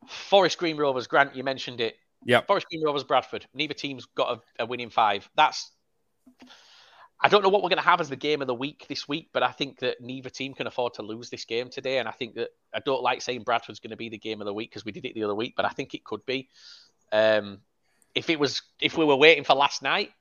Forest 0.08 0.58
Green 0.58 0.78
Rovers. 0.78 1.08
Grant, 1.08 1.36
you 1.36 1.44
mentioned 1.44 1.80
it. 1.80 1.96
Yeah. 2.26 2.42
Forest 2.42 2.68
Green 2.70 2.84
Rovers, 2.84 3.04
Bradford. 3.04 3.46
Neither 3.54 3.74
team's 3.74 4.06
got 4.06 4.42
a, 4.58 4.64
a 4.64 4.66
winning 4.66 4.90
five. 4.90 5.30
That's 5.36 5.72
I 7.24 7.30
don't 7.30 7.44
know 7.44 7.50
what 7.50 7.62
we're 7.62 7.70
going 7.70 7.78
to 7.78 7.88
have 7.88 8.02
as 8.02 8.10
the 8.10 8.16
game 8.16 8.42
of 8.42 8.48
the 8.48 8.56
week 8.56 8.86
this 8.90 9.08
week, 9.08 9.30
but 9.32 9.44
I 9.44 9.52
think 9.52 9.80
that 9.80 10.02
neither 10.02 10.30
team 10.30 10.56
can 10.56 10.66
afford 10.66 10.96
to 10.96 11.04
lose 11.04 11.30
this 11.30 11.46
game 11.46 11.70
today. 11.70 12.00
And 12.00 12.08
I 12.08 12.12
think 12.12 12.34
that 12.36 12.50
I 12.74 12.80
don't 12.80 13.04
like 13.04 13.22
saying 13.22 13.44
Bradford's 13.44 13.80
going 13.80 13.92
to 13.92 13.98
be 13.98 14.10
the 14.10 14.18
game 14.18 14.42
of 14.42 14.46
the 14.46 14.54
week 14.54 14.72
because 14.72 14.86
we 14.86 14.92
did 14.92 15.06
it 15.06 15.14
the 15.14 15.24
other 15.24 15.36
week, 15.36 15.54
but 15.56 15.66
I 15.66 15.70
think 15.70 15.94
it 15.94 16.04
could 16.04 16.26
be. 16.26 16.50
Um, 17.12 17.60
if 18.16 18.32
it 18.32 18.40
was, 18.40 18.64
if 18.82 18.98
we 18.98 19.06
were 19.06 19.16
waiting 19.16 19.44
for 19.44 19.54
last 19.54 19.84
night, 19.84 20.12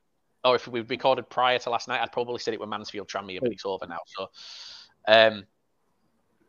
or 0.43 0.55
if 0.55 0.67
we 0.67 0.81
recorded 0.81 1.29
prior 1.29 1.59
to 1.59 1.69
last 1.69 1.87
night, 1.87 2.01
I'd 2.01 2.11
probably 2.11 2.39
said 2.39 2.53
it 2.53 2.59
were 2.59 2.67
Mansfield 2.67 3.07
Tranmere, 3.07 3.39
but 3.41 3.51
it's 3.51 3.65
over 3.65 3.87
now. 3.87 3.99
So, 4.05 4.29
um, 5.07 5.45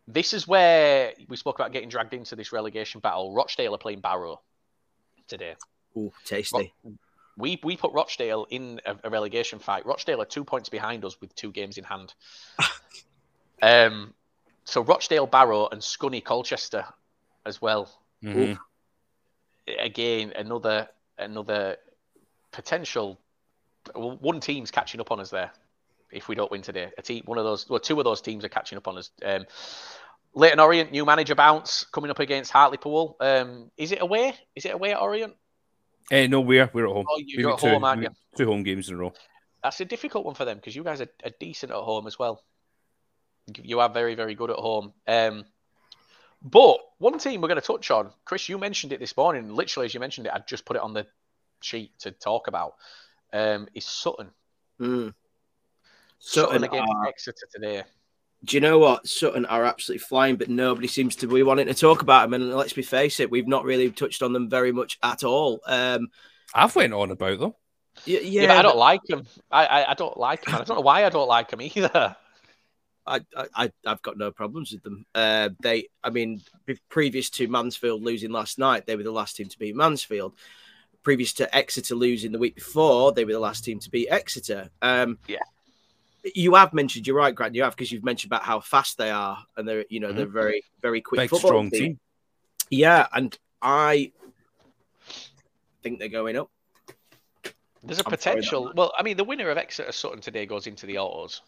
this 0.09 0.33
is 0.33 0.49
where 0.49 1.13
we 1.29 1.37
spoke 1.37 1.59
about 1.59 1.73
getting 1.73 1.89
dragged 1.89 2.15
into 2.15 2.37
this 2.37 2.53
relegation 2.53 3.01
battle. 3.01 3.35
Rochdale 3.35 3.75
are 3.75 3.79
playing 3.79 4.01
Barrow 4.01 4.41
today 5.29 5.55
Ooh, 5.97 6.13
tasty. 6.25 6.73
we 7.37 7.61
we 7.63 7.77
put 7.77 7.93
Rochdale 7.93 8.47
in 8.51 8.81
a, 8.87 8.97
a 9.05 9.11
relegation 9.11 9.59
fight. 9.59 9.87
Rochdale 9.87 10.21
are 10.23 10.27
two 10.27 10.45
points 10.45 10.69
behind 10.69 11.05
us 11.05 11.21
with 11.21 11.35
two 11.35 11.53
games 11.53 11.79
in 11.79 11.85
hand. 11.85 12.15
um, 13.63 14.15
so 14.65 14.83
Rochdale, 14.83 15.27
Barrow, 15.27 15.69
and 15.71 15.81
Scunny, 15.81 16.23
Colchester, 16.25 16.85
as 17.45 17.61
well. 17.61 17.91
Mhm. 18.23 18.59
Again, 19.79 20.33
another 20.37 20.89
another 21.19 21.77
potential. 22.51 23.19
Well, 23.95 24.17
One 24.19 24.41
team's 24.41 24.71
catching 24.71 25.01
up 25.01 25.11
on 25.11 25.21
us 25.21 25.31
there. 25.31 25.53
If 26.11 26.29
we 26.29 26.35
don't 26.35 26.51
win 26.51 26.63
today, 26.63 26.91
a 26.99 27.03
team, 27.03 27.23
one 27.25 27.39
of 27.39 27.45
those, 27.45 27.69
well, 27.71 27.81
two 27.81 27.99
of 27.99 28.05
those 28.05 28.21
teams 28.21 28.45
are 28.45 28.49
catching 28.51 28.77
up 28.77 28.87
on 28.87 28.99
us. 28.99 29.11
Um, 29.25 29.47
Leyton 30.35 30.61
Orient, 30.61 30.93
new 30.93 31.05
manager 31.07 31.35
bounce 31.35 31.85
coming 31.85 32.11
up 32.11 32.19
against 32.19 32.51
Hartlepool. 32.51 33.17
Um, 33.21 33.71
is 33.77 33.93
it 33.93 34.03
away? 34.03 34.35
Is 34.55 34.65
it 34.67 34.75
away 34.75 34.93
at 34.93 35.01
Orient? 35.01 35.35
Eh, 36.11 36.27
no, 36.27 36.41
we're 36.41 36.69
we're 36.73 36.87
at 36.87 36.93
home. 36.93 37.07
Oh, 37.09 37.21
you're 37.25 37.53
at 37.55 37.61
home, 37.61 37.81
two, 37.81 37.87
aren't 37.87 38.03
you? 38.03 38.09
Two 38.37 38.47
home 38.47 38.63
games 38.63 38.89
in 38.89 38.95
a 38.97 38.99
row. 38.99 39.13
that's 39.63 39.81
a 39.81 39.85
difficult 39.87 40.27
one 40.27 40.35
for 40.35 40.45
them 40.45 40.57
because 40.59 40.77
you 40.77 40.85
guys 40.85 41.01
are, 41.01 41.09
are 41.25 41.31
decent 41.41 41.73
at 41.73 41.79
home 41.79 42.07
as 42.07 42.19
well. 42.19 42.43
You 43.63 43.81
are 43.81 43.89
very, 43.89 44.15
very 44.15 44.35
good 44.35 44.51
at 44.51 44.57
home. 44.57 44.93
Um, 45.07 45.45
but 46.43 46.79
one 46.99 47.19
team 47.19 47.41
we're 47.41 47.49
going 47.49 47.61
to 47.61 47.67
touch 47.67 47.91
on, 47.91 48.11
Chris, 48.25 48.49
you 48.49 48.59
mentioned 48.59 48.93
it 48.93 49.01
this 49.01 49.17
morning. 49.17 49.55
Literally, 49.55 49.87
as 49.87 49.95
you 49.95 50.01
mentioned 50.01 50.27
it, 50.27 50.33
I 50.35 50.41
just 50.41 50.65
put 50.65 50.77
it 50.77 50.83
on 50.83 50.93
the 50.93 51.07
sheet 51.61 51.93
to 52.01 52.11
talk 52.11 52.49
about. 52.49 52.75
Um, 53.33 53.69
is 53.75 53.85
Sutton. 53.85 54.31
Mm. 54.81 55.15
Sutton, 56.19 56.61
Sutton 56.61 56.65
against 56.65 56.93
are- 56.93 57.07
Exeter 57.07 57.47
today. 57.53 57.83
Do 58.45 58.57
you 58.57 58.61
know 58.61 58.79
what? 58.79 59.07
Sutton 59.07 59.47
are 59.47 59.65
absolutely 59.65 60.01
flying, 60.01 60.35
but 60.35 60.49
nobody 60.51 60.89
seems 60.89 61.15
to 61.17 61.29
be 61.29 61.45
wanting 61.45 61.69
to 61.69 61.75
talk 61.75 62.03
about 62.03 62.23
them. 62.29 62.35
And 62.35 62.53
let's 62.53 62.73
be 62.73 62.83
face 62.83 63.21
it, 63.21 63.31
we've 63.31 63.47
not 63.47 63.65
really 63.65 63.89
touched 63.93 64.21
on 64.21 64.33
them 64.33 64.51
very 64.51 64.73
much 64.73 64.99
at 65.03 65.23
all. 65.23 65.61
Um, 65.65 66.09
I've 66.53 66.75
went 66.75 66.93
on 66.93 67.13
about 67.13 67.39
them. 67.39 67.55
y- 68.05 68.19
yeah, 68.21 68.43
Yeah, 68.43 68.47
but 68.49 68.57
I 68.57 68.63
don't 68.63 68.77
like 68.77 69.05
them. 69.05 69.27
I, 69.51 69.67
I, 69.67 69.91
I 69.93 69.95
don't 69.95 70.17
like 70.17 70.45
them. 70.45 70.55
I 70.57 70.65
don't 70.65 70.77
know 70.77 70.81
why 70.81 71.05
I 71.05 71.09
don't 71.09 71.29
like 71.29 71.51
them 71.51 71.63
either. 71.63 72.17
I, 73.07 73.21
I, 73.55 73.71
I've 73.87 74.03
got 74.03 74.19
no 74.19 74.33
problems 74.33 74.73
with 74.73 74.83
them. 74.83 75.07
Uh, 75.15 75.51
they, 75.61 75.89
I 76.03 76.11
mean, 76.11 76.43
previous 76.89 77.31
to 77.31 77.47
Mansfield 77.49 78.03
losing 78.03 78.31
last 78.33 78.59
night, 78.59 78.87
they 78.87 78.97
were 78.97 79.03
the 79.05 79.13
last 79.13 79.37
team 79.37 79.49
to 79.49 79.59
beat 79.59 79.77
Mansfield. 79.77 80.35
Previous 81.03 81.33
to 81.35 81.55
Exeter 81.57 81.95
losing 81.95 82.31
the 82.33 82.39
week 82.39 82.55
before, 82.55 83.13
they 83.13 83.25
were 83.25 83.33
the 83.33 83.41
last 83.41 83.65
team 83.65 83.81
to 83.81 83.91
beat 83.91 84.09
Exeter. 84.09 84.71
Um, 84.83 85.19
Yeah. 85.27 85.39
you 86.35 86.55
have 86.55 86.73
mentioned 86.73 87.07
you're 87.07 87.17
right, 87.17 87.35
Grant. 87.35 87.55
You 87.57 87.65
have 87.65 87.75
because 87.75 87.91
you've 87.91 88.05
mentioned 88.05 88.31
about 88.33 88.45
how 88.45 88.61
fast 88.61 88.99
they 88.99 89.11
are, 89.11 89.45
and 89.57 89.67
they're 89.67 89.85
you 89.89 89.99
know 89.99 90.13
they're 90.13 90.27
very 90.27 90.63
very 90.81 91.01
quick 91.01 91.21
Big, 91.23 91.31
football 91.31 91.49
strong 91.51 91.71
team. 91.71 91.99
Yeah, 92.71 93.07
and 93.13 93.37
I 93.61 94.13
think 95.83 95.99
they're 95.99 96.09
going 96.09 96.37
up. 96.37 96.51
There's 97.83 97.99
a 97.99 98.07
I'm 98.07 98.11
potential. 98.11 98.73
Well, 98.77 98.93
I 98.97 99.03
mean, 99.03 99.17
the 99.17 99.25
winner 99.25 99.51
of 99.51 99.59
Exeter 99.59 99.91
Sutton 99.91 100.21
today 100.21 100.47
goes 100.47 100.69
into 100.69 100.87
the 100.87 100.99
autos. 100.99 101.43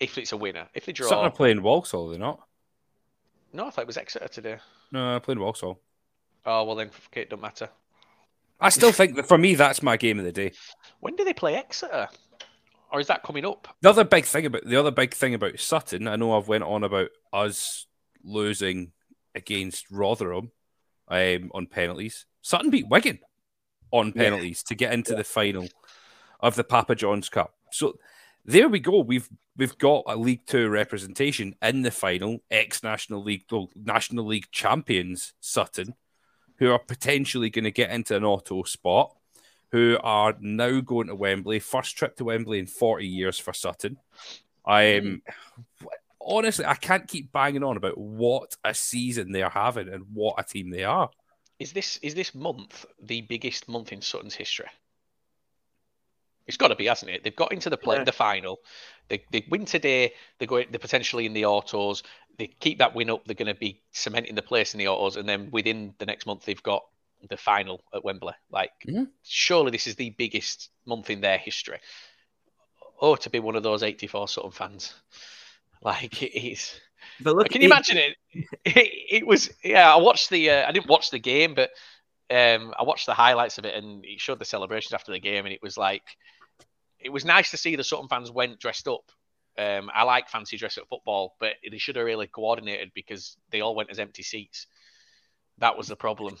If 0.00 0.18
it's 0.18 0.32
a 0.32 0.36
winner, 0.36 0.66
if 0.74 0.86
they 0.86 0.92
draw, 0.92 1.08
Sutton 1.08 1.26
are 1.26 1.30
playing 1.30 1.62
Walsall, 1.62 2.08
they're 2.08 2.18
not. 2.18 2.40
no, 3.52 3.68
I 3.68 3.70
thought 3.70 3.82
it 3.82 3.86
was 3.86 3.96
Exeter 3.96 4.26
today. 4.26 4.58
No, 4.90 5.12
they're 5.12 5.20
playing 5.20 5.38
Walsall. 5.38 5.78
Oh 6.44 6.64
well, 6.64 6.74
then 6.74 6.90
okay, 7.12 7.20
it 7.22 7.30
don't 7.30 7.40
matter. 7.40 7.68
I 8.64 8.70
still 8.70 8.92
think 8.92 9.16
that 9.16 9.28
for 9.28 9.36
me, 9.36 9.54
that's 9.54 9.82
my 9.82 9.98
game 9.98 10.18
of 10.18 10.24
the 10.24 10.32
day. 10.32 10.52
When 11.00 11.16
do 11.16 11.24
they 11.24 11.34
play 11.34 11.54
Exeter? 11.54 12.08
Or 12.90 12.98
is 12.98 13.08
that 13.08 13.22
coming 13.22 13.44
up? 13.44 13.68
The 13.82 13.90
other 13.90 14.04
big 14.04 14.24
thing 14.24 14.46
about 14.46 14.64
the 14.64 14.76
other 14.76 14.90
big 14.90 15.12
thing 15.12 15.34
about 15.34 15.60
Sutton, 15.60 16.08
I 16.08 16.16
know 16.16 16.36
I've 16.36 16.48
went 16.48 16.64
on 16.64 16.82
about 16.82 17.10
us 17.32 17.86
losing 18.22 18.92
against 19.34 19.90
Rotherham 19.90 20.50
um, 21.08 21.50
on 21.52 21.66
penalties. 21.66 22.24
Sutton 22.40 22.70
beat 22.70 22.88
Wigan 22.88 23.18
on 23.90 24.12
penalties 24.12 24.62
to 24.64 24.74
get 24.74 24.92
into 24.92 25.14
the 25.14 25.24
final 25.24 25.68
of 26.40 26.54
the 26.54 26.64
Papa 26.64 26.94
John's 26.94 27.28
Cup. 27.28 27.54
So 27.70 27.98
there 28.44 28.68
we 28.68 28.80
go. 28.80 29.00
We've 29.00 29.28
we've 29.56 29.76
got 29.76 30.04
a 30.06 30.16
League 30.16 30.46
Two 30.46 30.70
representation 30.70 31.54
in 31.60 31.82
the 31.82 31.90
final. 31.90 32.38
Ex 32.50 32.82
National 32.82 33.22
League, 33.22 33.44
well, 33.50 33.70
National 33.74 34.24
League 34.24 34.50
champions 34.52 35.34
Sutton, 35.40 35.94
who 36.58 36.70
are 36.70 36.78
potentially 36.78 37.50
going 37.50 37.64
to 37.64 37.70
get 37.70 37.90
into 37.90 38.16
an 38.16 38.24
auto 38.24 38.62
spot. 38.62 39.14
Who 39.72 39.98
are 40.02 40.36
now 40.38 40.80
going 40.80 41.08
to 41.08 41.16
Wembley? 41.16 41.58
First 41.58 41.96
trip 41.96 42.16
to 42.16 42.24
Wembley 42.24 42.60
in 42.60 42.66
forty 42.66 43.08
years 43.08 43.38
for 43.38 43.52
Sutton. 43.52 43.98
I 44.64 44.82
am 44.82 45.22
hmm. 45.80 45.86
honestly, 46.20 46.64
I 46.64 46.74
can't 46.74 47.08
keep 47.08 47.32
banging 47.32 47.64
on 47.64 47.76
about 47.76 47.98
what 47.98 48.56
a 48.64 48.72
season 48.72 49.32
they 49.32 49.42
are 49.42 49.50
having 49.50 49.88
and 49.88 50.04
what 50.12 50.36
a 50.38 50.44
team 50.44 50.70
they 50.70 50.84
are. 50.84 51.10
Is 51.58 51.72
this 51.72 51.98
is 52.02 52.14
this 52.14 52.34
month 52.34 52.86
the 53.02 53.22
biggest 53.22 53.68
month 53.68 53.92
in 53.92 54.00
Sutton's 54.00 54.34
history? 54.34 54.68
It's 56.46 56.56
got 56.56 56.68
to 56.68 56.76
be, 56.76 56.86
hasn't 56.86 57.10
it? 57.10 57.24
They've 57.24 57.34
got 57.34 57.52
into 57.52 57.70
the 57.70 57.76
play, 57.76 57.96
Yeah. 57.96 58.04
the 58.04 58.12
final. 58.12 58.58
They, 59.08 59.24
they 59.30 59.44
win 59.50 59.64
today. 59.66 60.12
They 60.38 60.46
go. 60.46 60.56
They're 60.56 60.78
potentially 60.78 61.26
in 61.26 61.32
the 61.34 61.44
autos. 61.46 62.02
They 62.38 62.46
keep 62.48 62.78
that 62.78 62.94
win 62.94 63.10
up. 63.10 63.24
They're 63.26 63.34
going 63.34 63.52
to 63.54 63.58
be 63.58 63.82
cementing 63.92 64.34
the 64.34 64.42
place 64.42 64.74
in 64.74 64.78
the 64.78 64.88
autos, 64.88 65.16
and 65.16 65.28
then 65.28 65.50
within 65.50 65.94
the 65.98 66.06
next 66.06 66.26
month, 66.26 66.44
they've 66.44 66.62
got 66.62 66.82
the 67.28 67.36
final 67.36 67.82
at 67.94 68.04
Wembley. 68.04 68.34
Like, 68.50 68.72
Mhm. 68.86 69.08
surely 69.22 69.70
this 69.70 69.86
is 69.86 69.96
the 69.96 70.10
biggest 70.10 70.70
month 70.84 71.10
in 71.10 71.20
their 71.20 71.38
history. 71.38 71.78
Oh, 73.00 73.16
to 73.16 73.30
be 73.30 73.38
one 73.40 73.56
of 73.56 73.62
those 73.62 73.82
84 73.82 74.28
Sutton 74.28 74.50
fans, 74.50 74.94
like 75.82 76.22
it 76.22 76.36
is. 76.38 76.78
But 77.20 77.36
look, 77.36 77.48
Can 77.50 77.60
you 77.60 77.66
it- 77.68 77.70
imagine 77.70 77.96
it? 77.98 78.16
it? 78.64 78.92
It 79.10 79.26
was 79.26 79.50
yeah. 79.62 79.92
I 79.92 79.96
watched 79.96 80.30
the. 80.30 80.50
Uh, 80.50 80.68
I 80.68 80.72
didn't 80.72 80.88
watch 80.88 81.10
the 81.10 81.18
game, 81.18 81.54
but 81.54 81.70
um, 82.30 82.74
I 82.78 82.82
watched 82.82 83.06
the 83.06 83.14
highlights 83.14 83.58
of 83.58 83.64
it, 83.64 83.74
and 83.74 84.04
it 84.04 84.20
showed 84.20 84.38
the 84.38 84.44
celebrations 84.44 84.92
after 84.94 85.12
the 85.12 85.20
game, 85.20 85.44
and 85.44 85.52
it 85.52 85.62
was 85.62 85.76
like, 85.76 86.02
it 87.04 87.12
was 87.12 87.24
nice 87.24 87.50
to 87.50 87.56
see 87.56 87.76
the 87.76 87.84
Sutton 87.84 88.08
fans 88.08 88.30
went 88.30 88.58
dressed 88.58 88.88
up. 88.88 89.10
Um, 89.56 89.90
I 89.94 90.02
like 90.02 90.28
fancy 90.28 90.56
dress 90.56 90.78
up 90.78 90.88
football, 90.88 91.36
but 91.38 91.54
they 91.70 91.78
should 91.78 91.96
have 91.96 92.06
really 92.06 92.26
coordinated 92.26 92.90
because 92.94 93.36
they 93.50 93.60
all 93.60 93.76
went 93.76 93.90
as 93.90 94.00
empty 94.00 94.22
seats. 94.22 94.66
That 95.58 95.76
was 95.76 95.86
the 95.86 95.96
problem. 95.96 96.36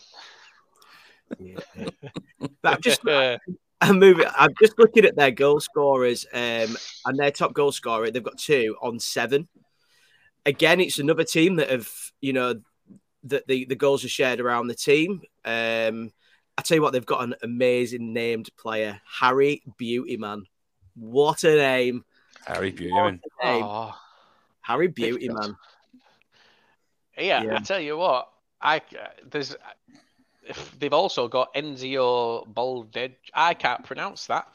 But 1.38 2.74
I'm 2.74 2.80
just 2.80 3.06
Uh, 3.06 3.38
I'm 3.80 3.98
moving. 3.98 4.26
I'm 4.36 4.54
just 4.60 4.78
looking 4.78 5.04
at 5.04 5.16
their 5.16 5.30
goal 5.30 5.60
scorers, 5.60 6.26
um, 6.32 6.76
and 7.04 7.18
their 7.18 7.30
top 7.30 7.52
goal 7.52 7.70
scorer. 7.72 8.10
They've 8.10 8.22
got 8.22 8.38
two 8.38 8.76
on 8.80 8.98
seven. 8.98 9.48
Again, 10.46 10.80
it's 10.80 10.98
another 10.98 11.24
team 11.24 11.56
that 11.56 11.70
have 11.70 11.90
you 12.20 12.32
know 12.32 12.60
that 13.24 13.46
the 13.46 13.66
the 13.66 13.76
goals 13.76 14.04
are 14.04 14.08
shared 14.08 14.40
around 14.40 14.68
the 14.68 14.74
team. 14.74 15.22
Um, 15.44 16.12
I 16.56 16.62
tell 16.62 16.76
you 16.76 16.82
what, 16.82 16.92
they've 16.92 17.04
got 17.04 17.24
an 17.24 17.34
amazing 17.42 18.12
named 18.12 18.48
player, 18.56 19.00
Harry 19.20 19.62
Beautyman. 19.78 20.44
What 20.94 21.44
a 21.44 21.56
name! 21.56 22.04
Harry 22.46 22.70
Beauty, 22.70 22.92
What 22.92 23.02
I 23.02 23.10
mean, 23.10 23.20
a 23.42 23.46
name. 23.46 23.64
oh, 23.64 23.94
Harry 24.60 24.88
Difficult. 24.88 25.20
Beautyman. 25.22 25.56
yeah, 27.18 27.42
Yeah. 27.42 27.56
I 27.56 27.58
tell 27.60 27.80
you 27.80 27.96
what, 27.96 28.28
I 28.60 28.78
uh, 28.78 29.08
there's 29.30 29.56
they've 30.78 30.92
also 30.92 31.26
got 31.28 31.52
Enzio 31.54 32.46
Bolded. 32.46 33.16
I 33.32 33.54
can't 33.54 33.84
pronounce 33.84 34.26
that. 34.26 34.46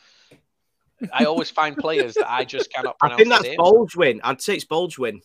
I 1.14 1.26
always 1.26 1.50
find 1.50 1.78
players 1.78 2.14
that 2.16 2.30
I 2.32 2.44
just 2.46 2.72
cannot 2.72 2.98
I 3.02 3.08
pronounce. 3.08 3.18
think 3.18 3.30
the 3.30 3.34
that's 3.36 3.44
names. 3.44 3.58
Bulgewin. 3.58 4.20
I'd 4.24 4.42
say 4.42 4.56
it's 4.56 4.66
Bulgewin. 4.66 5.22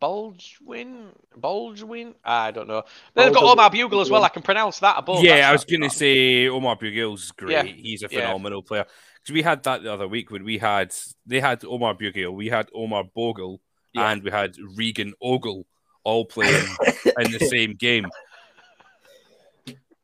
Bulgewin, 0.00 1.08
Bulgewin. 1.38 2.14
Ah, 2.24 2.44
I 2.44 2.50
don't 2.50 2.68
know. 2.68 2.84
Then 3.14 3.26
they've 3.26 3.34
got. 3.34 3.44
Omar 3.44 3.70
Bugiel 3.70 4.00
as 4.00 4.10
well. 4.10 4.24
I 4.24 4.28
can 4.30 4.42
pronounce 4.42 4.78
that 4.80 4.96
above. 4.98 5.22
yeah, 5.22 5.48
I 5.48 5.52
was 5.52 5.64
going 5.64 5.82
to 5.82 5.90
say 5.90 6.48
Omar 6.48 6.76
Bugiel's 6.76 7.30
great. 7.32 7.52
Yeah, 7.52 7.62
He's 7.64 8.02
a 8.02 8.08
yeah. 8.10 8.20
phenomenal 8.20 8.62
player. 8.62 8.86
Because 9.20 9.34
we 9.34 9.42
had 9.42 9.62
that 9.64 9.82
the 9.82 9.92
other 9.92 10.08
week 10.08 10.30
when 10.30 10.44
we 10.44 10.58
had 10.58 10.94
they 11.26 11.40
had 11.40 11.64
Omar 11.64 11.94
Bugiel, 11.94 12.32
we 12.32 12.48
had 12.48 12.68
Omar 12.74 13.04
Bogle, 13.14 13.60
Yeah. 13.92 14.10
and 14.10 14.22
we 14.22 14.30
had 14.30 14.56
Regan 14.76 15.12
Ogle 15.20 15.66
all 16.02 16.24
playing 16.24 16.66
in 17.18 17.32
the 17.32 17.46
same 17.50 17.74
game. 17.74 18.06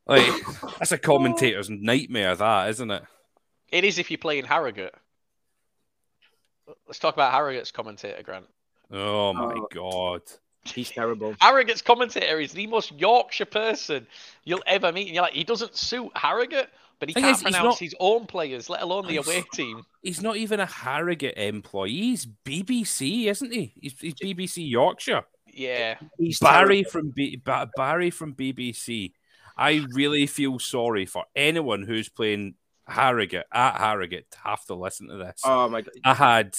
Like 0.06 0.26
that's 0.78 0.92
a 0.92 0.98
commentator's 0.98 1.70
nightmare, 1.70 2.34
that 2.34 2.70
isn't 2.70 2.90
it? 2.90 3.02
It 3.70 3.84
is 3.84 3.98
if 3.98 4.10
you 4.10 4.18
play 4.18 4.38
in 4.38 4.44
Harrogate. 4.44 4.94
Let's 6.86 6.98
talk 6.98 7.14
about 7.14 7.32
Harrogate's 7.32 7.70
commentator, 7.70 8.22
Grant. 8.22 8.46
Oh 8.90 9.32
my 9.32 9.54
Oh. 9.54 9.68
god! 9.72 10.22
He's 10.64 10.90
terrible. 10.90 11.34
Harrogate's 11.40 11.80
commentator 11.82 12.38
is 12.40 12.52
the 12.52 12.66
most 12.66 12.92
Yorkshire 12.92 13.46
person 13.46 14.06
you'll 14.44 14.62
ever 14.66 14.92
meet. 14.92 15.06
And 15.06 15.14
you're 15.14 15.22
like, 15.22 15.32
he 15.32 15.42
doesn't 15.44 15.74
suit 15.74 16.10
Harrogate, 16.14 16.68
but 16.98 17.08
he 17.08 17.14
Thing 17.14 17.24
can't 17.24 17.36
is, 17.36 17.42
pronounce 17.42 17.64
not- 17.64 17.78
his 17.78 17.94
own 17.98 18.26
players, 18.26 18.68
let 18.68 18.82
alone 18.82 19.06
the 19.06 19.16
away 19.16 19.42
team. 19.54 19.82
He's 20.02 20.20
not 20.22 20.36
even 20.36 20.60
a 20.60 20.66
Harrogate 20.66 21.38
employee. 21.38 21.92
He's 21.92 22.26
BBC, 22.26 23.26
isn't 23.26 23.52
he? 23.52 23.72
He's, 23.80 23.94
he's 23.98 24.14
BBC 24.14 24.68
Yorkshire. 24.68 25.24
Yeah. 25.46 25.96
He's 26.18 26.38
Barry 26.38 26.84
from 26.84 27.10
B- 27.10 27.36
Ba- 27.42 27.70
Barry 27.76 28.10
from 28.10 28.34
BBC. 28.34 29.12
I 29.56 29.84
really 29.94 30.26
feel 30.26 30.58
sorry 30.58 31.06
for 31.06 31.24
anyone 31.34 31.82
who's 31.82 32.08
playing 32.08 32.54
Harrogate 32.86 33.46
at 33.52 33.78
Harrogate 33.78 34.30
to 34.32 34.38
have 34.44 34.64
to 34.66 34.74
listen 34.74 35.08
to 35.08 35.16
this. 35.16 35.40
Oh 35.44 35.68
my 35.68 35.80
god. 35.80 35.94
I 36.04 36.14
had 36.14 36.54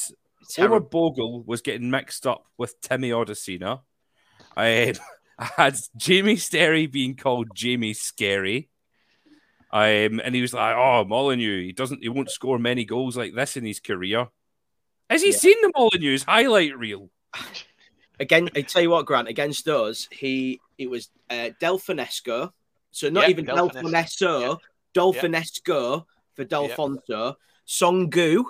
Terrible. 0.50 0.88
Bogle 0.88 1.44
was 1.44 1.62
getting 1.62 1.90
mixed 1.90 2.26
up 2.28 2.46
with 2.58 2.80
Timmy 2.82 3.12
Odusina. 3.12 3.82
I, 4.58 4.94
I 5.40 5.46
had 5.56 5.78
Jamie 5.96 6.36
Sterry 6.36 6.88
being 6.88 7.16
called 7.16 7.56
Jamie 7.56 7.94
Scary. 7.94 8.70
Um, 9.72 10.20
and 10.22 10.36
he 10.36 10.42
was 10.42 10.54
like, 10.54 10.76
"Oh, 10.76 11.06
Molyneux, 11.06 11.62
he 11.64 11.72
doesn't, 11.72 12.04
he 12.04 12.10
won't 12.10 12.30
score 12.30 12.60
many 12.60 12.84
goals 12.84 13.16
like 13.16 13.34
this 13.34 13.56
in 13.56 13.64
his 13.64 13.80
career." 13.80 14.28
Has 15.10 15.22
he 15.22 15.32
Yeah. 15.32 15.38
seen 15.38 15.62
the 15.62 15.72
Molyneux's 15.76 16.24
highlight 16.24 16.78
reel? 16.78 17.10
Again, 18.20 18.50
I 18.56 18.62
tell 18.62 18.82
you 18.82 18.90
what, 18.90 19.06
Grant, 19.06 19.28
against 19.30 19.68
us, 19.68 20.08
he 20.12 20.60
it 20.78 20.90
was 20.90 21.10
uh, 21.30 21.50
Delfinesco. 21.62 22.52
So 22.92 23.10
not 23.10 23.24
Yeah, 23.24 23.30
even 23.30 23.46
Delfinesco. 23.46 23.82
Delfinesco, 23.84 24.58
Dolfinesco 24.94 26.06
for 26.36 26.46
Delfonso, 26.46 27.36
Songu. 27.66 28.44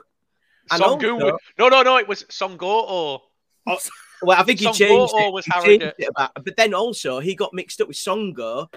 And 0.70 0.82
Songu. 0.84 1.14
also- 1.22 1.38
No, 1.58 1.70
no, 1.70 1.82
no. 1.82 1.98
It 1.98 2.08
was 2.08 2.24
Songoto. 2.24 3.22
Well, 4.24 4.40
I 4.40 4.44
think 4.44 4.60
he 4.60 4.68
Songoto 4.68 4.76
changed 4.78 5.14
it. 5.16 5.34
was 5.34 5.46
he 5.46 5.52
changed 5.64 5.94
it 5.98 6.10
about, 6.10 6.32
but 6.46 6.56
then 6.56 6.76
also 6.76 7.20
he 7.20 7.34
got 7.34 7.56
mixed 7.56 7.82
up 7.82 7.88
with 7.88 7.98
Songo, 7.98 8.68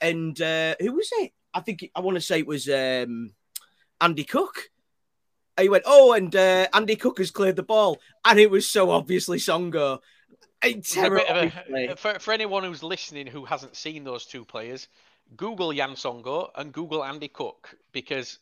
and 0.00 0.40
uh, 0.42 0.74
who 0.80 0.92
was 0.94 1.08
it? 1.18 1.32
I 1.54 1.60
think 1.60 1.88
I 1.94 2.00
want 2.00 2.16
to 2.16 2.20
say 2.20 2.40
it 2.40 2.46
was 2.48 2.68
um, 2.68 3.32
Andy 4.00 4.24
Cook. 4.24 4.68
He 5.60 5.68
went, 5.68 5.84
oh, 5.86 6.14
and 6.14 6.34
uh, 6.34 6.66
Andy 6.72 6.96
Cook 6.96 7.18
has 7.18 7.30
cleared 7.30 7.54
the 7.54 7.62
ball, 7.62 8.00
and 8.24 8.40
it 8.40 8.50
was 8.50 8.68
so 8.68 8.90
obviously 8.90 9.38
Songo. 9.38 10.00
A 10.64 10.70
A 10.70 10.80
terrible 10.80 11.18
bit 11.18 11.28
of 11.28 11.36
a- 11.36 11.64
play. 11.68 11.94
for, 11.96 12.18
for 12.18 12.32
anyone 12.34 12.64
who's 12.64 12.82
listening 12.82 13.28
who 13.28 13.44
hasn't 13.44 13.76
seen 13.76 14.02
those 14.02 14.26
two 14.26 14.44
players, 14.44 14.88
Google 15.36 15.72
Yann 15.72 15.90
Songo'o 15.94 16.50
and 16.56 16.72
Google 16.72 17.04
Andy 17.04 17.28
Cook 17.28 17.76
because 17.92 18.40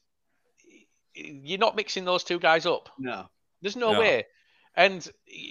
you're 1.19 1.59
not 1.59 1.77
mixing 1.77 2.05
those 2.05 2.25
two 2.25 2.39
guys 2.39 2.66
up. 2.66 2.89
No, 2.99 3.29
There's 3.62 3.77
no, 3.77 3.93
No. 3.93 4.01
way. 4.01 4.27
And 4.77 5.07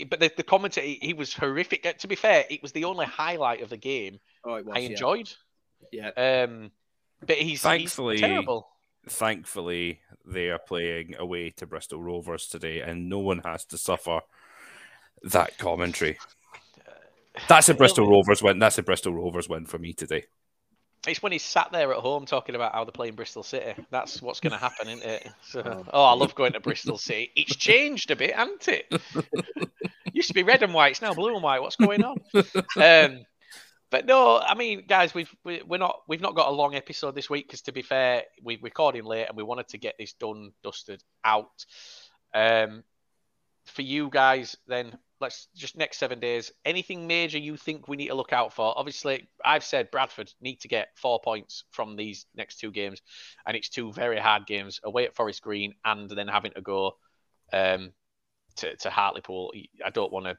but 0.10 0.20
the, 0.22 0.32
the 0.38 0.44
commentator, 0.44 0.86
he, 0.88 1.00
he 1.02 1.14
was 1.14 1.34
horrific. 1.34 1.86
Uh, 1.86 1.94
To 1.94 2.08
be 2.08 2.16
fair, 2.16 2.46
it 2.50 2.62
was 2.62 2.72
the 2.72 2.86
only 2.86 3.06
highlight 3.06 3.62
of 3.62 3.70
the 3.70 3.78
game 3.78 4.20
oh, 4.46 4.56
it 4.56 4.66
was. 4.66 4.76
I 4.76 4.80
yeah. 4.80 4.90
enjoyed. 4.90 5.34
Yeah. 5.92 6.10
Um, 6.16 6.72
but 7.26 7.38
he's, 7.38 7.62
Thankfully- 7.62 8.16
he's 8.16 8.22
terrible. 8.22 8.68
Thankfully, 9.10 10.02
they 10.26 10.50
are 10.50 10.60
playing 10.60 11.16
away 11.18 11.50
to 11.52 11.66
Bristol 11.66 12.02
Rovers 12.04 12.48
today, 12.48 12.82
and 12.82 13.08
no 13.10 13.20
one 13.20 13.40
has 13.40 13.64
to 13.66 13.78
suffer 13.78 14.20
that 15.24 15.58
commentary. 15.58 16.18
That's 17.48 17.70
a 17.70 17.74
Bristol 17.74 18.10
Rovers 18.10 18.44
win. 18.44 18.60
That's 18.60 18.78
a 18.78 18.84
Bristol 18.84 19.14
Rovers 19.14 19.48
win 19.48 19.66
for 19.66 19.78
me 19.78 19.94
today. 19.94 20.26
It's 21.06 21.22
when 21.22 21.32
he's 21.32 21.44
sat 21.44 21.72
there 21.72 21.94
at 21.94 22.00
home 22.00 22.26
talking 22.26 22.56
about 22.56 22.74
how 22.74 22.84
they're 22.84 22.92
playing 22.92 23.16
Bristol 23.16 23.44
City. 23.44 23.74
That's 23.92 24.22
what's 24.22 24.40
going 24.40 24.52
to 24.52 24.58
happen, 24.58 24.90
isn't 24.90 25.06
it? 25.06 25.30
So, 25.42 25.86
oh, 25.94 26.04
I 26.04 26.14
love 26.14 26.36
going 26.36 26.54
to 26.54 26.60
Bristol 26.60 26.98
City. 26.98 27.32
It's 27.36 27.56
changed 27.56 28.12
a 28.12 28.16
bit, 28.16 28.36
hasn't 28.36 28.68
it? 28.68 29.02
Used 30.14 30.28
to 30.30 30.34
be 30.34 30.44
red 30.44 30.64
and 30.64 30.74
white. 30.74 30.92
It's 30.92 31.02
now 31.02 31.14
blue 31.14 31.34
and 31.34 31.44
white. 31.44 31.62
What's 31.62 31.76
going 31.76 32.04
on? 32.04 32.18
Um, 32.76 33.26
but 33.90 34.06
no, 34.06 34.38
I 34.38 34.56
mean, 34.56 34.84
guys, 34.88 35.14
we've 35.14 35.34
we, 35.46 35.62
we're 35.66 35.78
not 35.78 36.02
we've 36.08 36.22
not 36.22 36.36
got 36.36 36.50
a 36.50 36.52
long 36.52 36.76
episode 36.76 37.16
this 37.16 37.30
week 37.30 37.48
because 37.48 37.62
to 37.64 37.72
be 37.72 37.82
fair, 37.82 38.24
we're 38.44 38.58
recording 38.62 39.06
late 39.06 39.28
and 39.28 39.38
we 39.38 39.44
wanted 39.44 39.70
to 39.70 39.78
get 39.78 39.96
this 39.98 40.14
done, 40.14 40.52
dusted 40.64 41.02
out. 41.24 41.66
Um, 42.34 42.84
for 43.66 43.82
you 43.82 44.10
guys, 44.10 44.58
then 44.68 44.98
let's 45.20 45.48
just 45.56 45.76
next 45.78 45.98
seven 45.98 46.20
days. 46.20 46.52
Anything 46.66 47.08
major 47.08 47.38
you 47.38 47.58
think 47.58 47.88
we 47.88 47.98
need 47.98 48.08
to 48.08 48.16
look 48.16 48.34
out 48.34 48.54
for? 48.54 48.74
Obviously, 48.78 49.28
I've 49.44 49.64
said 49.64 49.92
Bradford 49.92 50.32
need 50.42 50.62
to 50.62 50.68
get 50.68 50.90
four 50.96 51.20
points 51.20 51.64
from 51.72 51.96
these 51.96 52.26
next 52.36 52.60
two 52.60 52.72
games, 52.72 53.02
and 53.46 53.58
it's 53.58 53.70
two 53.70 53.92
very 53.94 54.20
hard 54.20 54.46
games 54.46 54.80
away 54.84 55.06
at 55.06 55.16
Forest 55.16 55.42
Green 55.42 55.74
and 55.86 56.10
then 56.10 56.28
having 56.28 56.52
to 56.52 56.62
go 56.62 56.98
um, 57.54 57.92
to 58.58 58.76
to 58.78 58.90
Hartlepool. 58.90 59.54
I 59.86 59.90
don't 59.90 60.12
want 60.12 60.26
to 60.26 60.38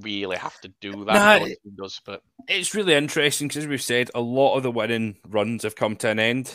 really 0.00 0.36
have 0.36 0.60
to 0.62 0.68
do 0.80 0.90
that. 1.04 1.14
Nah, 1.14 1.20
I 1.20 1.38
know 1.38 1.44
the 1.44 1.56
team 1.62 1.76
does, 1.80 2.00
but 2.04 2.22
It's 2.48 2.74
really 2.74 2.94
interesting 2.94 3.48
because, 3.48 3.64
as 3.64 3.68
we've 3.68 3.80
said, 3.82 4.10
a 4.14 4.20
lot 4.20 4.56
of 4.56 4.62
the 4.62 4.70
winning 4.70 5.16
runs 5.28 5.62
have 5.62 5.76
come 5.76 5.96
to 5.96 6.08
an 6.10 6.18
end. 6.18 6.52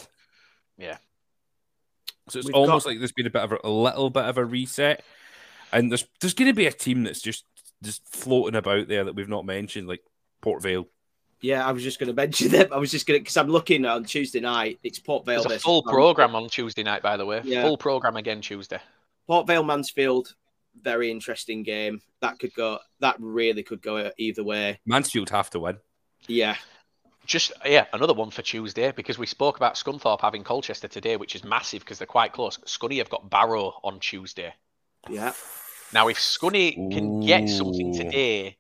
Yeah. 0.78 0.98
So 2.30 2.40
it's 2.40 2.46
We've 2.48 2.56
almost 2.56 2.86
got- 2.86 2.92
like 2.92 3.00
there's 3.00 3.12
been 3.12 3.26
a 3.28 3.32
bit 3.32 3.42
of 3.44 3.52
a, 3.54 3.60
a 3.64 3.70
little 3.70 4.10
bit 4.10 4.26
of 4.26 4.38
a 4.38 4.46
reset, 4.46 5.04
and 5.72 5.92
there's 5.92 6.06
there's 6.22 6.34
going 6.34 6.50
to 6.50 6.56
be 6.56 6.66
a 6.68 6.72
team 6.72 7.04
that's 7.04 7.22
just 7.22 7.46
just 7.84 8.02
floating 8.14 8.56
about 8.56 8.88
there 8.88 9.04
that 9.06 9.16
we've 9.16 9.30
not 9.30 9.46
mentioned, 9.46 9.88
like 9.88 10.02
Port 10.42 10.62
Vale. 10.62 10.88
Yeah, 11.42 11.66
I 11.66 11.72
was 11.72 11.84
just 11.84 12.00
going 12.00 12.08
to 12.14 12.14
mention 12.14 12.50
them. 12.50 12.68
I 12.72 12.78
was 12.78 12.92
just 12.92 13.06
going 13.08 13.20
to 13.20 13.22
because 13.22 13.38
I'm 13.38 13.48
looking 13.50 13.86
on 13.86 14.04
Tuesday 14.04 14.40
night. 14.42 14.80
It's 14.84 15.00
Port 15.00 15.26
Vale. 15.26 15.44
there's 15.44 15.62
a 15.62 15.64
full 15.64 15.84
program 15.84 16.36
on 16.36 16.50
Tuesday 16.50 16.84
night, 16.84 17.02
by 17.02 17.18
the 17.18 17.26
way. 17.26 17.42
Yeah. 17.44 17.64
Full 17.64 17.78
program 17.78 18.16
again 18.18 18.42
Tuesday. 18.42 18.80
Port 19.28 19.48
Vale 19.48 19.64
Mansfield. 19.64 20.36
Very 20.82 21.12
interesting 21.12 21.64
game. 21.64 22.02
That 22.22 22.40
could 22.40 22.54
go. 22.54 22.80
That 23.00 23.16
really 23.20 23.64
could 23.64 23.82
go 23.82 24.12
either 24.18 24.44
way. 24.44 24.80
Mansfield 24.86 25.30
have 25.30 25.50
to 25.52 25.60
win. 25.60 25.78
Yeah, 26.28 26.56
Just 27.26 27.54
yeah, 27.66 27.86
another 27.94 28.14
one 28.14 28.30
for 28.30 28.42
Tuesday 28.42 28.92
because 28.92 29.18
we 29.18 29.26
spoke 29.26 29.56
about 29.56 29.76
Scunthorpe 29.76 30.20
having 30.22 30.44
Colchester 30.44 30.88
today, 30.90 31.16
which 31.16 31.34
is 31.34 31.44
massive 31.46 31.80
because 31.80 31.98
they're 31.98 32.06
quite 32.06 32.34
close. 32.34 32.58
Scunny 32.66 32.98
have 32.98 33.10
got 33.10 33.30
Barrow 33.30 33.80
on 33.84 34.00
Tuesday. 34.00 34.54
Yeah. 35.08 35.34
Now, 35.94 36.08
if 36.08 36.18
Scunny 36.18 36.92
can 36.92 37.22
get 37.22 37.50
something 37.50 37.94
today, 37.94 38.58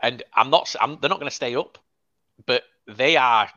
and 0.00 0.22
I'm 0.34 0.50
not, 0.50 0.74
I'm, 0.80 0.98
they're 1.00 1.10
not 1.10 1.18
going 1.18 1.30
to 1.30 1.34
stay 1.34 1.54
up, 1.56 1.78
but 2.46 2.62
they 2.86 3.16
are 3.16 3.50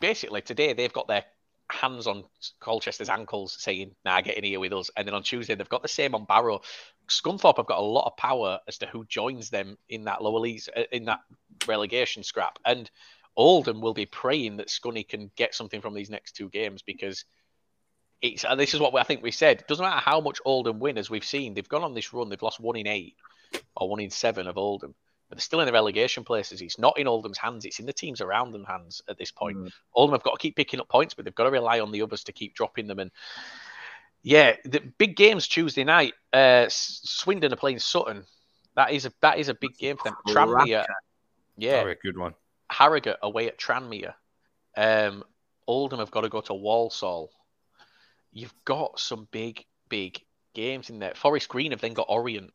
basically 0.00 0.42
today 0.42 0.72
they've 0.72 0.92
got 0.92 1.08
their 1.08 1.24
hands 1.70 2.06
on 2.06 2.24
Colchester's 2.60 3.08
ankles, 3.08 3.56
saying, 3.58 3.94
"Nah, 4.04 4.20
get 4.20 4.36
in 4.36 4.44
here 4.44 4.60
with 4.60 4.72
us." 4.72 4.90
And 4.96 5.06
then 5.06 5.14
on 5.14 5.22
Tuesday 5.22 5.54
they've 5.54 5.68
got 5.68 5.82
the 5.82 5.88
same 5.88 6.14
on 6.14 6.24
Barrow. 6.24 6.60
Scunthorpe 7.08 7.56
have 7.56 7.66
got 7.66 7.78
a 7.78 7.82
lot 7.82 8.06
of 8.06 8.16
power 8.16 8.60
as 8.68 8.78
to 8.78 8.86
who 8.86 9.04
joins 9.06 9.50
them 9.50 9.76
in 9.88 10.04
that 10.04 10.22
lower 10.22 10.38
leagues 10.38 10.68
uh, 10.76 10.82
in 10.92 11.06
that 11.06 11.20
relegation 11.66 12.22
scrap, 12.22 12.58
and 12.64 12.90
Oldham 13.36 13.80
will 13.80 13.94
be 13.94 14.06
praying 14.06 14.56
that 14.56 14.68
Scunny 14.68 15.08
can 15.08 15.30
get 15.36 15.54
something 15.54 15.80
from 15.80 15.94
these 15.94 16.10
next 16.10 16.32
two 16.32 16.48
games 16.48 16.82
because 16.82 17.24
it's 18.20 18.44
and 18.44 18.58
this 18.58 18.74
is 18.74 18.80
what 18.80 18.94
I 18.94 19.02
think 19.02 19.22
we 19.22 19.30
said. 19.30 19.60
It 19.60 19.68
doesn't 19.68 19.84
matter 19.84 20.00
how 20.00 20.20
much 20.20 20.40
Oldham 20.44 20.80
win, 20.80 20.98
as 20.98 21.10
we've 21.10 21.24
seen, 21.24 21.54
they've 21.54 21.68
gone 21.68 21.84
on 21.84 21.94
this 21.94 22.12
run. 22.12 22.28
They've 22.28 22.42
lost 22.42 22.60
one 22.60 22.76
in 22.76 22.86
eight 22.86 23.14
or 23.76 23.88
one 23.88 24.00
in 24.00 24.10
seven 24.10 24.46
of 24.46 24.58
Oldham, 24.58 24.94
but 25.28 25.38
they're 25.38 25.42
still 25.42 25.60
in 25.60 25.66
the 25.66 25.72
relegation 25.72 26.24
places. 26.24 26.60
It's 26.60 26.78
not 26.78 26.98
in 26.98 27.06
Oldham's 27.06 27.38
hands; 27.38 27.64
it's 27.64 27.78
in 27.78 27.86
the 27.86 27.92
teams 27.92 28.20
around 28.20 28.52
them 28.52 28.64
hands 28.64 29.02
at 29.08 29.18
this 29.18 29.30
point. 29.30 29.58
Mm. 29.58 29.72
Oldham 29.94 30.14
have 30.14 30.24
got 30.24 30.32
to 30.32 30.38
keep 30.38 30.56
picking 30.56 30.80
up 30.80 30.88
points, 30.88 31.14
but 31.14 31.24
they've 31.24 31.34
got 31.34 31.44
to 31.44 31.50
rely 31.50 31.80
on 31.80 31.92
the 31.92 32.02
others 32.02 32.24
to 32.24 32.32
keep 32.32 32.54
dropping 32.54 32.88
them. 32.88 32.98
And 32.98 33.10
yeah, 34.22 34.56
the 34.64 34.80
big 34.98 35.16
games 35.16 35.46
Tuesday 35.46 35.84
night. 35.84 36.14
Uh, 36.32 36.66
Swindon 36.68 37.52
are 37.52 37.56
playing 37.56 37.78
Sutton. 37.78 38.24
That 38.74 38.92
is 38.92 39.06
a 39.06 39.12
that 39.22 39.38
is 39.38 39.48
a 39.48 39.54
big 39.54 39.76
game 39.78 39.96
for 39.96 40.04
them. 40.04 40.16
Tranmere, 40.28 40.84
yeah, 41.56 41.82
a 41.82 41.94
good 41.94 42.18
one. 42.18 42.34
Harrogate 42.70 43.16
away 43.22 43.48
at 43.48 43.58
Tranmere. 43.58 44.14
Um, 44.76 45.24
Oldham 45.66 45.98
have 45.98 46.10
got 46.10 46.22
to 46.22 46.28
go 46.28 46.40
to 46.42 46.54
Walsall. 46.54 47.30
You've 48.32 48.54
got 48.64 48.98
some 49.00 49.28
big, 49.30 49.64
big 49.88 50.20
games 50.54 50.90
in 50.90 50.98
there. 50.98 51.14
Forest 51.14 51.48
Green 51.48 51.70
have 51.70 51.80
then 51.80 51.94
got 51.94 52.06
Orient. 52.08 52.52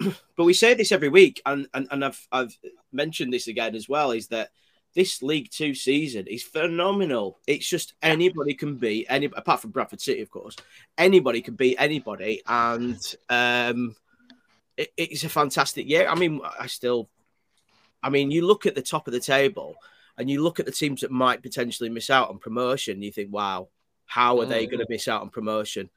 But 0.36 0.44
we 0.44 0.54
say 0.54 0.74
this 0.74 0.92
every 0.92 1.08
week, 1.08 1.42
and, 1.44 1.66
and, 1.74 1.88
and 1.90 2.04
I've 2.04 2.28
I've 2.30 2.56
mentioned 2.92 3.32
this 3.32 3.48
again 3.48 3.74
as 3.74 3.88
well, 3.88 4.12
is 4.12 4.28
that 4.28 4.50
this 4.94 5.20
League 5.20 5.50
Two 5.50 5.74
season 5.74 6.28
is 6.28 6.44
phenomenal. 6.44 7.38
It's 7.46 7.68
just 7.68 7.94
anybody 8.02 8.54
can 8.54 8.76
beat 8.76 9.06
any 9.08 9.26
apart 9.26 9.60
from 9.60 9.72
Bradford 9.72 10.00
City, 10.00 10.22
of 10.22 10.30
course. 10.30 10.54
Anybody 10.96 11.40
can 11.40 11.54
beat 11.54 11.76
anybody, 11.78 12.40
and 12.46 13.00
um, 13.28 13.96
it, 14.76 14.92
it's 14.96 15.24
a 15.24 15.28
fantastic 15.28 15.88
year. 15.88 16.08
I 16.08 16.14
mean, 16.14 16.40
I 16.58 16.68
still, 16.68 17.08
I 18.02 18.10
mean, 18.10 18.30
you 18.30 18.46
look 18.46 18.64
at 18.64 18.76
the 18.76 18.82
top 18.82 19.08
of 19.08 19.12
the 19.12 19.20
table, 19.20 19.74
and 20.16 20.30
you 20.30 20.42
look 20.42 20.60
at 20.60 20.66
the 20.66 20.72
teams 20.72 21.00
that 21.00 21.10
might 21.10 21.42
potentially 21.42 21.90
miss 21.90 22.10
out 22.10 22.30
on 22.30 22.38
promotion. 22.38 23.02
You 23.02 23.10
think, 23.10 23.32
wow, 23.32 23.68
how 24.08 24.40
are 24.40 24.46
they 24.46 24.66
Mm. 24.66 24.70
going 24.70 24.80
to 24.80 24.86
miss 24.88 25.06
out 25.06 25.22
on 25.22 25.30
promotion? 25.30 25.88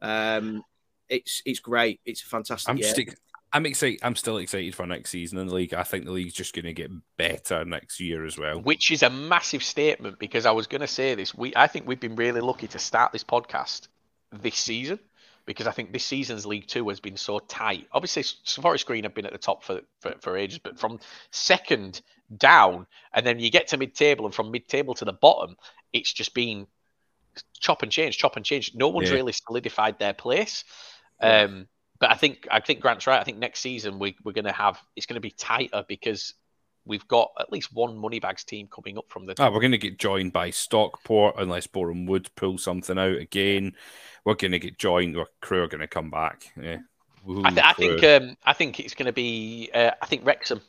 Um, 0.00 0.62
it's 1.08 1.42
it's 1.44 1.60
great. 1.60 2.00
It's 2.06 2.22
a 2.22 2.26
fantastic 2.26 2.68
I'm 2.70 2.78
year. 2.78 2.86
just, 2.86 2.98
ex- 2.98 3.14
I'm 3.52 3.66
excited. 3.66 4.00
I'm 4.02 4.16
still 4.16 4.38
excited 4.38 4.74
for 4.74 4.86
next 4.86 5.10
season 5.10 5.38
in 5.38 5.46
the 5.48 5.54
league. 5.54 5.74
I 5.74 5.82
think 5.84 6.04
the 6.04 6.10
league's 6.12 6.34
just 6.34 6.54
going 6.54 6.64
to 6.64 6.72
get 6.72 6.90
better 7.16 7.64
next 7.64 8.00
year 8.00 8.24
as 8.24 8.38
well. 8.38 8.60
which 8.60 8.90
is 8.90 9.02
a 9.02 9.10
massive 9.10 9.62
statement 9.62 10.18
because 10.18 10.46
I 10.46 10.50
was 10.52 10.66
going 10.66 10.80
to 10.80 10.86
say 10.86 11.14
this. 11.14 11.34
We 11.34 11.52
I 11.54 11.66
think 11.66 11.86
we've 11.86 12.00
been 12.00 12.16
really 12.16 12.40
lucky 12.40 12.66
to 12.68 12.78
start 12.78 13.12
this 13.12 13.24
podcast 13.24 13.88
this 14.32 14.56
season 14.56 14.98
because 15.46 15.68
I 15.68 15.70
think 15.70 15.92
this 15.92 16.04
season's 16.04 16.44
League 16.44 16.66
Two 16.66 16.88
has 16.88 16.98
been 16.98 17.16
so 17.16 17.38
tight. 17.38 17.86
Obviously, 17.92 18.24
Forest 18.60 18.84
Green 18.86 19.04
have 19.04 19.14
been 19.14 19.26
at 19.26 19.32
the 19.32 19.38
top 19.38 19.62
for, 19.62 19.80
for, 20.00 20.14
for 20.20 20.36
ages, 20.36 20.58
but 20.58 20.78
from 20.78 20.98
second 21.30 22.02
down, 22.36 22.86
and 23.12 23.24
then 23.24 23.38
you 23.38 23.48
get 23.50 23.68
to 23.68 23.76
mid-table, 23.76 24.24
and 24.26 24.34
from 24.34 24.50
mid-table 24.50 24.94
to 24.94 25.04
the 25.04 25.12
bottom, 25.12 25.56
it's 25.92 26.12
just 26.12 26.34
been 26.34 26.66
chop 27.60 27.82
and 27.82 27.90
change, 27.92 28.18
chop 28.18 28.36
and 28.36 28.44
change. 28.44 28.72
No 28.74 28.88
one's 28.88 29.08
Yeah. 29.10 29.16
really 29.16 29.32
solidified 29.32 29.98
their 29.98 30.12
place. 30.12 30.64
Um, 31.20 31.68
but 31.98 32.10
I 32.10 32.14
think 32.14 32.46
I 32.50 32.60
think 32.60 32.80
Grant's 32.80 33.06
right. 33.06 33.20
I 33.20 33.24
think 33.24 33.38
next 33.38 33.60
season 33.60 33.98
we, 33.98 34.16
we're 34.22 34.32
going 34.32 34.44
to 34.44 34.52
have 34.52 34.78
it's 34.96 35.06
going 35.06 35.14
to 35.14 35.20
be 35.20 35.30
tighter 35.30 35.84
because 35.88 36.34
we've 36.84 37.06
got 37.08 37.32
at 37.40 37.50
least 37.50 37.72
one 37.72 37.96
Moneybags 37.96 38.44
team 38.44 38.68
coming 38.68 38.98
up 38.98 39.06
from 39.08 39.26
the. 39.26 39.34
Ah, 39.38 39.50
we're 39.50 39.60
going 39.60 39.72
to 39.72 39.78
get 39.78 39.98
joined 39.98 40.32
by 40.32 40.50
Stockport 40.50 41.36
unless 41.38 41.66
Boreham 41.66 42.06
Wood 42.06 42.28
pull 42.36 42.58
something 42.58 42.98
out 42.98 43.16
again. 43.16 43.74
We're 44.24 44.34
going 44.34 44.52
to 44.52 44.58
get 44.58 44.78
joined. 44.78 45.16
Our 45.16 45.26
crew 45.40 45.62
are 45.62 45.68
going 45.68 45.80
to 45.80 45.86
come 45.86 46.10
back. 46.10 46.52
Yeah. 46.60 46.78
I, 47.44 47.50
th- 47.50 47.64
I 47.64 47.72
think 47.72 48.04
um, 48.04 48.36
I 48.44 48.52
think 48.52 48.78
it's 48.78 48.94
going 48.94 49.06
to 49.06 49.12
be. 49.12 49.70
Uh, 49.74 49.92
I 50.00 50.06
think 50.06 50.24
Wrexham. 50.24 50.60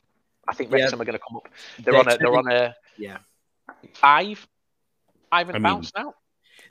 I 0.48 0.54
think 0.54 0.72
Yeah. 0.72 0.78
Wrexham 0.78 1.02
are 1.02 1.06
going 1.06 1.20
to 1.20 1.24
come 1.28 1.38
up. 1.38 1.50
They're 1.84 1.96
on 1.98 2.08
a. 2.08 2.18
They're 2.18 2.36
on 2.36 2.52
a 2.52 2.76
yeah. 2.98 3.18
five. 3.94 4.48
Five 5.30 5.50
and 5.50 5.58
I 5.58 5.60
mean, 5.60 5.64
bounce 5.64 5.92
now. 5.94 6.14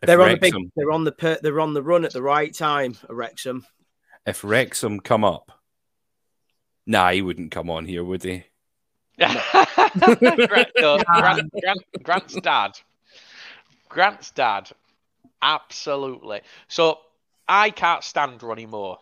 If 0.03 0.07
They're 0.07 0.21
on 0.21 0.31
the 0.31 0.37
big. 0.37 0.55
They're 0.77 0.91
on 0.91 1.05
the 1.05 1.13
per, 1.13 1.39
they're 1.43 1.61
on 1.61 1.75
the 1.75 1.83
run 1.83 2.05
at 2.05 2.13
the 2.13 2.23
right 2.23 2.53
time. 2.53 2.97
Wrexham. 3.09 3.67
If 4.27 4.43
Wrexham 4.45 5.01
come 5.01 5.25
up, 5.25 5.53
nah, 6.87 7.11
he 7.13 7.23
wouldn't 7.23 7.51
come 7.53 7.71
on 7.71 7.85
here, 7.87 8.03
would 8.05 8.23
he? 8.23 8.45
Grant, 9.19 10.71
no, 10.77 10.99
Grant, 10.99 11.51
Grant, 11.61 11.83
Grant's 12.03 12.35
dad. 12.41 12.73
Grant's 13.89 14.31
dad. 14.33 14.71
Absolutely. 15.41 16.41
So 16.69 16.99
I 17.49 17.71
can't 17.71 18.05
stand 18.05 18.43
Ronnie 18.43 18.67
Moore. 18.67 18.99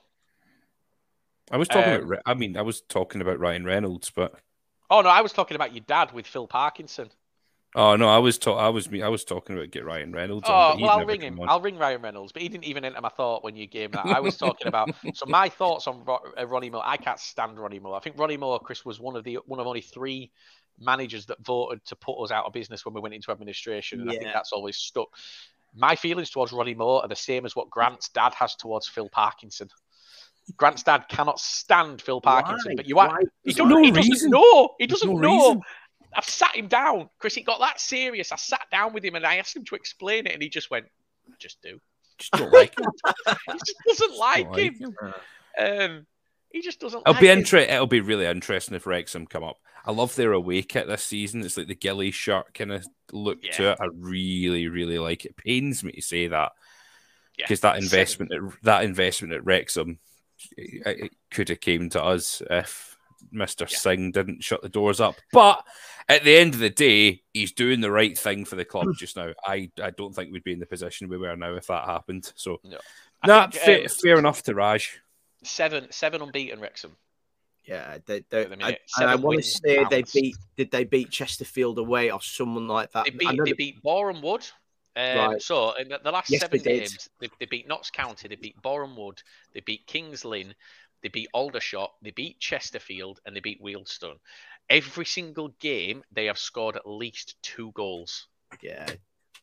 I 1.51 1.57
was 1.57 1.68
talking 1.68 1.90
Um, 1.92 1.97
about. 1.97 2.09
Re- 2.09 2.22
I 2.26 2.34
mean, 2.34 2.57
I 2.57 2.62
was 2.62 2.82
talking 2.82 3.20
about 3.20 3.38
Ryan 3.40 3.64
Reynolds, 3.64 4.11
but 4.14 4.34
Oh 4.90 5.01
no, 5.01 5.09
I 5.09 5.22
was 5.22 5.32
talking 5.32 5.55
about 5.57 5.74
your 5.74 5.84
dad 5.86 6.12
with 6.12 6.26
Phil 6.26 6.47
Parkinson. 6.47 7.11
Oh 7.74 7.96
no, 7.96 8.08
I 8.08 8.18
was 8.18 8.38
ta- 8.38 8.56
I 8.56 8.68
was 8.68 8.88
I 8.92 9.08
was 9.08 9.24
talking 9.24 9.56
about 9.56 9.70
get 9.70 9.84
Ryan 9.84 10.12
Reynolds. 10.12 10.46
Oh 10.48 10.72
but 10.74 10.80
well, 10.80 10.90
I'll 10.90 11.06
ring 11.06 11.20
him. 11.20 11.40
on. 11.40 11.48
I'll 11.48 11.60
ring 11.60 11.76
Ryan 11.78 12.02
Reynolds, 12.02 12.32
but 12.32 12.42
he 12.42 12.48
didn't 12.48 12.64
even 12.64 12.84
enter 12.84 13.00
my 13.00 13.08
thought 13.08 13.44
when 13.44 13.56
you 13.56 13.66
gave 13.66 13.92
that. 13.92 14.06
I 14.06 14.20
was 14.20 14.36
talking 14.36 14.66
about. 14.66 14.90
so 15.14 15.26
my 15.26 15.48
thoughts 15.48 15.86
on 15.86 16.04
Ro- 16.04 16.20
uh, 16.38 16.46
Ronnie 16.46 16.70
Moore. 16.70 16.82
I 16.84 16.96
can't 16.96 17.18
stand 17.18 17.58
Ronnie 17.58 17.80
Moore. 17.80 17.96
I 17.96 18.00
think 18.00 18.18
Ronnie 18.18 18.36
Moore, 18.36 18.58
Chris, 18.60 18.84
was 18.84 19.00
one 19.00 19.16
of 19.16 19.24
the 19.24 19.38
one 19.46 19.60
of 19.60 19.66
only 19.66 19.80
three 19.80 20.30
managers 20.78 21.26
that 21.26 21.38
voted 21.44 21.84
to 21.86 21.96
put 21.96 22.22
us 22.22 22.30
out 22.30 22.46
of 22.46 22.52
business 22.52 22.84
when 22.84 22.94
we 22.94 23.00
went 23.00 23.14
into 23.14 23.30
administration, 23.30 24.00
and 24.00 24.10
I 24.10 24.14
think 24.14 24.32
that's 24.32 24.52
always 24.52 24.76
stuck. 24.76 25.08
My 25.76 25.96
feelings 25.96 26.30
towards 26.30 26.52
Ronnie 26.52 26.74
Moore 26.74 27.02
are 27.02 27.08
the 27.08 27.16
same 27.16 27.44
as 27.46 27.56
what 27.56 27.70
Grant's 27.70 28.08
dad 28.08 28.32
has 28.34 28.54
towards 28.54 28.86
Phil 28.88 29.08
Parkinson. 29.08 29.68
Grant's 30.56 30.82
dad 30.82 31.06
cannot 31.08 31.40
stand 31.40 32.02
Phil 32.02 32.20
Parkinson, 32.20 32.72
Why? 32.72 32.76
but 32.76 32.86
you 32.88 32.98
are. 32.98 33.08
Why? 33.08 33.18
He, 33.20 33.26
There's 33.44 33.56
don't, 33.56 33.68
no 33.70 33.82
he 33.82 33.90
doesn't 33.90 34.30
know. 34.30 34.68
He 34.78 34.86
doesn't 34.86 35.08
no 35.08 35.16
know. 35.16 35.36
reason. 35.36 35.60
I've 36.16 36.24
sat 36.28 36.54
him 36.56 36.68
down, 36.68 37.08
Chris. 37.18 37.36
It 37.36 37.42
got 37.46 37.60
that 37.60 37.80
serious. 37.80 38.32
I 38.32 38.36
sat 38.36 38.62
down 38.70 38.92
with 38.92 39.04
him 39.04 39.14
and 39.14 39.26
I 39.26 39.36
asked 39.36 39.56
him 39.56 39.64
to 39.66 39.74
explain 39.74 40.26
it, 40.26 40.32
and 40.32 40.42
he 40.42 40.48
just 40.48 40.70
went, 40.70 40.86
"I 41.28 41.34
"Just 41.38 41.60
do." 41.62 41.80
Just 42.18 42.32
don't 42.32 42.52
like 42.52 42.78
him. 42.78 42.86
He 43.46 43.58
just 43.58 43.74
doesn't 43.86 44.18
like 44.18 44.52
Don't 44.52 44.58
him. 44.80 44.96
Um, 45.58 46.06
He 46.50 46.62
just 46.62 46.78
doesn't. 46.80 47.00
It'll 47.00 47.12
like 47.14 47.20
be 47.20 47.28
it. 47.28 47.38
inter- 47.38 47.58
It'll 47.58 47.86
be 47.86 48.00
really 48.00 48.26
interesting 48.26 48.76
if 48.76 48.86
Wrexham 48.86 49.26
come 49.26 49.42
up. 49.42 49.56
I 49.84 49.90
love 49.90 50.14
their 50.14 50.32
away 50.32 50.62
kit 50.62 50.86
this 50.86 51.02
season. 51.02 51.42
It's 51.42 51.56
like 51.56 51.66
the 51.66 51.74
Gilly 51.74 52.10
shirt 52.10 52.54
kind 52.54 52.72
of 52.72 52.86
look 53.12 53.42
to 53.42 53.72
it. 53.72 53.78
I 53.80 53.86
really, 53.94 54.68
really 54.68 54.98
like 54.98 55.24
it. 55.26 55.36
Pains 55.36 55.84
me 55.84 55.92
to 55.92 56.00
say 56.02 56.28
that 56.28 56.52
Yeah, 57.36 57.44
because 57.44 57.60
that 57.60 57.76
investment, 57.78 58.32
at, 58.32 58.40
that 58.62 58.84
investment 58.84 59.34
at 59.34 59.44
Wrexham, 59.44 59.98
it, 60.56 60.86
it 60.86 61.12
could 61.30 61.48
have 61.50 61.60
came 61.60 61.90
to 61.90 62.02
us 62.02 62.40
if 62.48 62.93
Mister 63.32 63.66
Yeah. 63.68 63.76
Singh 63.76 64.10
didn't 64.10 64.42
shut 64.42 64.62
the 64.62 64.68
doors 64.68 65.00
up. 65.00 65.16
But 65.32 65.64
at 66.08 66.24
the 66.24 66.36
end 66.36 66.54
of 66.54 66.60
the 66.60 66.70
day, 66.70 67.22
he's 67.32 67.52
doing 67.52 67.80
the 67.80 67.90
right 67.90 68.16
thing 68.16 68.44
for 68.44 68.56
the 68.56 68.64
club 68.64 68.88
just 68.96 69.16
now. 69.16 69.32
I, 69.44 69.70
I 69.82 69.90
don't 69.90 70.14
think 70.14 70.32
we'd 70.32 70.44
be 70.44 70.52
in 70.52 70.60
the 70.60 70.66
position 70.66 71.08
we 71.08 71.18
were 71.18 71.36
now 71.36 71.54
if 71.54 71.66
that 71.68 71.86
happened. 71.86 72.32
So, 72.36 72.60
No. 72.64 72.78
Nah, 73.26 73.48
think, 73.48 73.62
fair, 73.62 73.80
um, 73.80 73.88
fair 73.88 74.18
enough 74.18 74.42
to 74.42 74.54
Raj. 74.54 75.00
Seven, 75.42 75.90
seven 75.90 76.20
unbeaten 76.20 76.60
Wrexham. 76.60 76.96
Yeah, 77.64 77.96
they, 78.04 78.22
they, 78.28 78.44
the 78.44 78.62
I, 78.62 78.76
and 78.98 79.08
I 79.10 79.14
want 79.14 79.22
to 79.22 79.36
wins, 79.36 79.60
say 79.64 79.84
they 79.90 80.04
beat. 80.12 80.36
Did 80.56 80.70
they 80.70 80.84
beat 80.84 81.10
Chesterfield 81.10 81.78
away 81.78 82.10
or 82.10 82.20
someone 82.20 82.68
like 82.68 82.92
that? 82.92 83.04
They 83.04 83.10
beat, 83.10 83.32
know 83.32 83.44
they 83.44 83.54
beat 83.54 83.82
Boreham 83.82 84.20
Wood. 84.20 84.46
Um, 84.96 85.16
Right. 85.16 85.42
So 85.42 85.72
in 85.72 85.88
the, 85.88 85.98
the 86.04 86.12
last 86.12 86.30
Yes, 86.30 86.42
seven 86.42 86.60
they 86.62 86.78
games, 86.78 87.08
they, 87.20 87.28
they 87.40 87.46
beat 87.46 87.66
Notts 87.66 87.90
County, 87.90 88.28
they 88.28 88.36
beat 88.36 88.60
Boreham 88.62 88.96
Wood, 88.96 89.22
they 89.52 89.60
beat 89.60 89.86
Kings 89.86 90.24
Lynn, 90.24 90.54
they 91.05 91.09
beat 91.11 91.28
Aldershot, 91.34 91.92
they 92.02 92.11
beat 92.11 92.40
Chesterfield, 92.40 93.20
and 93.26 93.36
they 93.36 93.40
beat 93.40 93.62
Wealdstone. 93.62 94.16
Every 94.70 95.05
single 95.05 95.48
game, 95.61 96.02
they 96.11 96.24
have 96.24 96.38
scored 96.38 96.74
at 96.76 96.86
least 96.88 97.36
two 97.42 97.70
goals. 97.72 98.26
yeah, 98.62 98.86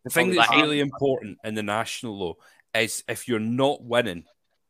The 0.04 0.10
thing 0.10 0.32
that's 0.34 0.50
that- 0.50 0.60
really 0.62 0.80
important 0.80 1.38
in 1.44 1.54
the 1.54 1.62
national 1.64 2.18
though 2.20 2.38
is 2.80 3.04
if 3.08 3.28
you're 3.28 3.40
not 3.40 3.84
winning, 3.84 4.26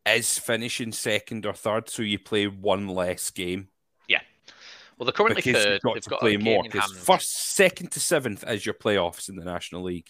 is 0.06 0.38
finishing 0.38 0.92
second 0.92 1.46
or 1.46 1.54
third, 1.54 1.88
so 1.90 2.02
you 2.02 2.20
play 2.20 2.48
one 2.48 2.88
less 2.90 3.30
game 3.32 3.70
Yeah. 4.10 4.22
Well, 4.98 5.06
they're 5.06 5.14
currently 5.14 5.42
because 5.44 5.64
third. 5.64 5.72
you've 5.74 5.82
got 5.84 5.94
They've 5.94 6.04
to 6.04 6.10
got 6.10 6.20
play 6.20 6.38
more. 6.38 6.66
in 6.66 6.72
'cause 6.72 6.92
hand. 6.92 6.98
first, 7.06 7.32
second 7.56 7.92
to 7.94 8.00
seventh 8.02 8.44
is 8.48 8.66
your 8.66 8.76
playoffs 8.76 9.30
in 9.30 9.36
the 9.38 9.46
National 9.46 9.84
League. 9.84 10.10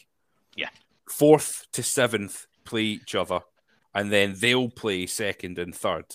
Yeah. 0.56 0.70
Fourth 1.10 1.68
to 1.74 1.84
seventh 1.84 2.48
play 2.64 2.84
each 2.84 3.14
other, 3.14 3.42
and 3.94 4.12
then 4.12 4.34
they'll 4.40 4.70
play 4.70 5.06
second 5.06 5.60
and 5.60 5.76
third, 5.76 6.06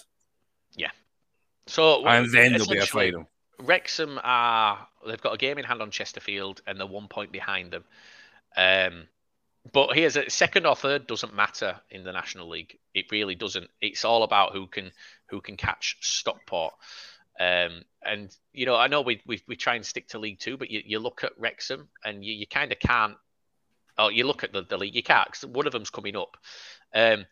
So 1.67 2.07
and 2.07 2.31
then 2.31 2.53
there'll 2.53 2.67
be 2.67 2.79
a 2.79 2.83
essentially, 2.83 3.13
final. 3.13 3.29
Wrexham 3.61 4.21
are 4.23 4.87
they've 5.07 5.21
got 5.21 5.35
a 5.35 5.39
game 5.39 5.59
in 5.59 5.65
hand 5.65 5.83
on 5.83 5.91
Chesterfield 5.91 6.61
and 6.67 6.79
they're 6.79 6.87
one 6.87 7.09
point 7.09 7.33
behind 7.33 7.73
them. 7.73 7.85
Um, 8.57 9.07
but 9.73 9.95
here's 9.95 10.17
a 10.17 10.31
second 10.31 10.67
or 10.67 10.77
third 10.77 11.07
doesn't 11.07 11.35
matter 11.35 11.81
in 11.91 12.05
the 12.05 12.13
National 12.13 12.49
League. 12.49 12.79
It 12.95 13.11
really 13.11 13.35
doesn't. 13.35 13.69
It's 13.81 14.05
all 14.05 14.23
about 14.23 14.53
who 14.53 14.67
can 14.67 14.93
who 15.27 15.41
can 15.41 15.57
catch 15.57 15.97
Stockport. 16.01 16.75
Um, 17.39 17.83
and 18.03 18.35
you 18.53 18.67
know, 18.67 18.77
I 18.77 18.87
know 18.87 19.01
we, 19.01 19.21
we 19.27 19.43
we 19.49 19.57
try 19.57 19.75
and 19.75 19.85
stick 19.85 20.09
to 20.09 20.19
League 20.19 20.39
Two, 20.39 20.57
but 20.57 20.71
you, 20.71 20.83
you 20.85 20.99
look 20.99 21.25
at 21.25 21.33
Wrexham 21.39 21.89
and 22.05 22.25
you, 22.25 22.35
you 22.35 22.47
kind 22.47 22.73
of 22.73 22.79
can't. 22.79 23.17
Oh, 23.99 24.09
you 24.09 24.27
look 24.27 24.45
at 24.45 24.53
the, 24.53 24.63
the 24.63 24.77
league, 24.77 24.95
you 24.95 25.03
can't 25.03 25.27
because 25.27 25.47
one 25.47 25.67
of 25.67 25.73
them's 25.73 25.91
coming 25.91 26.17
up. 26.17 26.37
Um, 26.95 27.27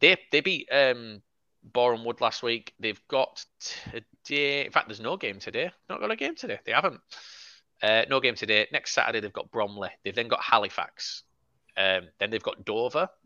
they 0.00 0.16
they 0.32 0.40
beat 0.40 0.68
um, 0.72 1.20
Boreham 1.64 2.04
Wood 2.04 2.20
last 2.20 2.42
week. 2.42 2.74
They've 2.78 3.00
got 3.08 3.44
today. 3.90 4.66
In 4.66 4.72
fact, 4.72 4.88
there's 4.88 5.00
no 5.00 5.16
game 5.16 5.38
today. 5.38 5.70
Not 5.88 6.00
got 6.00 6.10
a 6.10 6.16
game 6.16 6.34
today. 6.36 6.58
They 6.64 6.72
haven't. 6.72 7.00
Uh, 7.82 8.02
no 8.08 8.20
game 8.20 8.34
today. 8.34 8.66
Next 8.72 8.92
Saturday 8.94 9.20
they've 9.20 9.32
got 9.32 9.50
Bromley. 9.50 9.90
They've 10.04 10.14
then 10.14 10.28
got 10.28 10.42
Halifax. 10.42 11.22
Um, 11.76 12.02
then 12.18 12.30
they've 12.30 12.42
got 12.42 12.64
Dover. 12.64 13.08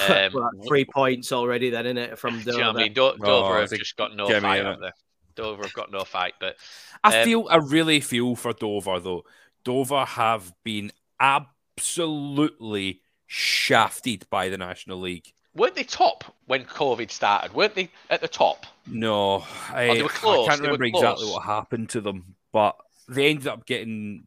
Um, 0.00 0.30
Well, 0.32 0.50
three 0.68 0.84
points 0.84 1.32
already. 1.32 1.70
Then 1.70 1.84
in 1.86 1.98
it 1.98 2.16
from 2.20 2.40
do 2.44 2.52
you 2.52 2.58
know 2.58 2.72
what 2.72 2.72
Dover. 2.74 2.78
I 2.78 2.82
mean? 2.84 2.92
Do- 2.92 3.16
Dover 3.20 3.56
I 3.56 3.60
have 3.62 3.70
just 3.70 3.96
got 3.96 4.14
no 4.14 4.28
Jimmy, 4.28 4.40
fight 4.42 4.62
innit? 4.62 4.72
up 4.74 4.80
there. 4.80 4.92
Dover 5.34 5.62
have 5.64 5.72
got 5.72 5.90
no 5.90 6.04
fight, 6.04 6.34
but 6.38 6.54
I 7.02 7.18
Um, 7.18 7.24
feel, 7.24 7.48
I 7.50 7.56
really 7.56 7.98
feel 7.98 8.36
for 8.36 8.52
Dover 8.52 9.00
though. 9.00 9.24
Dover 9.64 10.04
have 10.04 10.52
been 10.62 10.92
absolutely 11.18 13.02
shafted 13.26 14.26
by 14.30 14.48
the 14.48 14.58
National 14.58 15.00
League. 15.00 15.32
Weren't 15.54 15.74
they 15.74 15.84
top 15.84 16.24
when 16.46 16.64
COVID 16.64 17.10
started? 17.10 17.54
Weren't 17.54 17.74
they 17.74 17.90
at 18.10 18.20
the 18.20 18.28
top? 18.28 18.66
No, 18.86 19.44
I, 19.70 19.88
Oh, 19.88 19.94
they 19.94 20.02
were 20.02 20.08
close, 20.08 20.46
I 20.46 20.50
can't 20.50 20.62
they 20.62 20.68
were 20.68 20.76
remember 20.76 20.98
exactly 20.98 21.26
what 21.26 21.44
happened 21.44 21.90
to 21.90 22.00
them, 22.00 22.36
but 22.52 22.76
they 23.08 23.28
ended 23.28 23.48
up 23.48 23.66
getting. 23.66 24.26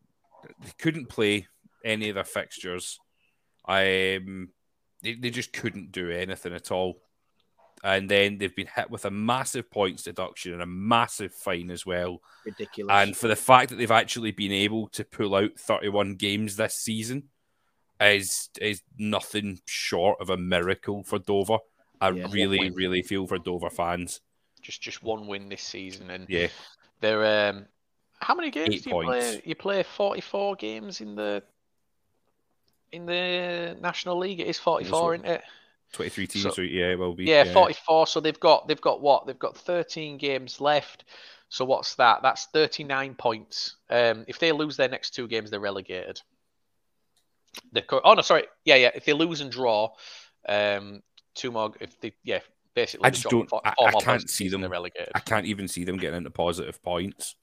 They 0.63 0.72
couldn't 0.78 1.09
play 1.09 1.47
any 1.84 2.09
of 2.09 2.15
their 2.15 2.24
fixtures. 2.24 2.99
I, 3.65 4.15
um, 4.15 4.49
they, 5.01 5.13
they 5.13 5.30
just 5.30 5.53
couldn't 5.53 5.91
do 5.91 6.09
anything 6.09 6.53
at 6.53 6.72
all. 6.72 7.01
And 7.84 8.09
then 8.09 8.38
they've 8.38 8.55
been 8.55 8.69
hit 8.76 8.91
with 8.91 9.05
a 9.05 9.11
massive 9.11 9.72
points 9.72 10.03
deduction 10.03 10.53
and 10.53 10.61
a 10.61 10.67
massive 10.67 11.34
fine 11.34 11.72
as 11.72 11.84
well. 11.86 12.22
Ridiculous. 12.45 12.93
And 12.93 13.17
for 13.17 13.28
the 13.28 13.36
fact 13.36 13.69
that 13.69 13.78
they've 13.78 13.89
actually 13.89 14.32
been 14.32 14.51
able 14.51 14.88
to 14.89 15.03
pull 15.03 15.34
out 15.34 15.57
31 15.57 16.15
games 16.15 16.55
this 16.55 16.76
season 16.76 17.30
is 18.02 18.49
is 18.60 18.82
nothing 18.97 19.60
short 19.66 20.20
of 20.20 20.30
a 20.30 20.38
miracle 20.38 21.04
for 21.04 21.20
Dover. 21.20 21.58
I 21.99 22.10
Yeah. 22.10 22.28
really, 22.32 22.70
really 22.72 23.02
feel 23.04 23.28
for 23.28 23.38
Dover 23.38 23.70
fans. 23.70 24.22
Just 24.62 24.82
just 24.82 25.04
one 25.04 25.28
win 25.28 25.49
this 25.49 25.62
season, 25.64 26.10
and 26.10 26.28
Yeah. 26.30 26.47
they're 26.99 27.49
um, 27.49 27.68
how 28.20 28.36
many 28.36 28.49
games 28.52 28.76
Eight 28.76 28.84
do 28.84 28.89
you 28.89 28.95
points. 28.95 29.10
play? 29.36 29.41
You 29.45 29.56
play 29.56 29.84
forty 29.84 30.22
four 30.22 30.56
games 30.56 31.02
in 31.02 31.16
the 31.16 31.43
in 32.91 33.06
the 33.06 33.78
National 33.82 34.18
League. 34.18 34.39
It 34.39 34.47
is 34.47 34.60
forty 34.60 34.86
four, 34.86 35.14
isn't 35.16 35.26
it? 35.26 35.43
23 35.93 36.26
teams, 36.26 36.43
So- 36.43 36.52
so, 36.52 36.62
yeah, 36.62 36.91
it 36.91 36.99
will 36.99 37.14
be. 37.14 37.26
Yeah, 37.26 37.43
44. 37.52 38.08
So 38.08 38.22
they've 38.22 38.39
got 38.39 38.66
they've 38.68 38.80
got 38.80 39.02
what? 39.02 39.26
They've 39.28 39.38
got 39.38 39.58
13 39.58 40.18
games 40.18 40.62
left. 40.62 41.04
So 41.49 41.66
what's 41.66 41.95
that? 41.95 42.22
That's 42.22 42.45
39 42.45 43.14
points. 43.16 43.76
Um, 43.89 44.24
if 44.30 44.39
they 44.39 44.54
lose 44.54 44.78
their 44.78 44.88
next 44.88 45.10
two 45.14 45.28
games, 45.28 45.49
they're 45.52 45.60
relegated. 45.60 46.22
They're 47.72 47.84
co- 47.84 48.02
oh 48.04 48.14
no, 48.14 48.22
sorry. 48.22 48.43
Yeah, 48.66 48.76
yeah. 48.76 48.91
If 48.95 49.06
they 49.06 49.14
lose 49.14 49.41
and 49.41 49.52
draw, 49.52 49.89
um, 50.47 51.02
two 51.36 51.52
more. 51.52 51.72
If 51.80 51.99
they 51.99 52.14
yeah, 52.24 52.39
basically 52.74 53.08
I 53.08 53.10
just 53.12 53.30
don't- 53.30 53.49
four- 53.49 53.62
I- 53.66 53.74
four 53.78 53.88
I 53.88 53.91
more 53.91 54.02
can't 54.02 54.30
see 54.30 54.47
them- 54.49 54.62
They're 54.62 54.70
relegated. 54.70 55.12
I 55.16 55.20
can't 55.20 55.45
even 55.45 55.68
see 55.68 55.84
them 55.84 55.97
getting 55.97 56.18
into 56.18 56.30
positive 56.32 56.82
points. 56.82 57.36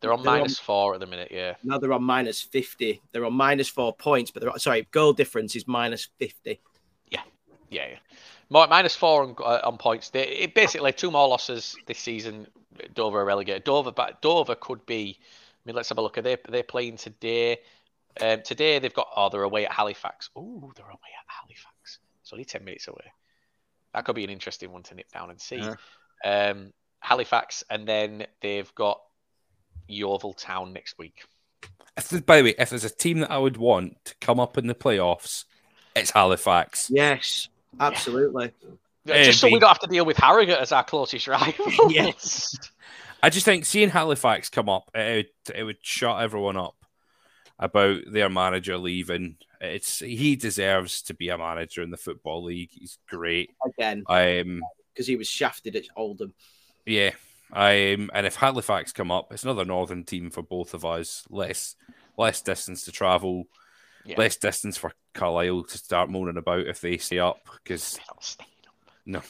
They're 0.00 0.12
on 0.12 0.22
They're 0.22 0.32
on- 0.32 0.38
minus 0.40 0.58
four 0.58 0.94
at 0.94 1.00
the 1.00 1.06
minute. 1.06 1.28
Yeah. 1.30 1.54
now 1.62 1.78
they're 1.78 1.92
on 1.92 2.02
minus 2.02 2.40
fifty. 2.40 3.00
They're 3.12 3.24
on 3.24 3.32
minus 3.32 3.68
four 3.68 3.94
points, 3.94 4.30
but 4.30 4.42
they're 4.42 4.58
sorry, 4.58 4.86
goal 4.90 5.12
difference 5.12 5.56
is 5.56 5.66
minus 5.66 6.08
fifty. 6.18 6.60
Yeah, 7.10 7.22
yeah. 7.70 7.98
Mi- 8.48 8.66
Minus 8.68 8.94
four 8.94 9.22
on, 9.24 9.34
uh, 9.40 9.60
on 9.64 9.76
points. 9.76 10.10
They, 10.10 10.22
it 10.28 10.54
basically 10.54 10.92
two 10.92 11.10
more 11.10 11.26
losses 11.28 11.74
this 11.86 11.98
season. 11.98 12.46
Dover 12.94 13.20
are 13.22 13.24
relegated. 13.24 13.64
Dover, 13.64 13.90
but 13.90 14.22
Dover 14.22 14.54
could 14.54 14.84
be. 14.86 15.18
I 15.18 15.24
mean, 15.64 15.74
let's 15.74 15.88
have 15.88 15.98
a 15.98 16.02
look. 16.02 16.16
Are 16.16 16.22
they 16.22 16.36
they're 16.48 16.62
playing 16.62 16.96
today? 16.98 17.58
Um, 18.20 18.42
today 18.42 18.78
they've 18.78 18.94
got. 18.94 19.08
Oh, 19.16 19.28
they're 19.28 19.42
away 19.42 19.66
at 19.66 19.72
Halifax. 19.72 20.30
Oh, 20.36 20.72
they're 20.76 20.84
away 20.86 20.94
at 21.18 21.26
Halifax. 21.42 21.98
It's 22.22 22.32
only 22.32 22.44
ten 22.44 22.64
minutes 22.64 22.88
away. 22.88 23.12
That 23.94 24.04
could 24.04 24.14
be 24.16 24.24
an 24.24 24.30
interesting 24.30 24.72
one 24.72 24.82
to 24.84 24.94
nip 24.94 25.10
down 25.12 25.30
and 25.30 25.40
see. 25.40 25.56
Yeah. 26.24 26.50
Um, 26.50 26.72
Halifax, 27.00 27.62
and 27.70 27.86
then 27.86 28.26
they've 28.40 28.74
got 28.74 29.00
Yeovil 29.88 30.34
Town 30.34 30.72
next 30.72 30.98
week. 30.98 31.22
If 31.96 32.08
there's- 32.08 32.24
by 32.24 32.38
the 32.38 32.44
way, 32.44 32.54
if 32.58 32.70
there's 32.70 32.84
a 32.84 32.90
team 32.90 33.20
that 33.20 33.30
I 33.30 33.38
would 33.38 33.56
want 33.56 34.04
to 34.06 34.14
come 34.20 34.38
up 34.40 34.58
in 34.58 34.66
the 34.66 34.74
playoffs, 34.74 35.44
it's 35.94 36.10
Halifax. 36.10 36.90
Yes, 36.92 37.48
absolutely. 37.80 38.52
Just 39.06 39.40
so 39.40 39.46
we 39.46 39.58
don't 39.60 39.68
have 39.68 39.78
to 39.80 39.86
deal 39.86 40.04
with 40.04 40.16
Harrogate 40.16 40.58
as 40.58 40.72
our 40.72 40.82
closest 40.84 41.28
rival. 41.28 41.66
Yes. 41.90 42.56
I 43.22 43.30
just 43.30 43.44
think 43.46 43.64
seeing 43.64 43.88
Halifax 43.88 44.48
come 44.50 44.68
up, 44.68 44.90
it 44.94 45.30
would, 45.46 45.56
it 45.56 45.62
would 45.62 45.78
shut 45.80 46.20
everyone 46.22 46.56
up 46.56 46.74
about 47.58 48.00
their 48.10 48.28
manager 48.28 48.76
leaving. 48.78 49.36
It's 49.60 50.00
he 50.00 50.36
deserves 50.36 51.02
to 51.02 51.14
be 51.14 51.28
a 51.30 51.38
manager 51.38 51.82
in 51.82 51.90
the 51.90 51.96
football 51.96 52.44
league. 52.44 52.70
He's 52.72 52.98
great. 53.08 53.50
Again, 53.64 54.04
Um, 54.08 54.62
because 54.92 55.06
he 55.06 55.16
was 55.16 55.28
shafted 55.28 55.76
at 55.76 55.84
Oldham. 55.96 56.34
yeah. 56.84 57.10
Um, 57.52 58.10
and 58.12 58.26
if 58.26 58.34
Halifax 58.34 58.92
come 58.92 59.12
up, 59.12 59.32
it's 59.32 59.44
another 59.44 59.64
northern 59.64 60.02
team 60.04 60.30
for 60.30 60.42
both 60.42 60.74
of 60.74 60.84
us. 60.84 61.24
Less, 61.30 61.76
less 62.18 62.42
distance 62.42 62.84
to 62.84 62.92
travel, 62.92 63.44
Yeah. 64.04 64.16
less 64.18 64.36
distance 64.36 64.76
for 64.76 64.92
Carlisle 65.14 65.62
to 65.64 65.78
start 65.78 66.10
moaning 66.10 66.38
about 66.38 66.66
if 66.66 66.80
they 66.80 66.96
stay 66.98 67.20
up. 67.20 67.48
Because 67.62 68.00
no, 69.06 69.22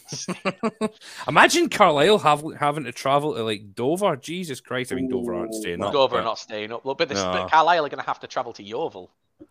imagine 1.29 1.69
Carlisle 1.69 2.19
have, 2.21 2.43
having 2.59 2.85
to 2.85 2.93
travel 2.93 3.35
to 3.35 3.43
like 3.43 3.75
Dover. 3.75 4.17
Jesus 4.17 4.61
Christ! 4.61 4.93
I 4.93 4.97
mean, 4.97 5.09
Dover 5.09 5.35
aren't 5.35 5.55
staying 5.55 5.83
up. 5.83 5.93
Dover 5.93 6.17
but- 6.17 6.21
are 6.21 6.25
not 6.25 6.39
staying 6.39 6.73
up. 6.73 6.85
Look, 6.85 6.99
but, 6.99 7.09
this, 7.09 7.19
No. 7.23 7.33
but 7.33 7.51
Carlisle 7.51 7.85
are 7.87 7.89
going 7.89 8.01
to 8.01 8.07
have 8.07 8.21
to 8.21 8.27
travel 8.27 8.53
to 8.55 8.63
Yeovil, 8.63 9.11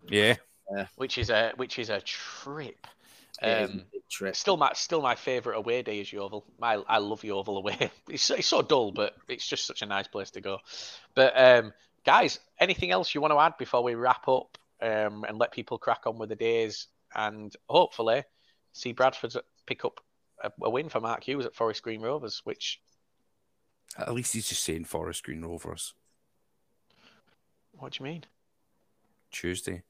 Yeah, 0.10 0.36
which 0.96 1.18
is 1.18 1.30
a 1.30 1.54
which 1.56 1.80
is 1.80 1.90
a 1.90 2.02
trip. 2.02 2.88
It 3.42 3.48
is 3.48 3.70
a 3.70 3.74
Um, 3.74 3.84
trip. 4.10 4.36
still 4.36 4.58
my 4.58 4.72
still 4.74 5.02
my 5.02 5.16
favourite 5.16 5.58
away 5.58 5.82
day 5.82 6.00
is 6.00 6.12
Yeovil. 6.12 6.46
I 6.62 6.76
I 6.88 6.98
love 6.98 7.24
Yeovil 7.24 7.58
away. 7.58 7.92
It's 8.10 8.30
it's 8.30 8.48
so 8.48 8.62
dull, 8.62 8.92
but 8.92 9.16
it's 9.28 9.46
just 9.48 9.66
such 9.68 9.82
a 9.82 9.86
nice 9.86 10.08
place 10.08 10.32
to 10.32 10.42
go. 10.42 10.60
But 11.14 11.34
um, 11.40 11.74
guys, 12.06 12.40
anything 12.60 12.92
else 12.92 13.14
you 13.14 13.22
want 13.22 13.34
to 13.34 13.40
add 13.40 13.58
before 13.58 13.84
we 13.84 13.94
wrap 13.96 14.28
up 14.28 14.58
um, 14.82 15.24
and 15.28 15.38
let 15.38 15.52
people 15.52 15.78
crack 15.78 16.08
on 16.08 16.18
with 16.18 16.30
the 16.30 16.36
days 16.36 16.88
and 17.14 17.54
hopefully 17.70 18.24
see 18.74 18.92
Bradford 18.94 19.34
pick 19.66 19.86
up 19.86 20.00
a, 20.44 20.52
a 20.62 20.70
win 20.70 20.90
for 20.90 21.00
Mark 21.00 21.24
Hughes 21.24 21.46
at 21.46 21.56
Forest 21.56 21.84
Green 21.84 22.02
Rovers, 22.02 22.42
which 22.44 22.82
At 23.98 24.14
least 24.14 24.34
he's 24.34 24.50
just 24.50 24.64
saying 24.64 24.86
Forest 24.86 25.24
Green 25.24 25.42
Rovers 25.42 25.94
what 27.78 27.94
do 27.94 28.04
you 28.04 28.10
mean? 28.10 28.24
Tuesday. 29.32 29.84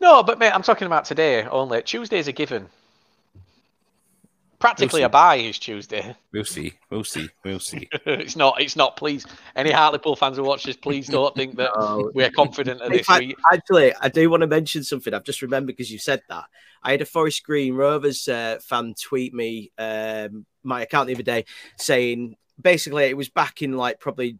No, 0.00 0.22
but 0.22 0.38
mate, 0.38 0.52
I'm 0.52 0.62
talking 0.62 0.86
about 0.86 1.04
today 1.04 1.44
only. 1.44 1.82
Tuesday's 1.82 2.28
a 2.28 2.32
given. 2.32 2.68
Practically 4.58 5.00
We'll 5.00 5.06
a 5.06 5.10
buy 5.10 5.36
is 5.36 5.58
Tuesday. 5.58 6.14
We'll 6.32 6.44
see. 6.44 6.72
We'll 6.90 7.04
see. 7.04 7.28
We'll 7.44 7.58
see. 7.60 7.88
it's 8.06 8.36
not. 8.36 8.60
It's 8.60 8.76
not. 8.76 8.96
Please, 8.96 9.24
any 9.54 9.70
Hartlepool 9.70 10.16
fans 10.16 10.36
who 10.36 10.42
watch 10.44 10.64
this, 10.64 10.76
please 10.76 11.06
don't 11.06 11.34
think 11.34 11.56
that 11.56 11.70
Oh. 11.76 12.10
we're 12.14 12.30
confident 12.30 12.82
of 12.82 12.90
this. 12.92 13.06
fact, 13.06 13.20
We, 13.20 13.34
actually, 13.52 13.94
I 14.00 14.08
do 14.08 14.28
want 14.28 14.42
to 14.42 14.46
mention 14.46 14.84
something. 14.84 15.14
I've 15.14 15.24
just 15.24 15.40
remembered 15.42 15.68
because 15.76 15.90
you 15.90 15.98
said 15.98 16.22
that. 16.28 16.44
I 16.82 16.90
had 16.92 17.00
a 17.02 17.06
Forest 17.06 17.42
Green 17.44 17.74
Rovers 17.74 18.28
uh, 18.28 18.58
fan 18.62 18.94
tweet 19.00 19.32
me 19.32 19.72
um, 19.78 20.44
my 20.62 20.82
account 20.82 21.06
the 21.08 21.14
other 21.14 21.22
day 21.22 21.44
saying 21.78 22.36
basically 22.60 23.04
it 23.04 23.16
was 23.16 23.28
back 23.28 23.62
in 23.62 23.72
like 23.72 23.98
probably 23.98 24.38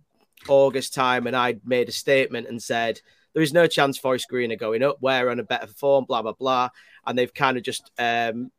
August 0.48 0.92
time, 0.94 1.26
and 1.26 1.34
I'd 1.34 1.66
made 1.66 1.88
a 1.88 1.92
statement 1.92 2.46
and 2.46 2.62
said 2.62 3.00
there 3.32 3.42
is 3.42 3.52
no 3.54 3.66
chance 3.66 3.96
Forest 3.96 4.28
Green 4.28 4.52
are 4.52 4.56
going 4.56 4.82
up. 4.82 4.98
We're 5.00 5.30
on 5.30 5.40
a 5.40 5.44
better 5.44 5.66
form, 5.66 6.04
blah 6.04 6.20
blah 6.22 6.32
blah, 6.34 6.68
and 7.06 7.18
they've 7.18 7.32
kind 7.32 7.56
of 7.56 7.62
just 7.62 7.90
um, 7.98 8.50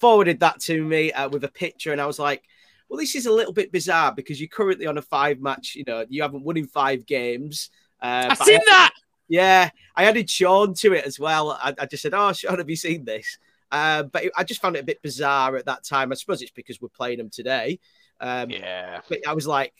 forwarded 0.00 0.40
that 0.40 0.60
to 0.60 0.84
me 0.84 1.12
uh, 1.12 1.28
with 1.28 1.44
a 1.44 1.48
picture, 1.48 1.92
and 1.92 2.00
I 2.00 2.06
was 2.06 2.18
like. 2.18 2.42
Well, 2.90 2.98
this 2.98 3.14
is 3.14 3.26
a 3.26 3.30
little 3.32 3.52
bit 3.52 3.70
bizarre 3.70 4.14
because 4.14 4.40
you're 4.40 4.48
currently 4.48 4.86
on 4.86 4.96
a 4.96 5.02
five 5.02 5.40
match, 5.42 5.74
you 5.74 5.84
know, 5.86 6.06
you 6.08 6.22
haven't 6.22 6.42
won 6.42 6.56
in 6.56 6.66
five 6.66 7.04
games. 7.04 7.68
Uh, 8.00 8.28
I've 8.30 8.38
seen 8.38 8.60
that. 8.64 8.94
yeah, 9.28 9.68
I 9.94 10.04
added 10.06 10.30
Sean 10.30 10.72
to 10.72 10.94
it 10.94 11.04
as 11.04 11.20
well. 11.20 11.50
I, 11.50 11.74
I 11.78 11.84
just 11.84 12.00
said, 12.02 12.14
"Oh, 12.14 12.32
Sean, 12.32 12.56
have 12.56 12.70
you 12.70 12.76
seen 12.76 13.04
this?" 13.04 13.36
Uh, 13.70 14.04
but 14.04 14.24
it- 14.24 14.32
I 14.38 14.42
just 14.42 14.62
found 14.62 14.74
it 14.76 14.78
a 14.78 14.84
bit 14.86 15.02
bizarre 15.02 15.56
at 15.56 15.66
that 15.66 15.84
time. 15.84 16.12
I 16.12 16.14
suppose 16.14 16.40
it's 16.40 16.50
because 16.50 16.80
we're 16.80 16.88
playing 16.88 17.18
them 17.18 17.28
today. 17.28 17.78
Um, 18.20 18.48
yeah, 18.48 19.02
But 19.06 19.18
I 19.28 19.34
was 19.34 19.46
like, 19.46 19.74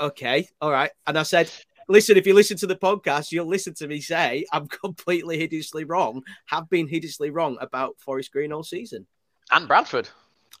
"Okay, 0.00 0.48
all 0.62 0.70
right," 0.72 0.92
and 1.06 1.18
I 1.18 1.24
said, 1.24 1.50
"Listen, 1.90 2.16
if 2.16 2.26
you 2.26 2.32
listen 2.32 2.56
to 2.56 2.66
the 2.66 2.74
podcast, 2.76 3.32
you'll 3.32 3.44
listen 3.44 3.74
to 3.74 3.86
me 3.86 4.00
say 4.00 4.46
I'm 4.50 4.66
completely 4.82 5.36
hideously 5.38 5.84
wrong. 5.84 6.22
Have 6.46 6.70
been 6.70 6.88
hideously 6.88 7.28
wrong 7.28 7.58
about 7.60 8.00
Forest 8.00 8.32
Green 8.32 8.50
all 8.50 8.62
season 8.62 9.06
and 9.50 9.68
Bradford. 9.68 10.08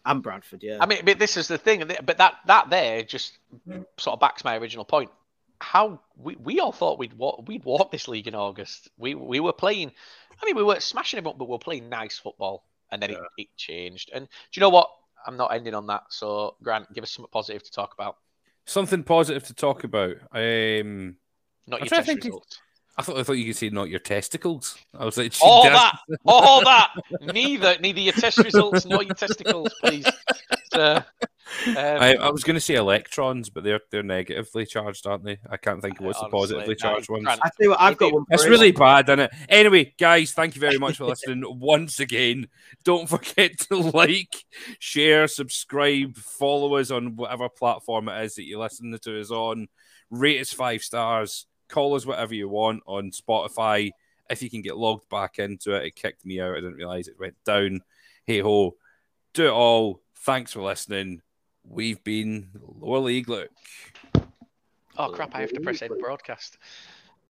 and 0.04 0.22
Bradford. 0.22 0.62
Yeah, 0.62 0.78
I 0.80 0.86
mean, 0.86 1.00
but 1.04 1.18
this 1.18 1.36
is 1.36 1.48
the 1.48 1.58
thing. 1.58 1.84
But 2.04 2.18
that 2.18 2.34
that 2.46 2.70
there 2.70 3.02
just 3.02 3.38
sort 3.98 4.14
of 4.14 4.20
backs 4.20 4.44
my 4.44 4.56
original 4.56 4.84
point. 4.84 5.10
How 5.60 6.00
we, 6.16 6.36
we 6.36 6.60
all 6.60 6.72
thought 6.72 6.98
we'd 6.98 7.14
walk, 7.14 7.48
we'd 7.48 7.64
walk 7.64 7.90
this 7.90 8.08
league 8.08 8.28
in 8.28 8.34
August. 8.34 8.90
We 8.98 9.14
we 9.14 9.40
were 9.40 9.52
playing. 9.54 9.92
I 10.40 10.44
mean, 10.44 10.54
we 10.56 10.62
were 10.62 10.80
smashing 10.80 11.16
them 11.18 11.26
up, 11.26 11.38
but 11.38 11.46
we 11.46 11.52
were 11.52 11.58
playing 11.58 11.88
nice 11.88 12.18
football, 12.18 12.64
and 12.92 13.02
then 13.02 13.10
it, 13.10 13.18
it 13.38 13.48
changed. 13.56 14.10
And 14.12 14.26
do 14.26 14.32
you 14.52 14.60
know 14.60 14.68
what? 14.68 14.90
I'm 15.26 15.36
not 15.38 15.52
ending 15.54 15.74
on 15.74 15.86
that. 15.88 16.04
So 16.10 16.56
Grant, 16.62 16.92
give 16.92 17.02
us 17.04 17.10
something 17.10 17.30
positive 17.32 17.62
to 17.64 17.70
talk 17.72 17.94
about. 17.94 18.16
Something 18.66 19.02
positive 19.02 19.44
to 19.44 19.54
talk 19.54 19.84
about. 19.84 20.16
Um, 20.32 21.16
Not 21.66 21.80
I'm 21.80 21.84
your 21.84 21.86
trying 21.86 21.88
to 21.88 21.94
test 21.96 22.06
think- 22.06 22.24
results. 22.24 22.60
I 22.98 23.02
thought 23.02 23.18
I 23.18 23.22
thought 23.22 23.34
you 23.34 23.44
could 23.44 23.56
say 23.56 23.68
not 23.68 23.90
your 23.90 24.00
testicles. 24.00 24.78
I 24.98 25.04
was 25.04 25.18
like, 25.18 25.34
All 25.42 25.64
that's- 25.64 25.92
that, 26.08 26.18
all 26.24 26.64
that. 26.64 26.94
Neither, 27.20 27.76
neither 27.80 28.00
your 28.00 28.14
test 28.14 28.38
results 28.38 28.86
nor 28.86 29.02
your 29.02 29.14
testicles, 29.14 29.74
please. 29.82 30.06
Uh, 30.72 31.02
um, 31.68 31.76
I, 31.76 32.16
I 32.16 32.30
was 32.30 32.42
going 32.42 32.54
to 32.54 32.60
say 32.60 32.74
electrons, 32.74 33.50
but 33.50 33.62
they're 33.64 33.80
they're 33.90 34.02
negatively 34.02 34.66
charged, 34.66 35.06
aren't 35.06 35.24
they? 35.24 35.38
I 35.48 35.56
can't 35.56 35.80
think 35.80 36.00
of 36.00 36.06
what's 36.06 36.18
the 36.18 36.24
Honestly, 36.24 36.38
positively 36.56 36.76
no, 36.82 36.90
charged 36.90 37.10
ones. 37.10 37.26
I 37.28 37.50
tell 37.60 37.70
what, 37.70 37.80
I've 37.80 37.96
got 37.96 38.12
one. 38.12 38.24
It's 38.30 38.46
really 38.46 38.68
you. 38.68 38.72
bad, 38.72 39.08
isn't 39.08 39.20
it? 39.20 39.30
Anyway, 39.48 39.94
guys, 39.98 40.32
thank 40.32 40.54
you 40.54 40.60
very 40.60 40.78
much 40.78 40.96
for 40.96 41.04
listening 41.04 41.44
once 41.60 42.00
again. 42.00 42.48
Don't 42.82 43.08
forget 43.08 43.58
to 43.70 43.76
like, 43.94 44.34
share, 44.78 45.28
subscribe, 45.28 46.16
follow 46.16 46.76
us 46.76 46.90
on 46.90 47.14
whatever 47.16 47.48
platform 47.48 48.08
it 48.08 48.24
is 48.24 48.34
that 48.34 48.44
you 48.44 48.58
listen 48.58 48.98
to 48.98 49.20
us 49.20 49.30
on. 49.30 49.68
Rate 50.10 50.40
us 50.40 50.52
five 50.52 50.82
stars. 50.82 51.46
Call 51.68 51.94
us 51.94 52.06
whatever 52.06 52.34
you 52.34 52.48
want 52.48 52.82
on 52.86 53.10
Spotify. 53.10 53.90
If 54.28 54.42
you 54.42 54.50
can 54.50 54.62
get 54.62 54.76
logged 54.76 55.08
back 55.08 55.38
into 55.38 55.74
it, 55.74 55.86
it 55.86 55.96
kicked 55.96 56.24
me 56.24 56.40
out. 56.40 56.52
I 56.52 56.56
didn't 56.56 56.74
realize 56.74 57.08
it 57.08 57.18
went 57.18 57.36
down. 57.44 57.82
Hey 58.24 58.40
ho, 58.40 58.76
do 59.34 59.46
it 59.46 59.50
all. 59.50 60.02
Thanks 60.16 60.52
for 60.52 60.62
listening. 60.62 61.22
We've 61.64 62.02
been 62.02 62.50
Lower 62.60 62.98
League 62.98 63.28
Look. 63.28 63.50
oh 64.98 65.10
crap! 65.10 65.34
I 65.34 65.40
have 65.40 65.52
to 65.52 65.60
press 65.60 65.82
end 65.82 65.98
broadcast. 66.00 66.58